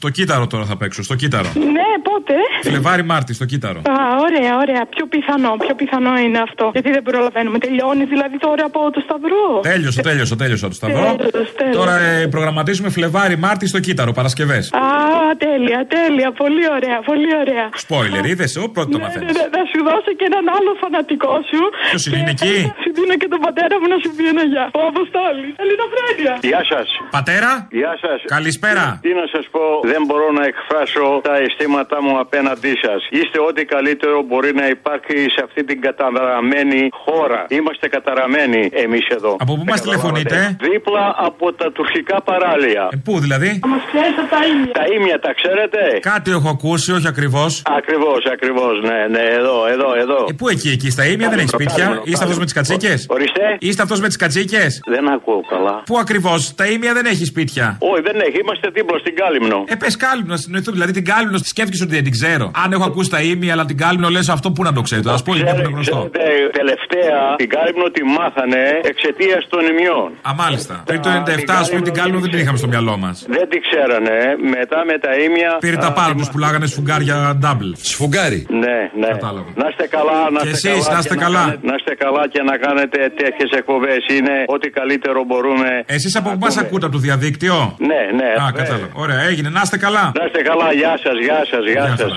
Στο 0.00 0.08
κύτταρο 0.18 0.46
τώρα 0.46 0.64
θα 0.70 0.76
παίξω, 0.80 1.02
στο 1.08 1.14
κύτταρο. 1.22 1.48
ναι, 1.76 1.88
πότε; 2.08 2.34
Φλεβάρι 2.68 3.04
Μάρτι, 3.10 3.32
στο 3.38 3.44
κύτταρο. 3.52 3.78
Α, 3.94 3.94
ωραία, 4.26 4.52
ωραία. 4.62 4.82
Πιο 4.94 5.04
πιθανό, 5.14 5.50
πιο 5.64 5.74
πιθανό 5.80 6.12
είναι 6.24 6.38
αυτό. 6.48 6.64
Γιατί 6.72 6.90
δεν 6.96 7.02
προλαβαίνουμε. 7.02 7.58
Τελειώνεις 7.58 8.08
δηλαδή 8.14 8.36
τώρα 8.46 8.64
από 8.70 8.80
το 8.94 9.00
Σταυρό; 9.06 9.44
Τέλειωσε, 9.70 10.00
τέλειωσε, 10.08 10.36
τέλειωσε 10.36 10.66
το 10.68 10.74
σταυρό. 10.80 11.16
Τέλος, 11.30 11.48
τέλος. 11.60 11.76
Τώρα 11.76 11.94
ε, 11.98 12.26
προγραμματίζουμε 12.34 12.88
Φλεβάρι 12.96 13.36
Μάρτι 13.44 13.66
στο 13.72 13.80
κύτταρο, 13.86 14.12
Παρασκευές. 14.12 14.64
Α, 14.72 14.80
τέλεια, 15.46 15.80
τέλεια. 15.96 16.28
Πολύ 16.42 16.64
ωραία, 16.76 16.98
πολύ 17.10 17.30
ωραία. 17.42 17.66
Σπόιλερ, 17.74 18.24
είδες, 18.30 18.56
ο 18.56 18.68
πρώτο 18.74 18.88
το 18.90 18.98
Ναι, 18.98 19.04
μαθαίνεις. 19.04 19.32
ναι, 19.36 19.44
θα 19.56 19.62
σου 19.70 19.78
δώσω 19.88 20.10
και 20.18 20.26
έναν 20.32 20.44
άλλο 20.56 20.70
φανατικό 20.82 21.32
σου. 21.50 21.60
Ποιος 21.90 22.06
είναι, 22.06 22.18
είναι 22.20 22.30
εκεί; 22.38 22.56
Σου 22.96 23.02
δίνω 23.02 23.16
και 23.22 23.28
τον 23.34 23.40
πατέρα 23.46 23.74
μου 23.80 23.86
να 23.94 23.98
σου 24.02 24.10
πει 24.16 24.24
ένα 24.34 24.44
γεια. 24.52 24.64
Ο 24.78 24.80
Αποστόλης. 24.92 25.52
Ελληνοφρένεια. 25.64 26.34
Γεια 26.50 26.62
σας. 26.72 26.86
Πατέρα. 27.16 27.50
Γεια 27.80 27.92
σας. 28.04 28.18
Καλησπέρα. 28.36 28.84
Τι 29.04 29.10
να 29.20 29.26
σας 29.34 29.44
πω, 29.54 29.64
δεν 29.92 30.02
μπορώ 30.06 30.28
να 30.38 30.44
εκφράσω 30.50 31.04
τα 31.28 31.34
αισθήματά 31.44 31.98
μου 32.04 32.14
απέναντί 32.24 32.74
σας. 32.84 33.00
Είστε 33.18 33.38
ό,τι 33.48 33.62
καλύτερο 33.74 34.16
μπορεί 34.28 34.50
να 34.60 34.66
υπάρχει 34.76 35.16
σε 35.34 35.40
αυτή 35.46 35.60
την 35.68 35.78
καταραμένη 35.86 36.80
χώρα. 37.04 37.40
Είμαστε 37.58 37.86
καταραμένοι 37.96 38.60
εμείς 38.84 39.06
εδώ. 39.16 39.32
Από 39.44 39.52
πού 39.58 39.64
μας 39.70 39.80
τηλεφωνείτε, 39.84 40.36
Δίπλα 40.68 41.04
από 41.28 41.46
τα 41.60 41.66
τουρκικά 41.76 42.16
παράλια. 42.28 42.82
ε, 42.94 42.96
Πού 43.06 43.12
δηλαδή; 43.24 43.50
Μας 43.72 43.82
ξέρει 43.90 44.10
τα 44.34 44.40
ίμια. 44.52 44.72
Τα 44.80 44.84
ίμια 44.94 45.18
τα 45.26 45.30
ξέρετε; 45.40 45.80
Κάτι 46.12 46.28
έχω 46.38 46.48
ακούσει, 46.56 46.88
όχι 46.98 47.08
ακριβώς. 47.14 47.50
Ακριβώς, 47.80 48.20
ακριβώς, 48.34 48.74
ναι, 48.88 48.98
ναι, 49.14 49.24
εδώ, 49.40 49.56
εδώ, 49.74 49.88
εδώ. 50.04 50.18
Ε, 50.30 50.32
πού 50.40 50.48
εκεί, 50.54 50.68
εκεί 50.76 50.88
στα 50.96 51.04
ίμια 51.10 51.28
δεν 51.32 51.38
έχει 51.38 51.48
σπίτια; 51.58 51.84
Είστε 52.04 52.24
αυτός 52.24 52.38
με 52.38 52.44
τις 52.48 52.52
κατσίκες; 52.58 52.85
Ορίστε. 53.16 53.44
Είστε 53.58 53.82
αυτός 53.82 54.00
με 54.00 54.06
τις 54.06 54.16
κατσίκες; 54.16 54.80
Δεν 54.94 55.04
ακούω 55.14 55.40
καλά. 55.52 55.74
Πού 55.88 55.98
ακριβώς, 55.98 56.54
τα 56.54 56.64
ίμια 56.66 56.92
δεν 56.98 57.06
έχει 57.12 57.24
σπίτια; 57.24 57.66
Όχι, 57.90 58.02
δεν 58.08 58.16
έχει, 58.26 58.38
είμαστε 58.42 58.66
δίπλα 58.76 58.98
στην 58.98 59.14
Κάλυμνο. 59.20 59.58
Ε, 59.66 59.74
πες 59.74 59.96
κάλυμνο 59.96 60.30
να 60.32 60.36
συνοηθούμε. 60.44 60.74
Δηλαδή 60.76 60.92
την 60.92 61.04
κάλυμνο 61.04 61.38
τη 61.38 61.48
σκέφτηκες 61.48 61.80
ότι 61.80 61.94
δεν 61.94 62.02
την 62.02 62.12
ξέρω. 62.18 62.50
Αν 62.64 62.72
έχω 62.72 62.84
ακούσει 62.90 63.10
τα 63.10 63.20
ίμια, 63.20 63.52
αλλά 63.54 63.64
την 63.64 63.76
κάλυμνο 63.76 64.08
λες 64.08 64.28
αυτό 64.28 64.48
που 64.54 64.62
να 64.62 64.72
το 64.72 64.80
ξέρετε; 64.80 65.10
Α 65.10 65.18
πούμε, 65.24 65.36
είναι 65.38 65.50
που 65.54 65.58
είναι 65.60 65.68
γνωστό. 65.76 66.00
Ξέρετε, 66.12 66.58
τελευταία 66.60 67.18
την 67.36 67.48
Κάλυμνο 67.56 67.86
τη 67.96 68.02
μάθανε 68.16 68.62
εξαιτίας 68.92 69.42
των 69.52 69.60
ημιών. 69.72 70.08
Α, 70.28 70.30
μάλιστα. 70.42 70.74
Πριν 70.90 71.00
το 71.02 71.10
97, 71.10 71.54
ας 71.62 71.68
πούμε, 71.70 71.80
την 71.88 71.94
κάλυμνο 71.98 72.20
δεν 72.20 72.30
την 72.30 72.38
είχαμε 72.42 72.58
στο 72.62 72.68
μυαλό 72.72 72.96
μας. 72.96 73.16
Δεν 73.36 73.48
τη 73.52 73.58
ξέρανε. 73.66 74.16
Μετά 74.56 74.78
με 74.90 74.96
τα 75.04 75.12
ίμια. 75.24 75.50
Πήρε 75.64 75.76
τα 75.86 75.92
πάρα 75.92 76.14
τους 76.18 76.28
πουλάγανε 76.32 76.66
σφουγγάρια 76.66 77.16
double. 77.44 77.70
Σφουγγάρι. 77.92 78.40
Ναι, 78.64 78.78
ναι. 79.02 79.10
Να 79.60 79.66
είστε 79.70 79.86
καλά, 79.96 80.18
να 80.34 80.40
Και 80.44 80.48
είστε 80.48 80.68
εσείς, 80.70 80.84
καλά. 80.84 80.94
να 80.94 80.98
είστε 81.02 81.14
και 81.14 81.20
καλά. 81.26 81.38
κάνετε- 81.44 81.64
Να 81.70 81.74
είστε 81.78 81.94
καλά 82.04 82.22
και 82.32 82.40
να 82.50 82.54
κάνετε 82.64 82.75
τέτοιες 83.16 83.50
εκπομπές. 83.50 84.00
Είναι 84.16 84.44
ό,τι 84.46 84.68
καλύτερο 84.70 85.24
μπορούμε. 85.24 85.68
Εσείς 85.86 86.16
από 86.16 86.30
πού 86.30 86.38
μας 86.38 86.56
ακούτε 86.56 86.86
από 86.86 86.94
το 86.94 87.00
διαδίκτυο; 87.00 87.76
Ναι, 87.78 88.02
ναι. 88.20 88.30
Α, 88.42 88.48
ε, 88.48 88.52
κατάλαβα. 88.58 88.88
Ωραία, 88.92 89.20
έγινε. 89.20 89.48
Να 89.48 89.60
είστε 89.64 89.78
καλά. 89.78 90.12
Να 90.18 90.24
είστε 90.24 90.42
καλά, 90.42 90.72
γεια 90.72 90.98
σας, 91.02 91.16
γεια 91.26 91.40
σας, 91.50 91.64
γεια 91.72 91.96
σας. 91.96 92.12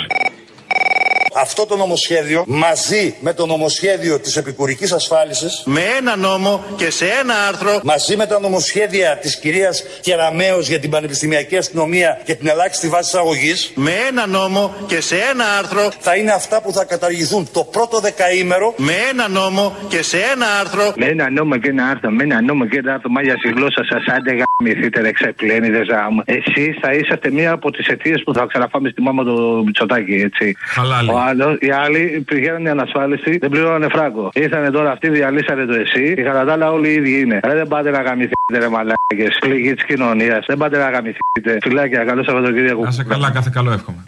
Αυτό 1.41 1.65
το 1.65 1.75
νομοσχέδιο 1.75 2.43
μαζί 2.47 3.15
με 3.19 3.33
το 3.33 3.45
νομοσχέδιο 3.45 4.19
της 4.19 4.37
επικουρικής 4.37 4.91
ασφάλισης 4.91 5.63
με 5.65 5.81
ένα 5.97 6.15
νόμο 6.15 6.63
και 6.75 6.91
σε 6.91 7.05
ένα 7.05 7.33
άρθρο. 7.47 7.79
μαζί 7.83 8.15
με 8.15 8.25
τα 8.25 8.39
νομοσχέδια 8.39 9.17
της 9.17 9.39
κυρίας 9.39 9.83
Κεραμέως 10.01 10.67
για 10.67 10.79
την 10.79 10.89
Πανεπιστημιακή 10.89 11.57
Αστυνομία 11.57 12.21
και 12.23 12.35
την 12.35 12.47
ελάχιστη 12.47 12.87
βάση 12.87 13.17
αγωγής 13.17 13.71
με 13.75 13.91
ένα 14.09 14.27
νόμο 14.27 14.73
και 14.87 15.01
σε 15.01 15.15
ένα 15.15 15.45
άρθρο. 15.59 15.91
θα 15.99 16.15
είναι 16.15 16.31
αυτά 16.31 16.61
που 16.61 16.71
θα 16.71 16.83
καταργηθούν 16.85 17.47
το 17.51 17.63
πρώτο 17.63 17.99
δεκαήμερο. 17.99 18.73
Με 18.77 18.93
ένα 19.11 19.27
νόμο 19.27 19.75
και 19.87 20.03
σε 20.03 20.17
ένα 20.17 20.45
άρθρο. 20.59 20.93
Με 20.95 21.05
ένα 21.05 21.29
νόμο 21.29 21.57
και 21.57 21.69
ένα 21.69 21.85
άρθρο, 21.85 22.09
με 22.09 22.23
ένα 22.23 22.41
νόμο 22.41 22.65
και 22.65 22.77
ένα 22.77 22.93
άρθρο, 22.93 23.09
μάγια 23.09 23.35
στη 23.37 23.49
γλώσσα 23.49 23.83
σας, 23.89 24.15
άντε 24.15 24.31
γαμηθείτε, 24.63 25.01
ρε 25.01 25.11
ξεπλένιδε 25.11 25.83
ζάμ. 25.85 26.17
Εσεί 26.25 26.77
θα 26.81 26.93
είσαστε 26.93 27.31
μία 27.31 27.51
από 27.51 27.71
τις 27.71 27.87
αιτίες 27.87 28.23
που 28.23 28.33
θα 28.33 28.45
ξαναφάμε 28.45 28.89
στη 28.89 29.01
μάμα 29.01 29.23
του 29.23 29.63
Μητσοτάκη, 29.65 30.13
έτσι. 30.13 30.55
Χαλάλι. 30.59 31.09
Ο 31.09 31.19
άλλος, 31.19 31.57
οι 31.59 31.71
άλλοι 31.71 32.23
πηγαίνανε 32.27 32.69
ανασφάλιστοι, 32.69 33.37
δεν 33.37 33.49
πληρώνανε 33.49 33.87
φράγκο. 33.89 34.29
Ήρθανε 34.33 34.69
τώρα 34.69 34.91
αυτοί, 34.91 35.09
διαλύσανε 35.09 35.65
το 35.65 35.73
εσύ, 35.73 36.13
και 36.15 36.21
κατά 36.21 36.45
τα 36.45 36.53
άλλα 36.53 36.71
όλοι 36.71 36.89
οι 36.89 36.93
ίδιοι 36.93 37.19
είναι. 37.19 37.39
Ρε 37.43 37.53
δεν 37.53 37.67
πάτε 37.67 37.89
να 37.89 38.01
γαμηθείτε, 38.01 38.57
ρε 38.59 38.69
μαλάκες. 38.69 39.37
Πληγή 39.39 39.73
της 39.73 39.85
κοινωνίας. 39.85 40.45
Δεν 40.47 40.57
πάτε 40.57 40.77
να 40.77 40.89
γαμηθείτε. 40.89 41.57
Φιλάκια, 41.61 42.03
καλό 42.03 42.23
Σαββατοκύριακο. 42.23 42.83
Να 42.83 42.91
σε 42.91 43.03
καλά, 43.03 43.31
κάθε 43.31 43.49
καλό 43.53 43.71
εύχομαι. 43.71 44.03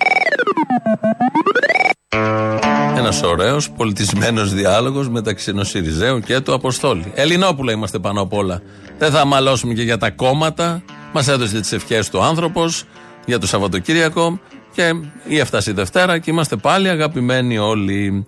Ένας 3.02 3.22
ωραίος 3.24 3.70
πολιτισμένος 3.72 4.54
διάλογος 4.54 5.10
μεταξύ 5.10 5.50
ενό 5.50 5.64
Σιριζέου 5.64 6.20
και 6.20 6.40
του 6.40 6.54
Αποστόλη. 6.54 7.12
Ελληνόπουλα 7.16 7.72
είμαστε 7.72 8.00
πάνω 8.00 8.22
απ' 8.22 8.34
όλα. 8.34 8.62
Δεν 8.98 9.12
θα 9.12 9.26
μαλώσουμε 9.26 9.74
και 9.74 9.82
για 9.82 9.98
τα 9.98 10.10
κόμματα. 10.10 10.84
Μας 11.14 11.28
έδωσε 11.28 11.60
τις 11.60 11.72
ευχές 11.72 12.10
του 12.10 12.22
άνθρωπος 12.22 12.84
για 13.26 13.40
το 13.40 13.48
Σαββατοκύριακο 13.48 14.40
και 14.74 14.94
ή 15.28 15.40
έφτασε 15.40 15.70
η 15.70 15.74
Δευτέρα 15.74 16.20
και 16.20 16.32
είμαστε 16.32 16.56
πάλι 16.56 16.90
αγαπημένοι 16.90 17.58
όλοι. 17.58 18.26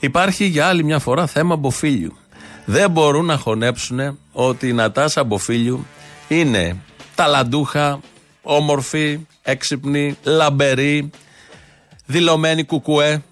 Υπάρχει 0.00 0.44
για 0.44 0.66
άλλη 0.66 0.84
μια 0.84 0.98
φορά 0.98 1.26
θέμα 1.26 1.56
Μποφίλιου. 1.56 2.16
Δεν 2.64 2.90
μπορούν 2.90 3.24
να 3.24 3.36
χωνέψουν 3.36 4.18
ότι 4.32 4.68
η 4.68 4.72
Νατάσα 4.72 5.24
Μποφίλιου 5.24 5.86
είναι 6.28 6.76
ταλαντούχα, 7.14 8.00
όμορφη, 8.42 9.26
έξυπνη, 9.42 10.16
λαμπερή, 10.22 11.10
δηλωμένη 12.06 12.64
κουκουέ, 12.64 13.22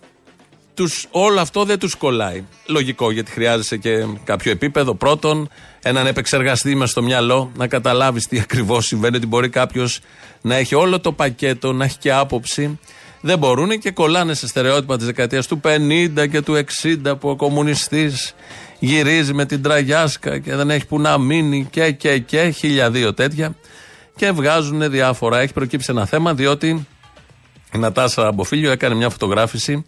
Τους, 0.74 1.06
όλο 1.10 1.40
αυτό 1.40 1.64
δεν 1.64 1.78
τους 1.78 1.94
κολλάει. 1.94 2.44
Λογικό, 2.66 3.10
γιατί 3.10 3.30
χρειάζεσαι 3.30 3.76
και 3.76 4.06
κάποιο 4.24 4.50
επίπεδο. 4.50 4.94
Πρώτον, 4.94 5.48
έναν 5.82 6.06
επεξεργαστή 6.06 6.74
με 6.74 6.86
στο 6.86 7.02
μυαλό, 7.02 7.52
να 7.56 7.66
καταλάβεις 7.66 8.26
τι 8.28 8.38
ακριβώς 8.40 8.86
συμβαίνει, 8.86 9.16
ότι 9.16 9.26
μπορεί 9.26 9.48
κάποιος 9.48 10.00
να 10.40 10.54
έχει 10.54 10.74
όλο 10.74 11.00
το 11.00 11.12
πακέτο, 11.12 11.72
να 11.72 11.84
έχει 11.84 11.98
και 11.98 12.12
άποψη. 12.12 12.78
Δεν 13.20 13.38
μπορούν 13.38 13.78
και 13.78 13.90
κολλάνε 13.90 14.34
σε 14.34 14.46
στερεότυπα 14.46 14.96
της 14.96 15.06
δεκαετίας 15.06 15.46
του 15.46 15.60
50 15.64 16.28
και 16.30 16.40
του 16.40 16.64
60 16.82 17.18
που 17.20 17.28
ο 17.28 17.36
κομμουνιστής 17.36 18.34
γυρίζει 18.78 19.32
με 19.32 19.46
την 19.46 19.62
τραγιάσκα 19.62 20.38
και 20.38 20.54
δεν 20.54 20.70
έχει 20.70 20.86
που 20.86 21.00
να 21.00 21.18
μείνει 21.18 21.68
και 21.70 21.90
και 21.90 22.18
και 22.18 22.48
χίλια 22.48 22.90
δύο 22.90 23.14
τέτοια 23.14 23.54
και 24.16 24.30
βγάζουν 24.30 24.90
διάφορα. 24.90 25.38
Έχει 25.38 25.52
προκύψει 25.52 25.86
ένα 25.90 26.06
θέμα 26.06 26.34
διότι 26.34 26.86
η 27.74 27.78
Νατάσα 27.78 28.26
Αμποφίλιο 28.26 28.70
έκανε 28.70 28.94
μια 28.94 29.08
φωτογράφηση 29.08 29.84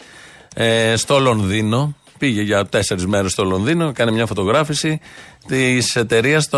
ε, 0.54 0.96
στο 0.96 1.18
Λονδίνο. 1.18 1.96
Πήγε 2.18 2.42
για 2.42 2.66
τέσσερις 2.66 3.06
μέρες 3.06 3.32
στο 3.32 3.44
Λονδίνο, 3.44 3.88
έκανε 3.88 4.10
μια 4.10 4.26
φωτογράφηση 4.26 5.00
της 5.46 5.96
εταιρείας 5.96 6.48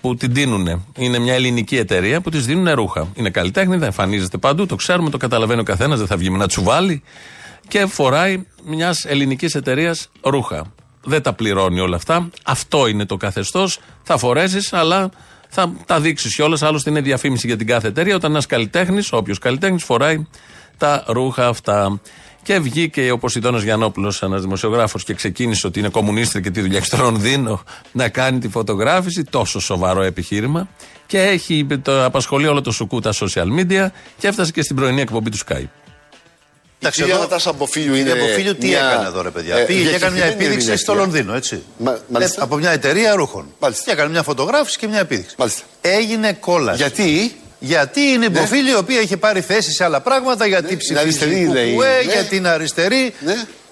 που 0.00 0.14
την 0.14 0.32
δίνουν. 0.32 0.86
Είναι 0.96 1.18
μια 1.18 1.34
ελληνική 1.34 1.76
εταιρεία 1.76 2.20
που 2.20 2.30
της 2.30 2.46
δίνουν 2.46 2.74
ρούχα. 2.74 3.08
Είναι 3.14 3.30
καλλιτέχνη, 3.30 3.76
δεν 3.76 3.82
εμφανίζεται 3.82 4.38
παντού, 4.38 4.66
το 4.66 4.76
ξέρουμε, 4.76 5.10
το 5.10 5.16
καταλαβαίνει 5.16 5.60
ο 5.60 5.64
καθένας, 5.64 5.98
δεν 5.98 6.06
θα 6.06 6.16
βγει 6.16 6.30
με 6.30 6.36
ένα 6.36 6.46
τσουβάλι. 6.46 7.02
Και 7.68 7.86
φοράει 7.86 8.44
μιας 8.64 9.04
ελληνικής 9.04 9.54
εταιρείας 9.54 10.08
ρούχα. 10.22 10.72
Δεν 11.04 11.22
τα 11.22 11.32
πληρώνει 11.32 11.80
όλα 11.80 11.96
αυτά. 11.96 12.30
Αυτό 12.44 12.86
είναι 12.86 13.06
το 13.06 13.16
καθεστώς. 13.16 13.78
Θα 14.02 14.16
φορέσεις, 14.18 14.72
αλλά 14.72 15.10
θα 15.48 15.72
τα 15.86 16.00
δείξεις 16.00 16.34
κιόλας. 16.34 16.62
Άλλωστε 16.62 16.90
είναι 16.90 17.00
διαφήμιση 17.00 17.46
για 17.46 17.56
την 17.56 17.66
κάθε 17.66 17.88
εταιρεία. 17.88 18.14
Όταν 18.14 18.30
ένας 18.30 18.46
καλλιτέχνης, 18.46 19.12
όποιος 19.12 19.38
καλλιτέχνης, 19.38 19.84
φοράει 19.84 20.26
τα 20.78 21.04
ρούχα 21.06 21.48
αυτά. 21.48 22.00
Και 22.42 22.58
βγήκε 22.58 23.10
ο 23.10 23.18
Ποσειδώνα 23.18 23.58
Γιανόπουλο, 23.58 24.14
ένας 24.20 24.40
δημοσιογράφος, 24.40 25.04
και 25.04 25.14
ξεκίνησε 25.14 25.66
ότι 25.66 25.78
είναι 25.78 25.88
κομμουνίστρια 25.88 26.40
και 26.40 26.50
τη 26.50 26.60
δουλειά 26.60 26.76
έχει 26.78 26.86
στο 26.86 26.96
Λονδίνο 26.96 27.62
να 27.92 28.08
κάνει 28.08 28.38
τη 28.38 28.48
φωτογράφηση. 28.48 29.24
Τόσο 29.24 29.60
σοβαρό 29.60 30.02
επιχείρημα. 30.02 30.68
Και 31.06 31.20
έχει 31.22 31.66
το 31.82 32.04
απασχολεί 32.04 32.46
όλο 32.46 32.60
το 32.60 32.70
σουκού 32.70 33.00
τα 33.00 33.12
social 33.12 33.46
media 33.60 33.86
και 34.18 34.28
έφτασε 34.28 34.52
και 34.52 34.62
στην 34.62 34.76
πρωινή 34.76 35.00
εκπομπή 35.00 35.30
του 35.30 35.38
Skype. 35.38 35.68
Εντάξει, 36.78 37.00
η 37.00 37.04
κυρία 37.04 37.18
Νατάσα 37.18 37.50
Αμποφίλιου 37.50 37.94
είναι. 37.94 38.08
Η 38.08 38.12
Αμποφίλιου 38.12 38.54
τι 38.56 38.66
μια- 38.66 38.78
έκανε 38.92 39.06
εδώ, 39.06 39.22
ρε 39.22 39.30
παιδιά; 39.30 39.56
ε, 39.56 39.64
Πήγε 39.64 39.88
και 39.88 39.94
έκανε 39.94 40.14
μια 40.14 40.22
διακεκριμένη 40.24 40.54
επίδειξη 40.54 40.82
στο 40.82 40.92
ερμηνεία. 40.92 41.12
Λονδίνο, 41.14 41.36
έτσι. 41.36 41.62
Μα- 41.78 41.98
μάλιστα. 42.08 42.40
Ε, 42.40 42.44
από 42.44 42.56
μια 42.56 42.70
εταιρεία 42.70 43.14
ρούχων. 43.14 43.46
Μάλιστα. 43.58 43.84
Και 43.86 43.90
έκανε 43.90 44.10
μια 44.10 44.22
φωτογράφηση 44.22 44.78
και 44.78 44.86
μια 44.86 44.98
επίδειξη. 44.98 45.34
Μάλιστα. 45.38 45.62
Έγινε 45.80 46.32
κόλαση. 46.32 46.76
Γιατί; 46.76 47.32
Γιατί 47.64 48.00
είναι 48.00 48.16
Ναι. 48.28 48.38
υποφίλη 48.38 48.70
η 48.70 48.74
οποία 48.74 49.00
έχει 49.00 49.16
πάρει 49.16 49.40
θέση 49.40 49.72
σε 49.72 49.84
άλλα 49.84 50.00
πράγματα, 50.00 50.46
γιατί 50.46 50.66
είναι 50.68 50.76
ψηφίζει 50.76 51.00
αριστερή, 51.00 51.44
κουκουέ, 51.44 51.54
λέει. 51.54 51.74
Ναι. 51.74 52.12
γιατί 52.12 52.36
είναι 52.36 52.48
αριστερή. 52.48 53.14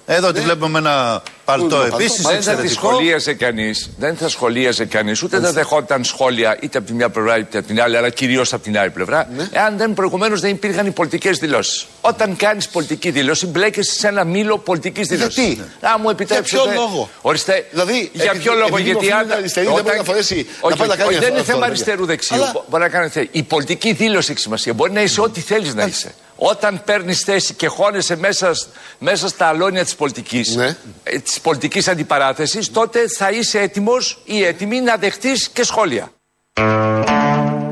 Εδώ 0.05 0.31
τη 0.31 0.39
βλέπουμε 0.39 0.69
με 0.69 0.77
ένα 0.89 1.23
παλτό 1.59 1.75
είναι 1.75 1.83
το 1.83 1.89
παλτό; 1.89 2.03
επίση. 2.03 2.21
Μάλιστα, 2.21 2.51
Δεν 2.55 2.59
θα 2.61 2.67
τη 2.67 2.73
σχολίαζε 2.73 3.33
κανείς, 3.33 3.89
δεν 3.97 4.15
θα 4.15 4.29
σχολίαζε 4.29 4.85
κανείς, 4.85 5.23
ούτε 5.23 5.39
θα 5.39 5.51
δεχόταν 5.51 6.03
σχόλια 6.03 6.57
είτε 6.61 6.77
από 6.77 6.87
τη 6.87 6.93
μια 6.93 7.09
πλευρά 7.09 7.37
είτε 7.37 7.57
από 7.57 7.67
την 7.67 7.81
άλλη, 7.81 7.97
αλλά 7.97 8.09
κυρίως 8.09 8.53
από 8.53 8.63
την 8.63 8.77
άλλη 8.77 8.89
πλευρά, 8.89 9.27
Ναι. 9.37 9.47
εάν 9.51 9.77
δεν 9.77 9.93
προηγουμένως 9.93 10.41
δεν 10.41 10.49
υπήρχαν 10.51 10.85
οι 10.85 10.91
πολιτικές 10.91 11.37
δηλώσεις. 11.37 11.85
Όταν 12.01 12.35
κάνεις 12.35 12.67
πολιτική 12.67 13.09
δήλωση, 13.11 13.45
μπλέκεσαι 13.47 13.93
σε 13.93 14.07
ένα 14.07 14.23
μήλο 14.23 14.57
πολιτικής 14.57 15.07
δήλωσης. 15.07 15.43
Γιατί; 15.45 15.61
Αν 15.81 15.99
μου 16.03 16.09
επιτρέψετε. 16.09 16.61
ποιο 16.63 16.71
λόγο; 16.75 17.09
Ορίστε. 17.21 17.65
Δηλαδή, 17.71 18.09
για 18.13 18.23
επειδή- 18.23 18.39
ποιο 18.43 18.53
λόγο, 18.53 18.65
επειδή 18.67 18.81
γιατί 18.81 18.97
οφείλει 18.97 19.13
αν. 19.13 19.27
να 19.27 19.35
αριστερή, 19.35 19.65
δεν 19.65 19.83
μπορεί 19.83 19.97
να 19.97 20.03
φορέσει- 20.03 20.35
να 20.61 20.67
όχι, 20.67 20.77
πάει 20.77 20.87
να 20.87 20.93
όχι, 20.93 21.03
κάνει 21.03 21.09
όχι, 21.15 21.19
δεν 21.19 21.23
αυτό, 21.23 21.27
είναι 21.31 21.39
αυτό, 21.39 21.51
θέμα 21.51 21.65
ρε 21.65 21.71
παιδιά. 21.71 21.83
αριστερού-δεξιού. 21.83 22.35
Αλλά- 22.35 22.63
Μπορεί 22.69 22.83
να 22.83 22.89
κάνει 22.89 23.09
θε- 23.09 23.27
Η 23.31 23.43
πολιτική 23.43 23.93
δήλωση 23.93 24.31
έχει 24.31 24.39
σημασία. 24.39 24.73
Μπορεί 24.73 24.91
να 24.91 25.01
είσαι 25.01 25.21
ό,τι 25.21 25.41
θέλεις 25.41 25.73
να 25.73 25.83
είσαι. 25.83 26.13
Όταν 26.43 26.81
παίρνεις 26.85 27.21
θέση 27.21 27.53
και 27.53 27.67
χώνεσαι 27.67 28.15
μέσα, 28.15 28.53
σ- 28.53 28.67
μέσα 28.99 29.27
στα 29.27 29.45
αλόνια 29.47 29.83
της 29.83 29.95
πολιτικής 29.95 30.55
Ναι. 30.55 30.75
της 31.23 31.39
πολιτικής 31.41 31.87
αντιπαράθεσης, 31.87 32.71
τότε 32.71 32.99
θα 33.17 33.31
είσαι 33.31 33.59
έτοιμος 33.59 34.21
ή 34.25 34.43
έτοιμη 34.43 34.81
να 34.81 34.95
δεχτείς 34.95 35.49
και 35.49 35.63
σχόλια. 35.63 36.11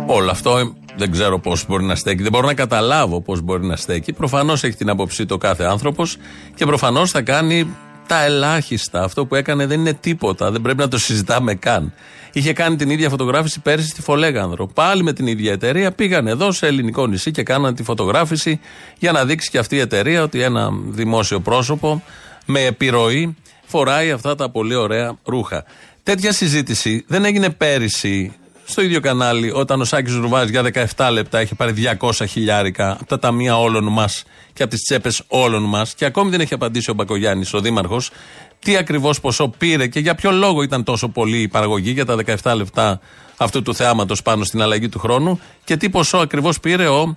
Όλο 0.05 0.31
αυτό 0.31 0.57
ε, 0.57 0.73
δεν 0.95 1.11
ξέρω 1.11 1.39
πώς 1.39 1.65
μπορεί 1.67 1.83
να 1.83 1.95
στέκει. 1.95 2.21
Δεν 2.21 2.31
μπορώ 2.31 2.47
να 2.47 2.53
καταλάβω 2.53 3.21
πώς 3.21 3.41
μπορεί 3.41 3.65
να 3.65 3.75
στέκει. 3.75 4.13
Προφανώς 4.13 4.63
έχει 4.63 4.75
την 4.75 4.89
άποψή 4.89 5.25
του 5.25 5.33
ο 5.35 5.37
κάθε 5.37 5.63
άνθρωπος 5.63 6.17
και 6.55 6.65
προφανώς 6.65 7.11
θα 7.11 7.21
κάνει 7.21 7.75
τα 8.07 8.23
ελάχιστα. 8.23 9.03
Αυτό 9.03 9.25
που 9.25 9.35
έκανε 9.35 9.65
δεν 9.65 9.79
είναι 9.79 9.93
τίποτα. 9.93 10.51
Δεν 10.51 10.61
πρέπει 10.61 10.79
να 10.79 10.87
το 10.87 10.97
συζητάμε 10.97 11.55
καν. 11.55 11.93
Είχε 12.33 12.53
κάνει 12.53 12.75
την 12.75 12.89
ίδια 12.89 13.09
φωτογράφηση 13.09 13.59
πέρσι 13.59 13.87
στη 13.87 14.01
Φολέγανδρο. 14.01 14.67
Πάλι 14.67 15.03
με 15.03 15.13
την 15.13 15.27
ίδια 15.27 15.51
εταιρεία 15.51 15.91
πήγαν 15.91 16.27
εδώ 16.27 16.51
σε 16.51 16.67
ελληνικό 16.67 17.07
νησί 17.07 17.31
και 17.31 17.43
κάναν 17.43 17.75
τη 17.75 17.83
φωτογράφηση 17.83 18.59
για 18.97 19.11
να 19.11 19.25
δείξει 19.25 19.49
και 19.49 19.57
αυτή 19.57 19.75
η 19.75 19.79
εταιρεία 19.79 20.23
ότι 20.23 20.41
ένα 20.41 20.69
δημόσιο 20.87 21.39
πρόσωπο 21.39 22.03
με 22.45 22.65
επιρροή 22.65 23.35
φοράει 23.69 24.11
αυτά 24.11 24.35
τα 24.35 24.49
πολύ 24.49 24.75
ωραία 24.75 25.17
ρούχα. 25.23 25.63
Τέτοια 26.03 26.33
συζήτηση 26.33 27.03
δεν 27.07 27.25
έγινε 27.25 27.49
πέρυσι 27.49 28.33
στο 28.65 28.81
ίδιο 28.81 28.99
κανάλι 28.99 29.51
όταν 29.51 29.81
ο 29.81 29.83
Σάκης 29.83 30.15
Ρουβάς 30.15 30.49
για 30.49 30.87
17 30.95 31.09
λεπτά 31.11 31.41
είχε 31.41 31.55
πάρει 31.55 31.73
200 31.99 32.11
χιλιάρικα 32.27 32.91
από 32.91 33.05
τα 33.05 33.19
ταμεία 33.19 33.59
όλων 33.59 33.83
μας 33.83 34.23
και 34.53 34.63
από 34.63 34.71
τις 34.71 34.81
τσέπες 34.81 35.23
όλων 35.27 35.63
μας 35.63 35.93
και 35.93 36.05
ακόμη 36.05 36.29
δεν 36.29 36.39
έχει 36.39 36.53
απαντήσει 36.53 36.89
ο 36.89 36.93
Μπακογιάννης, 36.93 37.53
ο 37.53 37.59
Δήμαρχος, 37.59 38.11
τι 38.59 38.77
ακριβώς 38.77 39.19
ποσό 39.19 39.47
πήρε 39.57 39.87
και 39.87 39.99
για 39.99 40.15
ποιο 40.15 40.31
λόγο 40.31 40.61
ήταν 40.61 40.83
τόσο 40.83 41.09
πολύ 41.09 41.41
η 41.41 41.47
παραγωγή 41.47 41.91
για 41.91 42.05
τα 42.05 42.15
17 42.43 42.55
λεπτά 42.55 42.99
αυτού 43.37 43.61
του 43.61 43.75
θεάματος 43.75 44.21
πάνω 44.21 44.43
στην 44.43 44.61
αλλαγή 44.61 44.89
του 44.89 44.99
χρόνου 44.99 45.39
και 45.63 45.77
τι 45.77 45.89
ποσό 45.89 46.17
ακριβώς 46.17 46.59
πήρε 46.59 46.87
ο 46.87 47.15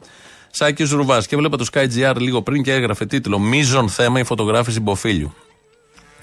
Σάκης 0.50 0.90
Ρουβάς. 0.90 1.26
Και 1.26 1.36
βλέπα 1.36 1.56
το 1.56 1.66
SkyGR 1.72 2.14
λίγο 2.16 2.42
πριν 2.42 2.62
και 2.62 2.72
έγραφε 2.72 3.06
τίτλο 3.06 3.38
«Μίζον 3.38 3.88
θέμα 3.88 4.18
η 4.18 4.24
φωτογράφηση 4.24 4.80
Μποφίλιου». 4.80 5.34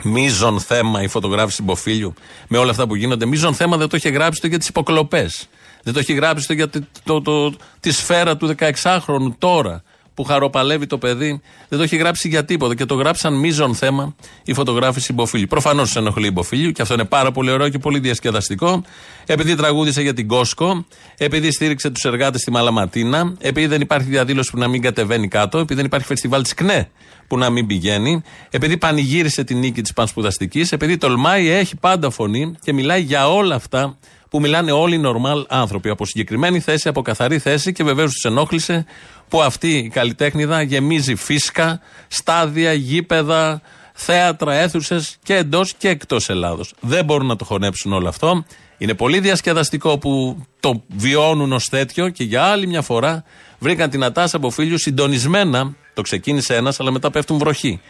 Μίζον 0.03 0.59
θέμα 0.59 1.01
η 1.01 1.07
φωτογράφηση 1.07 1.63
Μποφίλιου 1.63 2.13
με 2.47 2.57
όλα 2.57 2.71
αυτά 2.71 2.87
που 2.87 2.95
γίνονται. 2.95 3.25
Μίζον 3.25 3.53
θέμα 3.53 3.77
δεν 3.77 3.89
το 3.89 3.97
είχε 3.97 4.09
γράψει 4.09 4.41
το 4.41 4.47
για 4.47 4.57
τις 4.57 4.67
υποκλοπές. 4.67 5.47
Δεν 5.83 5.93
το 5.93 5.99
έχει 5.99 6.13
γράψει 6.13 6.47
το 6.47 6.53
για 6.53 6.69
το, 6.69 6.79
το, 7.03 7.21
το- 7.21 7.53
τη 7.79 7.91
σφαίρα 7.91 8.37
του 8.37 8.55
16χρονου 8.59 9.33
τώρα 9.37 9.83
που 10.19 10.25
χαροπαλεύει 10.25 10.87
το 10.87 10.97
παιδί. 10.97 11.41
Δεν 11.69 11.77
το 11.77 11.83
έχει 11.83 11.95
γράψει 11.95 12.27
για 12.27 12.45
τίποτα 12.45 12.75
και 12.75 12.85
το 12.85 12.95
γράψαν 12.95 13.33
μείζον 13.33 13.75
θέμα 13.75 14.15
η 14.43 14.53
φωτογράφηση 14.53 15.13
Μποφίλιου. 15.13 15.45
Προφανώς 15.49 15.85
τους 15.85 15.95
ενοχλεί 15.95 16.27
η 16.27 16.31
Μποφίλιου 16.33 16.71
και 16.71 16.81
αυτό 16.81 16.93
είναι 16.93 17.05
πάρα 17.05 17.31
πολύ 17.31 17.51
ωραίο 17.51 17.69
και 17.69 17.77
πολύ 17.77 17.99
διασκεδαστικό. 17.99 18.83
Επειδή 19.25 19.55
τραγούδισε 19.55 20.01
για 20.01 20.13
την 20.13 20.27
Κόσκο, 20.27 20.85
επειδή 21.17 21.51
στήριξε 21.51 21.89
τους 21.89 22.03
εργάτες 22.03 22.41
στη 22.41 22.51
Μαλαματίνα, 22.51 23.35
επειδή 23.39 23.67
δεν 23.67 23.81
υπάρχει 23.81 24.07
διαδήλωση 24.07 24.51
που 24.51 24.57
να 24.57 24.67
μην 24.67 24.81
κατεβαίνει 24.81 25.27
κάτω, 25.27 25.57
επειδή 25.57 25.75
δεν 25.75 25.85
υπάρχει 25.85 26.07
φεστιβάλ 26.07 26.43
της 26.43 26.53
ΚΝΕ 26.53 26.89
που 27.27 27.37
να 27.37 27.49
μην 27.49 27.67
πηγαίνει, 27.67 28.21
επειδή 28.49 28.77
πανηγύρισε 28.77 29.43
την 29.43 29.59
νίκη 29.59 29.81
της 29.81 29.93
πανσπουδαστικής, 29.93 30.71
επειδή 30.71 30.97
τολμάει, 30.97 31.47
έχει 31.49 31.75
πάντα 31.75 32.09
φωνή 32.09 32.55
και 32.61 32.73
μιλάει 32.73 33.01
για 33.01 33.29
όλα 33.29 33.55
αυτά 33.55 33.97
που 34.29 34.39
μιλάνε 34.39 34.71
όλοι 34.71 34.95
οι 34.95 34.97
νορμάλ 34.97 35.45
άνθρωποι. 35.49 35.89
Από 35.89 36.05
συγκεκριμένη 36.05 36.59
θέση, 36.59 36.87
από 36.87 37.01
καθαρή 37.01 37.39
θέση 37.39 37.73
και 37.73 37.83
βεβαίως 37.83 38.11
τους 38.11 38.23
ενόχλησε 38.23 38.85
που 39.27 39.41
αυτή 39.41 39.77
η 39.77 39.89
καλλιτέχνηδα 39.89 40.61
γεμίζει 40.61 41.15
φίσκα, 41.15 41.79
στάδια, 42.07 42.73
γήπεδα, 42.73 43.61
θέατρα, 43.93 44.53
αίθουσες 44.53 45.17
και 45.23 45.35
εντός 45.35 45.73
και 45.73 45.89
εκτός 45.89 46.29
Ελλάδος. 46.29 46.73
Δεν 46.79 47.05
μπορούν 47.05 47.27
να 47.27 47.35
το 47.35 47.45
χωνέψουν 47.45 47.93
όλο 47.93 48.07
αυτό. 48.07 48.45
Είναι 48.77 48.93
πολύ 48.93 49.19
διασκεδαστικό 49.19 49.97
που 49.97 50.43
το 50.59 50.83
βιώνουν 50.87 51.51
ως 51.53 51.65
τέτοιο 51.65 52.09
και 52.09 52.23
για 52.23 52.43
άλλη 52.43 52.67
μια 52.67 52.81
φορά 52.81 53.23
βρήκαν 53.59 53.89
την 53.89 54.03
Ατάσα 54.03 54.37
από 54.37 54.49
φίλους 54.49 54.81
συντονισμένα. 54.81 55.75
Το 55.93 56.01
ξεκίνησε 56.01 56.55
ένας, 56.55 56.79
αλλά 56.79 56.91
μετά 56.91 57.11
πέφτουν 57.11 57.37
βροχή. 57.37 57.81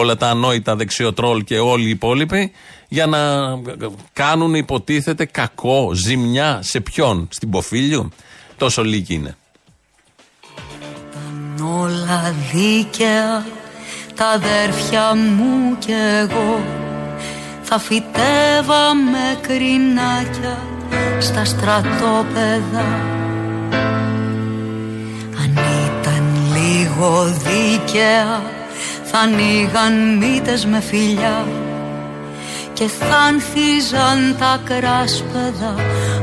Όλα 0.00 0.16
τα 0.16 0.28
ανόητα 0.28 0.76
δεξιοτρόλ 0.76 1.44
και 1.44 1.58
όλοι 1.58 1.86
οι 1.86 1.90
υπόλοιποι 1.90 2.52
για 2.88 3.06
να 3.06 3.18
κάνουν 4.12 4.54
υποτίθεται 4.54 5.24
κακό, 5.24 5.90
ζημιά 5.94 6.58
σε 6.62 6.80
ποιον, 6.80 7.28
στην 7.30 7.50
Ποφίλιο. 7.50 8.10
Τόσο 8.56 8.84
λίγοι 8.84 9.14
είναι. 9.14 9.36
όλα 11.62 12.34
δίκαια 12.52 13.44
τα 14.14 14.26
αδέρφια 14.26 15.14
μου 15.14 15.78
κι 15.78 15.92
εγώ 16.20 16.60
θα 17.62 17.78
φυτέβαμε 17.78 19.38
κρινάκια 19.40 20.58
στα 21.18 21.44
στρατόπεδα 21.44 22.86
αν 25.40 25.50
ήταν 25.50 26.24
λίγο 26.54 27.24
δίκαια 27.24 28.42
θα 29.10 29.18
ανοίγαν 29.18 30.16
μύτες 30.16 30.66
με 30.66 30.80
φιλιά 30.80 31.46
και 32.72 32.88
θα 32.88 33.16
ανθίζαν 33.16 34.36
τα 34.38 34.60
κράσπεδα 34.64 35.74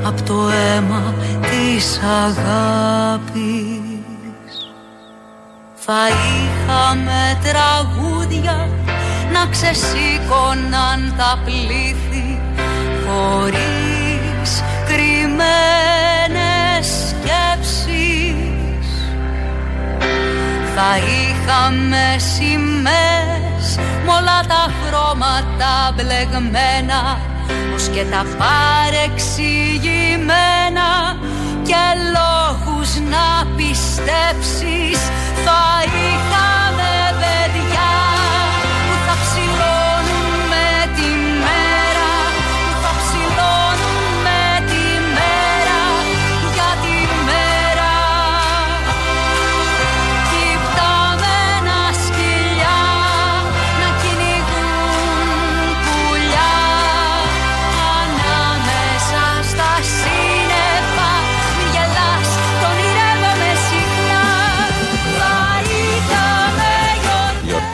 από 0.05 0.21
το 0.21 0.49
αίμα 0.49 1.13
της 1.41 1.99
αγάπης. 2.25 3.43
Θα 5.75 6.07
είχαμε 6.07 7.39
τραγούδια 7.43 8.69
να 9.33 9.45
ξεσήκωναν 9.45 11.13
τα 11.17 11.39
πλήθη 11.45 12.39
χωρίς 13.05 14.63
κρυμμένες 14.87 16.44
θα 20.75 20.97
είχαμε 20.97 22.15
σημαίες. 22.17 23.77
Μ' 24.05 24.09
όλα 24.09 24.43
τα 24.47 24.67
χρώματα 24.81 25.93
μπλεγμένα 25.95 27.19
Ως 27.75 27.87
και 27.87 28.03
τα 28.11 28.25
παρεξηγημένα. 28.37 31.17
Και 31.63 31.85
λόγους 32.15 32.89
να 33.09 33.25
πιστέψεις 33.55 34.99
Θα 35.45 35.63
είχαμε 35.83 36.54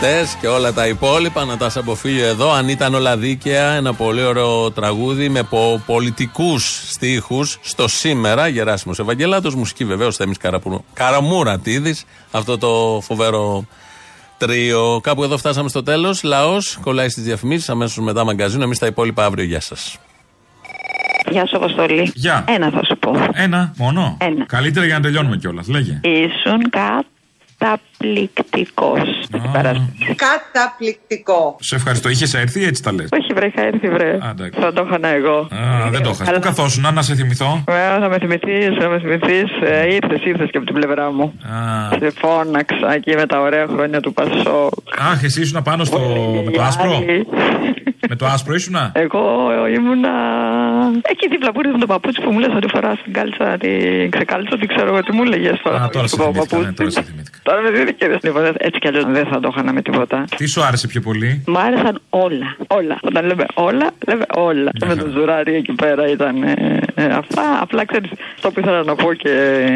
Γιορτέ 0.02 0.28
και 0.42 0.48
όλα 0.48 0.74
τα 0.74 0.88
υπόλοιπα. 0.88 1.46
Νατάσα 1.46 1.80
από 1.80 1.96
φίλιο 1.96 2.26
εδώ. 2.26 2.52
Αν 2.52 2.68
ήταν 2.70 2.94
όλα 2.96 3.18
δίκαια, 3.18 3.72
ένα 3.72 3.94
πολύ 3.94 4.24
ωραίο 4.24 4.72
τραγούδι 4.72 5.30
με 5.30 5.44
πο- 5.44 5.82
πολιτικούς 5.86 6.82
στίχους 6.92 7.58
στο 7.62 7.88
σήμερα. 7.88 8.48
Γεράσιμος 8.48 9.00
Ευαγγελάτος. 9.00 9.56
Μουσική 9.56 9.86
βεβαίως 9.86 10.16
Θέμης 10.16 10.38
Καραμούρατίδη. 10.94 11.96
Αυτό 12.32 12.58
το 12.58 13.00
φοβερό 13.04 13.66
τρίο. 14.38 15.00
Κάπου 15.04 15.24
εδώ 15.24 15.38
φτάσαμε 15.38 15.70
στο 15.70 15.84
τέλος. 15.84 16.24
Λαός 16.24 16.78
κολλάει 16.82 17.10
στις 17.10 17.24
διαφημίσεις. 17.24 17.70
Αμέσως 17.70 18.04
μετά 18.04 18.24
μαγκαζίνο. 18.24 18.64
Εμείς 18.64 18.80
τα 18.80 18.86
υπόλοιπα 18.86 19.26
αύριο. 19.26 19.44
Γεια 19.46 19.60
σας. 19.62 19.98
Γεια 21.32 21.46
σου, 21.48 21.56
Αποστολή. 21.58 22.12
Γεια. 22.16 22.46
Ένα 22.48 22.70
θα 22.70 22.84
σου 22.86 22.98
πω. 22.98 23.12
Ένα, 23.34 23.74
μόνο. 23.78 24.18
Ένα. 24.22 24.46
Καλύτερα 24.46 24.86
για 24.86 24.96
να 24.96 25.02
τελειώνουμε 25.02 25.38
κιόλας. 25.38 25.68
Λέγε. 25.68 26.00
Ήσουν 26.04 26.70
καταπληκτικός. 27.62 29.02
Καταπληκτικό. 30.16 31.56
Σε 31.60 31.76
ευχαριστώ. 31.76 32.10
Είχες 32.10 32.34
έρθει 32.34 32.60
ή 32.60 32.66
έτσι 32.66 32.84
τα 32.84 32.94
λες; 32.94 33.10
Όχι, 33.12 33.34
βρε, 33.34 33.46
είχα 33.46 33.62
έρθει, 33.62 33.90
βρε. 33.90 34.18
Θα 34.60 34.74
το 34.74 34.88
είχα 34.88 35.08
εγώ. 35.08 35.38
Α, 35.38 35.90
δεν 35.92 36.04
το 36.04 36.10
είχα. 36.10 36.32
Πού 36.34 36.40
καθόσουν, 36.40 36.94
να 36.94 37.02
σε 37.02 37.16
θυμηθώ; 37.16 37.64
Βέβαια, 37.68 38.00
θα 38.00 38.10
με 38.10 38.18
θυμηθείς, 38.20 38.78
θα 38.80 38.88
με 38.90 39.00
θυμηθείς. 39.00 39.50
ήρθες, 39.90 40.26
ήρθες 40.26 40.50
και 40.52 40.58
από 40.58 40.66
την 40.66 40.76
πλευρά 40.76 41.12
μου. 41.12 41.34
Α. 41.44 41.98
Σε 42.00 42.12
φώναξα 42.20 42.94
εκεί 42.94 43.16
με 43.16 43.26
τα 43.26 43.40
ωραία 43.40 43.66
χρόνια 43.68 44.00
του 44.00 44.14
Πασό. 44.14 44.70
Αχ, 45.12 45.24
εσύ 45.24 45.42
ήσουν 45.42 45.62
πάνω 45.64 45.84
στο. 45.84 46.00
με 46.46 46.52
το 46.52 46.62
άσπρο; 46.62 47.04
με 48.10 48.16
το 48.16 48.26
άσπρο 48.26 48.54
ήσουνα; 48.54 48.92
Εγώ 48.94 49.22
ήμουνα 49.76 50.10
εκεί 51.12 51.28
δίπλα 51.28 51.52
που 51.52 51.60
ήρθε 51.60 51.72
με 51.72 51.80
το 51.80 51.86
παπούτσι 51.86 52.22
που 52.22 52.32
μου 52.32 52.40
λες 52.40 52.54
ότι 52.56 52.68
φοράς 52.68 53.02
την 53.04 53.14
κάλτσα, 53.14 53.58
την 53.58 54.12
ξεκάλτσα, 54.12 54.56
δεν 54.58 54.68
ξέρω 54.68 54.88
εγώ 54.88 55.04
τι 55.04 55.12
μου 55.12 55.24
έλεγε 55.24 55.52
τώρα. 55.64 55.84
Α, 55.84 55.90
τώρα 55.90 56.08
σε 56.08 56.18
θυμήθηκα. 57.02 57.40
Ναι, 57.52 57.62
τώρα 57.62 57.62
σε 57.62 57.62
θυμήθηκα. 57.62 57.62
Τώρα 57.62 57.62
με 57.62 57.70
θυμήθηκε. 57.72 58.06
Λοιπόν, 58.24 58.46
έτσι 58.46 58.80
κι 58.80 58.88
αλλιώς 58.88 59.06
δεν 59.06 59.26
θα 59.32 59.40
το 59.40 59.50
είχα 59.52 59.74
με 59.74 59.82
τίποτα. 59.82 60.26
Τι 60.36 60.46
σου 60.48 60.64
άρεσε 60.64 60.88
πιο 60.88 61.02
πολύ; 61.02 61.44
Μ' 61.48 61.58
άρεσαν 61.58 62.02
όλα. 62.10 62.56
Όλα. 62.68 63.00
Όταν 63.02 63.26
λέμε 63.26 63.46
όλα, 63.54 63.88
λέμε 64.08 64.26
όλα. 64.36 64.72
Με 64.86 64.96
το 64.96 65.08
ζουράρι 65.08 65.56
εκεί 65.56 65.74
πέρα 65.74 66.08
ήταν 66.08 66.44
ε, 66.44 66.80
ε, 66.96 67.06
αυτά. 67.06 67.60
Απλά 67.62 67.86
ξέρεις, 67.86 68.10
το 68.42 68.52
που 68.52 68.60
ήθελα 68.60 68.84
να 68.84 68.96
πω 68.96 69.14
και 69.14 69.34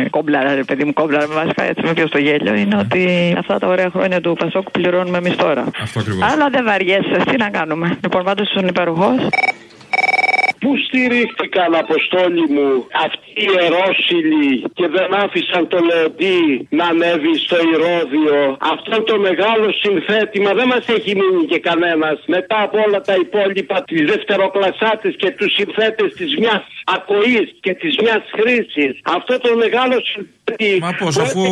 κόμπλαρα, 0.10 0.56
ρε 0.56 0.64
παιδί 0.64 0.84
μου, 0.84 0.94
κόμπλαρα 0.94 1.28
με 1.28 1.34
βασικά 1.34 1.64
έτσι 1.64 1.82
με 1.86 1.94
πιο 1.94 2.08
στο 2.08 2.18
γέλιο 2.18 2.54
είναι 2.56 2.78
ότι 2.78 3.36
αυτά 3.38 3.60
τα 3.60 3.68
ωραία 3.68 3.90
χρόνια 3.90 4.22
του 4.22 4.36
Πασόκ 4.40 4.72
πληρώνουμε 4.72 5.18
εμείς 5.18 5.36
τώρα. 5.36 5.64
Αυτό 5.82 6.00
ακριβώς. 6.00 6.32
Αλλά 6.32 6.50
δεν 6.50 6.64
βαριέσαι, 6.64 7.18
τι 7.26 7.38
να 7.38 7.50
κάνουμε. 7.50 7.98
Λοιπόν, 8.04 8.24
πάντως 8.24 8.50
ήσουν 8.50 8.68
υπεροχό. 8.68 9.16
Πού 10.66 10.78
στηρίχθηκαν, 10.88 11.76
Αποστόλη 11.76 12.46
μου, 12.56 12.88
αυτοί 13.06 13.32
οι 13.34 13.48
ερώσιλοι 13.66 14.64
και 14.74 14.88
δεν 14.88 15.14
άφησαν 15.14 15.68
το 15.68 15.80
Λεοντή 15.80 16.68
να 16.70 16.86
ανέβει 16.86 17.38
στο 17.38 17.58
Ηρώδιο; 17.74 18.58
Αυτό 18.60 19.04
το 19.04 19.20
μεγάλο 19.20 19.68
συνθέτημα 19.84 20.54
δεν 20.54 20.68
μας 20.68 20.88
έχει 20.88 21.16
μείνει 21.16 21.46
και 21.46 21.60
κανένας. 21.60 22.24
Μετά 22.26 22.62
από 22.62 22.78
όλα 22.88 23.02
τα 23.02 23.16
υπόλοιπα, 23.16 23.84
τις 23.84 24.02
δευτεροκλασσάτες 24.12 25.16
και 25.18 25.32
τους 25.32 25.54
συνθέτες 25.54 26.14
της 26.14 26.38
μιας 26.38 26.64
ακοής 26.86 27.48
και 27.60 27.74
της 27.74 27.98
μιας 28.02 28.24
χρήσης. 28.38 29.00
Αυτό 29.04 29.40
το 29.40 29.56
μεγάλο 29.56 29.98
συνθέτη... 30.04 30.35
Μα 30.86 30.92
πώς, 31.02 31.14
αφού 31.26 31.44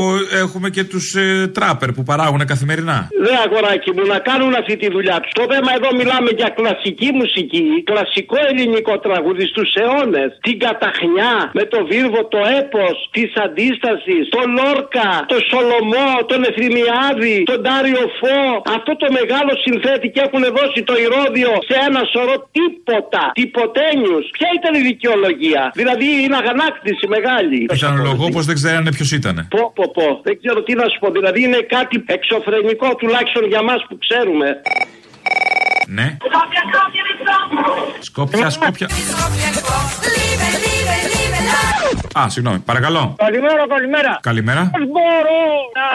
έχουμε 0.44 0.68
και 0.76 0.84
τους 0.92 1.06
ε, 1.24 1.48
τράπερ 1.58 1.90
που 1.96 2.04
παράγουν 2.10 2.42
καθημερινά. 2.54 2.98
Δε 3.26 3.36
αγοράκι 3.46 3.90
μου 3.96 4.04
να 4.14 4.20
κάνουν 4.30 4.52
αυτή 4.62 4.76
τη 4.82 4.88
δουλειά 4.96 5.18
τους. 5.22 5.32
Το 5.40 5.46
θέμα 5.52 5.72
εδώ 5.78 5.90
μιλάμε 6.00 6.30
για 6.40 6.50
κλασική 6.60 7.10
μουσική, 7.20 7.66
κλασικό 7.92 8.38
ελληνικό 8.50 8.94
τραγούδι 9.06 9.46
στους 9.52 9.70
αιώνες. 9.80 10.30
Την 10.48 10.58
καταχνιά 10.66 11.34
με 11.60 11.64
το 11.74 11.80
βίρβο, 11.92 12.20
το 12.36 12.42
έπος 12.60 12.96
της 13.16 13.30
αντίστασης, 13.46 14.24
το 14.36 14.42
Λόρκα, 14.58 15.10
το 15.32 15.38
Σολομό, 15.50 16.10
τον 16.32 16.42
Εθριμιάδη, 16.50 17.38
τον 17.52 17.60
Τάριο 17.68 18.04
Φω. 18.20 18.42
Αυτό 18.78 18.92
το 19.02 19.08
μεγάλο 19.20 19.52
συνθέτη 19.66 20.08
και 20.14 20.22
έχουν 20.28 20.44
δώσει 20.58 20.80
το 20.90 20.96
ηρώδιο 21.06 21.52
σε 21.70 21.76
ένα 21.88 22.02
σωρό 22.14 22.36
τίποτα. 22.58 23.24
Τυποτένιους. 23.40 24.26
Ποια 24.38 24.50
ήταν 24.60 24.72
η 24.82 24.84
δικαιολογία; 24.92 25.64
Δηλαδή 25.80 26.08
είναι 26.24 26.38
αγανάκτηση 26.44 27.06
μεγάλη. 27.16 27.60
Πιθανολογώ 27.76 28.26
πω 28.36 28.42
δεν 28.50 28.58
ξέρανε 28.84 28.92
ποιος 28.92 29.12
ήταν. 29.12 29.48
Πω, 29.50 29.72
πω, 29.76 29.92
πω. 29.98 30.22
Δεν 30.24 30.38
ξέρω 30.42 30.64
τι 30.64 30.74
να 30.74 30.88
σου 30.90 31.00
πω. 31.00 31.12
Δηλαδή 31.12 31.44
είναι 31.44 31.62
κάτι 31.76 32.04
εξωφρενικό 32.06 32.96
τουλάχιστον 32.96 33.44
για 33.48 33.62
μας 33.62 33.86
που 33.88 33.98
ξέρουμε. 33.98 34.62
Ναι. 35.88 36.18
Σκόπια, 38.00 38.50
σκόπια. 38.50 38.88
Α, 42.20 42.30
συγγνώμη, 42.30 42.60
παρακαλώ. 42.60 43.16
Καλημέρα, 43.18 43.68
καλημέρα. 43.68 44.20
Καλημέρα. 44.22 44.70
Πώς 44.74 44.86
μπορώ 44.94 45.40
να 45.80 45.88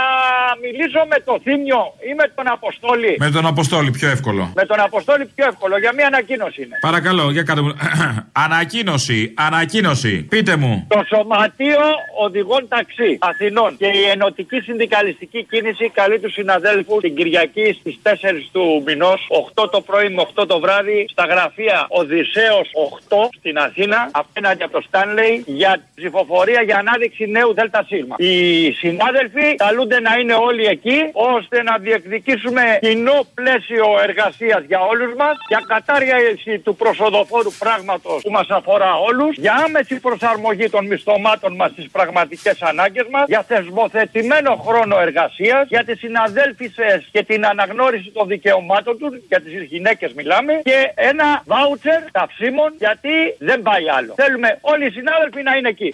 μιλήσω 0.62 1.00
με 1.08 1.16
το 1.24 1.40
Θήμιο 1.44 1.82
ή 2.10 2.14
με 2.14 2.32
τον 2.34 2.46
Αποστόλη; 2.48 3.16
Με 3.18 3.30
τον 3.30 3.46
Αποστόλη, 3.46 3.90
πιο 3.90 4.08
εύκολο. 4.08 4.52
Με 4.54 4.64
τον 4.66 4.80
Αποστόλη 4.80 5.24
πιο 5.34 5.46
εύκολο, 5.46 5.78
για 5.78 5.92
μια 5.94 6.06
ανακοίνωση 6.06 6.62
είναι. 6.62 6.76
Παρακαλώ, 6.80 7.30
για 7.30 7.42
κάντε 7.42 7.60
μου. 7.60 7.72
ανακοίνωση, 8.44 9.34
ανακοίνωση. 9.36 10.22
Πείτε 10.22 10.56
μου. 10.56 10.86
Το 10.88 11.04
Σωματείο 11.08 11.86
Οδηγών 12.24 12.68
Ταξί 12.68 13.18
Αθηνών 13.20 13.76
και 13.76 13.86
η 13.86 14.02
Ενωτική 14.12 14.60
Συνδικαλιστική 14.60 15.46
Κίνηση 15.50 15.90
καλεί 15.94 16.18
τους 16.18 16.32
συναδέλφους 16.32 17.00
την 17.00 17.16
Κυριακή 17.16 17.76
στις 17.80 17.98
4 18.02 18.10
του 18.52 18.82
μηνός, 18.86 19.26
8 19.54 19.70
το 19.70 19.77
πρωί 19.80 20.08
με 20.08 20.26
8 20.34 20.46
το 20.46 20.60
βράδυ, 20.60 21.06
στα 21.10 21.24
γραφεία 21.24 21.86
Οδυσσέως 21.88 22.70
8 23.08 23.28
στην 23.38 23.58
Αθήνα, 23.58 24.10
απέναντι 24.12 24.62
από 24.62 24.72
το 24.72 24.80
Στάνλεϊ, 24.86 25.44
για 25.46 25.82
ψηφοφορία 25.94 26.62
για 26.62 26.76
ανάδειξη 26.78 27.26
νέου 27.26 27.54
ΔΣ. 27.54 27.90
Οι 28.16 28.72
συνάδελφοι 28.72 29.54
καλούνται 29.54 30.00
να 30.00 30.16
είναι 30.16 30.34
όλοι 30.34 30.64
εκεί, 30.66 30.98
ώστε 31.12 31.62
να 31.62 31.78
διεκδικήσουμε 31.78 32.78
κοινό 32.80 33.26
πλαίσιο 33.34 33.86
εργασίας 34.02 34.62
για 34.66 34.80
όλους 34.80 35.14
μας, 35.14 35.36
για 35.48 35.62
κατάργηση 35.68 36.58
του 36.58 36.76
προσοδοφόρου 36.76 37.52
πράγματος 37.58 38.22
που 38.22 38.30
μας 38.30 38.48
αφορά 38.50 38.94
όλους, 38.94 39.36
για 39.36 39.54
άμεση 39.64 40.00
προσαρμογή 40.00 40.68
των 40.70 40.86
μισθωμάτων 40.86 41.54
μας 41.54 41.70
στις 41.70 41.88
πραγματικές 41.90 42.62
ανάγκες 42.62 43.06
μας, 43.10 43.24
για 43.26 43.42
θεσμοθετημένο 43.42 44.56
χρόνο 44.66 44.98
εργασίας, 44.98 45.68
για 45.68 45.84
τις 45.84 45.98
συναδέλφισες 45.98 47.08
και 47.12 47.22
την 47.22 47.46
αναγνώριση 47.46 48.10
των 48.10 48.28
δικαιωμάτων 48.28 48.98
τους, 48.98 49.16
για 49.28 49.40
τις 49.40 49.52
γυναίκες 49.68 50.12
μιλάμε, 50.12 50.60
και 50.64 50.92
ένα 50.94 51.42
βάουτσερ 51.46 52.02
καυσίμων, 52.10 52.74
γιατί 52.78 53.08
δεν 53.38 53.62
πάει 53.62 53.90
άλλο. 53.90 54.14
Θέλουμε 54.16 54.58
όλοι 54.60 54.86
οι 54.86 54.90
συνάδελφοι 54.90 55.42
να 55.42 55.56
είναι 55.56 55.68
εκεί. 55.68 55.90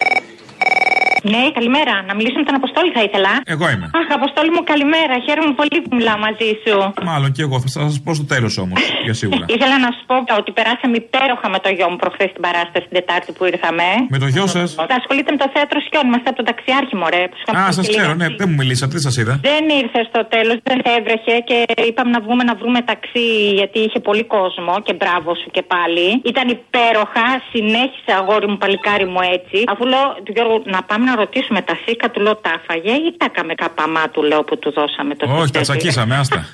Ναι, 1.33 1.43
καλημέρα. 1.57 1.93
Να 2.09 2.13
μιλήσω 2.17 2.37
με 2.41 2.45
τον 2.49 2.55
Αποστόλη 2.61 2.89
θα 2.97 3.01
ήθελα. 3.07 3.31
Εγώ 3.55 3.65
είμαι. 3.73 3.87
Αχ, 3.99 4.07
Αποστόλη 4.19 4.49
μου, 4.55 4.61
καλημέρα. 4.71 5.13
Χαίρομαι 5.27 5.53
πολύ 5.61 5.77
που 5.83 5.91
μιλάω 5.99 6.19
μαζί 6.27 6.49
σου. 6.63 6.75
Μάλλον 7.11 7.29
και 7.35 7.41
εγώ, 7.47 7.55
θα 7.65 7.69
σας 7.75 8.01
πω 8.05 8.11
στο 8.19 8.25
τέλος 8.33 8.53
όμως. 8.65 8.79
Για 9.05 9.15
σίγουρα. 9.21 9.45
Ήθελα 9.55 9.75
να 9.85 9.89
σου 9.95 10.01
πω 10.09 10.15
ότι 10.41 10.49
περάσαμε 10.59 10.95
υπέροχα 11.03 11.47
με 11.55 11.59
το 11.65 11.69
γιο 11.77 11.87
μου 11.91 11.97
προχθές 12.03 12.29
την 12.35 12.41
παράσταση 12.47 12.85
την 12.89 12.95
Τετάρτη 12.99 13.29
που 13.37 13.43
ήρθαμε. 13.51 13.87
Με 14.13 14.17
το 14.23 14.27
γιο 14.33 14.45
σας; 14.55 14.67
Θα 14.91 14.95
ασχολείται 15.01 15.29
με 15.35 15.39
το 15.43 15.47
θέατρο 15.55 15.77
Σκιών. 15.87 16.05
Είμαστε 16.09 16.27
από 16.31 16.37
τον 16.41 16.47
ταξιάρχη, 16.51 16.93
μωρέ. 17.01 17.23
Που 17.29 17.35
σου 17.39 17.43
είχα 17.47 17.61
Α, 17.63 17.67
πει 17.67 17.73
σας 17.79 17.85
και 17.87 17.93
ξέρω, 17.95 18.11
λίγα. 18.13 18.21
ναι, 18.21 18.27
δεν 18.39 18.47
μου 18.51 18.57
μιλήσατε, 18.61 18.91
δεν 18.97 19.03
σας 19.07 19.15
είδα. 19.21 19.33
Δεν 19.49 19.63
ήρθε 19.81 19.99
στο 20.11 20.21
τέλος, 20.35 20.57
δεν 20.69 20.79
έβρεχε 20.95 21.35
και 21.49 21.57
είπαμε 21.89 22.11
να 22.17 22.19
βγούμε 22.25 22.43
να 22.49 22.53
βρούμε 22.59 22.79
ταξί 22.91 23.27
γιατί 23.59 23.79
είχε 23.87 23.99
πολύ 24.09 24.23
κόσμο 24.35 24.73
και 24.85 24.93
μπράβο 24.99 25.29
σου 25.41 25.47
και 25.55 25.63
πάλι. 25.73 26.05
Ήταν 26.31 26.45
υπέροχα, 26.57 27.25
συνέχισε 27.51 28.11
αγόρι 28.19 28.47
μου, 28.51 28.57
παλικάρι 28.63 29.07
μου 29.13 29.21
έτσι. 29.37 29.57
Αφού 29.73 29.83
λέω 29.93 30.05
του 30.25 30.31
Γιώργου 30.35 30.57
να 30.75 30.79
πάμε 30.89 31.03
να 31.09 31.14
ρωτήσουμε 31.15 31.61
τα 31.61 31.75
σίκα, 31.85 32.09
του 32.11 32.19
λέω 32.21 32.35
τα 32.35 32.51
έφαγε 32.59 32.93
ή 33.07 33.09
τα 33.17 33.27
καμε 33.35 33.53
καπαμά 33.53 34.03
του 34.13 34.21
λέω 34.23 34.41
που 34.43 34.55
του 34.59 34.69
δώσαμε 34.77 35.15
το 35.15 35.25
Όχι, 35.25 35.33
τα 35.35 35.41
ταξί. 35.59 35.61
τσακίσαμε, 35.61 36.15
άστα. 36.21 36.39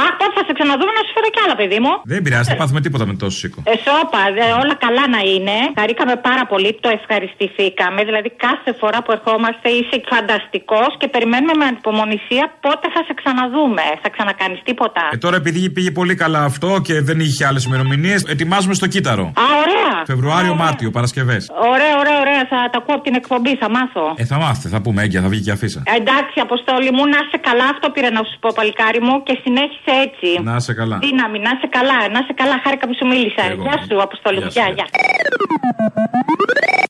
Α, 0.00 0.02
πότε 0.18 0.32
θα 0.38 0.42
σε 0.48 0.52
ξαναδούμε 0.58 0.92
να 0.98 1.02
σου 1.06 1.12
φέρω 1.16 1.28
κι 1.34 1.40
άλλα, 1.44 1.54
παιδί 1.60 1.78
μου. 1.84 1.92
Δεν 2.12 2.20
πειράζει, 2.24 2.48
δεν 2.52 2.58
πάθουμε 2.62 2.80
τίποτα 2.86 3.04
με 3.10 3.14
τόσο 3.22 3.36
σίκο. 3.42 3.58
Εσώπα, 3.74 4.22
δε, 4.36 4.46
όλα 4.62 4.74
καλά 4.86 5.04
να 5.16 5.20
είναι. 5.32 5.56
Χαρήκαμε 5.78 6.14
πάρα 6.28 6.44
πολύ, 6.52 6.70
το 6.84 6.88
ευχαριστηθήκαμε. 6.98 8.00
Δηλαδή, 8.08 8.28
κάθε 8.46 8.70
φορά 8.80 8.98
που 9.04 9.10
ερχόμαστε 9.16 9.66
είσαι 9.78 9.96
φανταστικός 10.12 10.90
και 11.00 11.06
περιμένουμε 11.14 11.54
με 11.60 11.64
ανυπομονησία 11.70 12.44
πότε 12.64 12.86
θα 12.94 13.00
σε 13.06 13.12
ξαναδούμε. 13.20 13.84
Θα 14.02 14.08
ξανακάνεις 14.14 14.60
τίποτα. 14.68 15.02
Ε, 15.14 15.16
τώρα 15.24 15.36
επειδή 15.42 15.70
πήγε 15.76 15.90
πολύ 16.00 16.14
καλά 16.22 16.40
αυτό 16.50 16.68
και 16.86 16.94
δεν 17.08 17.18
είχε 17.26 17.42
άλλες 17.48 17.64
ημερομηνίες, 17.68 18.18
ετοιμάζουμε 18.34 18.74
στο 18.80 18.86
κύτταρο. 18.94 19.24
Α, 19.42 19.44
ωραία. 19.64 19.92
Φεβρουάριο-Μάρτιο, 20.10 20.90
Παρασκευές. 20.90 21.42
Ωραία, 21.72 21.94
ωραία, 22.02 22.18
ωραία. 22.24 22.40
Θα 22.52 22.58
τα 22.72 22.78
ακούω 22.80 22.94
από 22.94 23.04
την 23.08 23.14
εκπομπή, 23.14 23.52
θα 23.62 23.68
μάθω. 23.70 23.79
Ε, 24.16 24.24
θα 24.24 24.36
μάθετε, 24.42 24.68
θα 24.74 24.80
πούμε 24.84 25.02
έγκαια, 25.02 25.20
θα 25.24 25.28
βγει 25.28 25.42
και 25.46 25.50
αφίσα. 25.56 25.80
Ε, 25.86 25.96
Εντάξει, 26.00 26.36
Αποστόλη 26.48 26.90
μου, 26.96 27.02
να 27.14 27.18
είσαι 27.24 27.38
καλά. 27.48 27.66
Αυτό 27.74 27.86
πήρα 27.94 28.10
να 28.10 28.22
σου 28.28 28.36
πω, 28.42 28.48
παλικάρι 28.58 29.00
μου, 29.06 29.14
και 29.26 29.34
συνέχισε 29.44 29.92
έτσι. 30.06 30.28
Να 30.42 30.54
είσαι 30.60 30.74
καλά. 30.80 30.96
Δύναμη, 31.06 31.38
να 31.46 31.50
είσαι 31.54 31.68
καλά, 31.78 31.98
να 32.14 32.18
είσαι 32.22 32.34
καλά. 32.40 32.56
Χάρηκα 32.64 32.84
που 32.88 32.94
σου 32.98 33.06
μίλησα. 33.12 33.42
Εγώ. 33.50 33.62
Γεια 33.62 33.76
σου, 33.86 34.02
Αποστόλη 34.08 34.38
μου. 34.44 34.50
Γεια 34.56 34.66
σου, 34.66 34.72
Γεια, 34.72 34.74
γεια. 34.76 34.86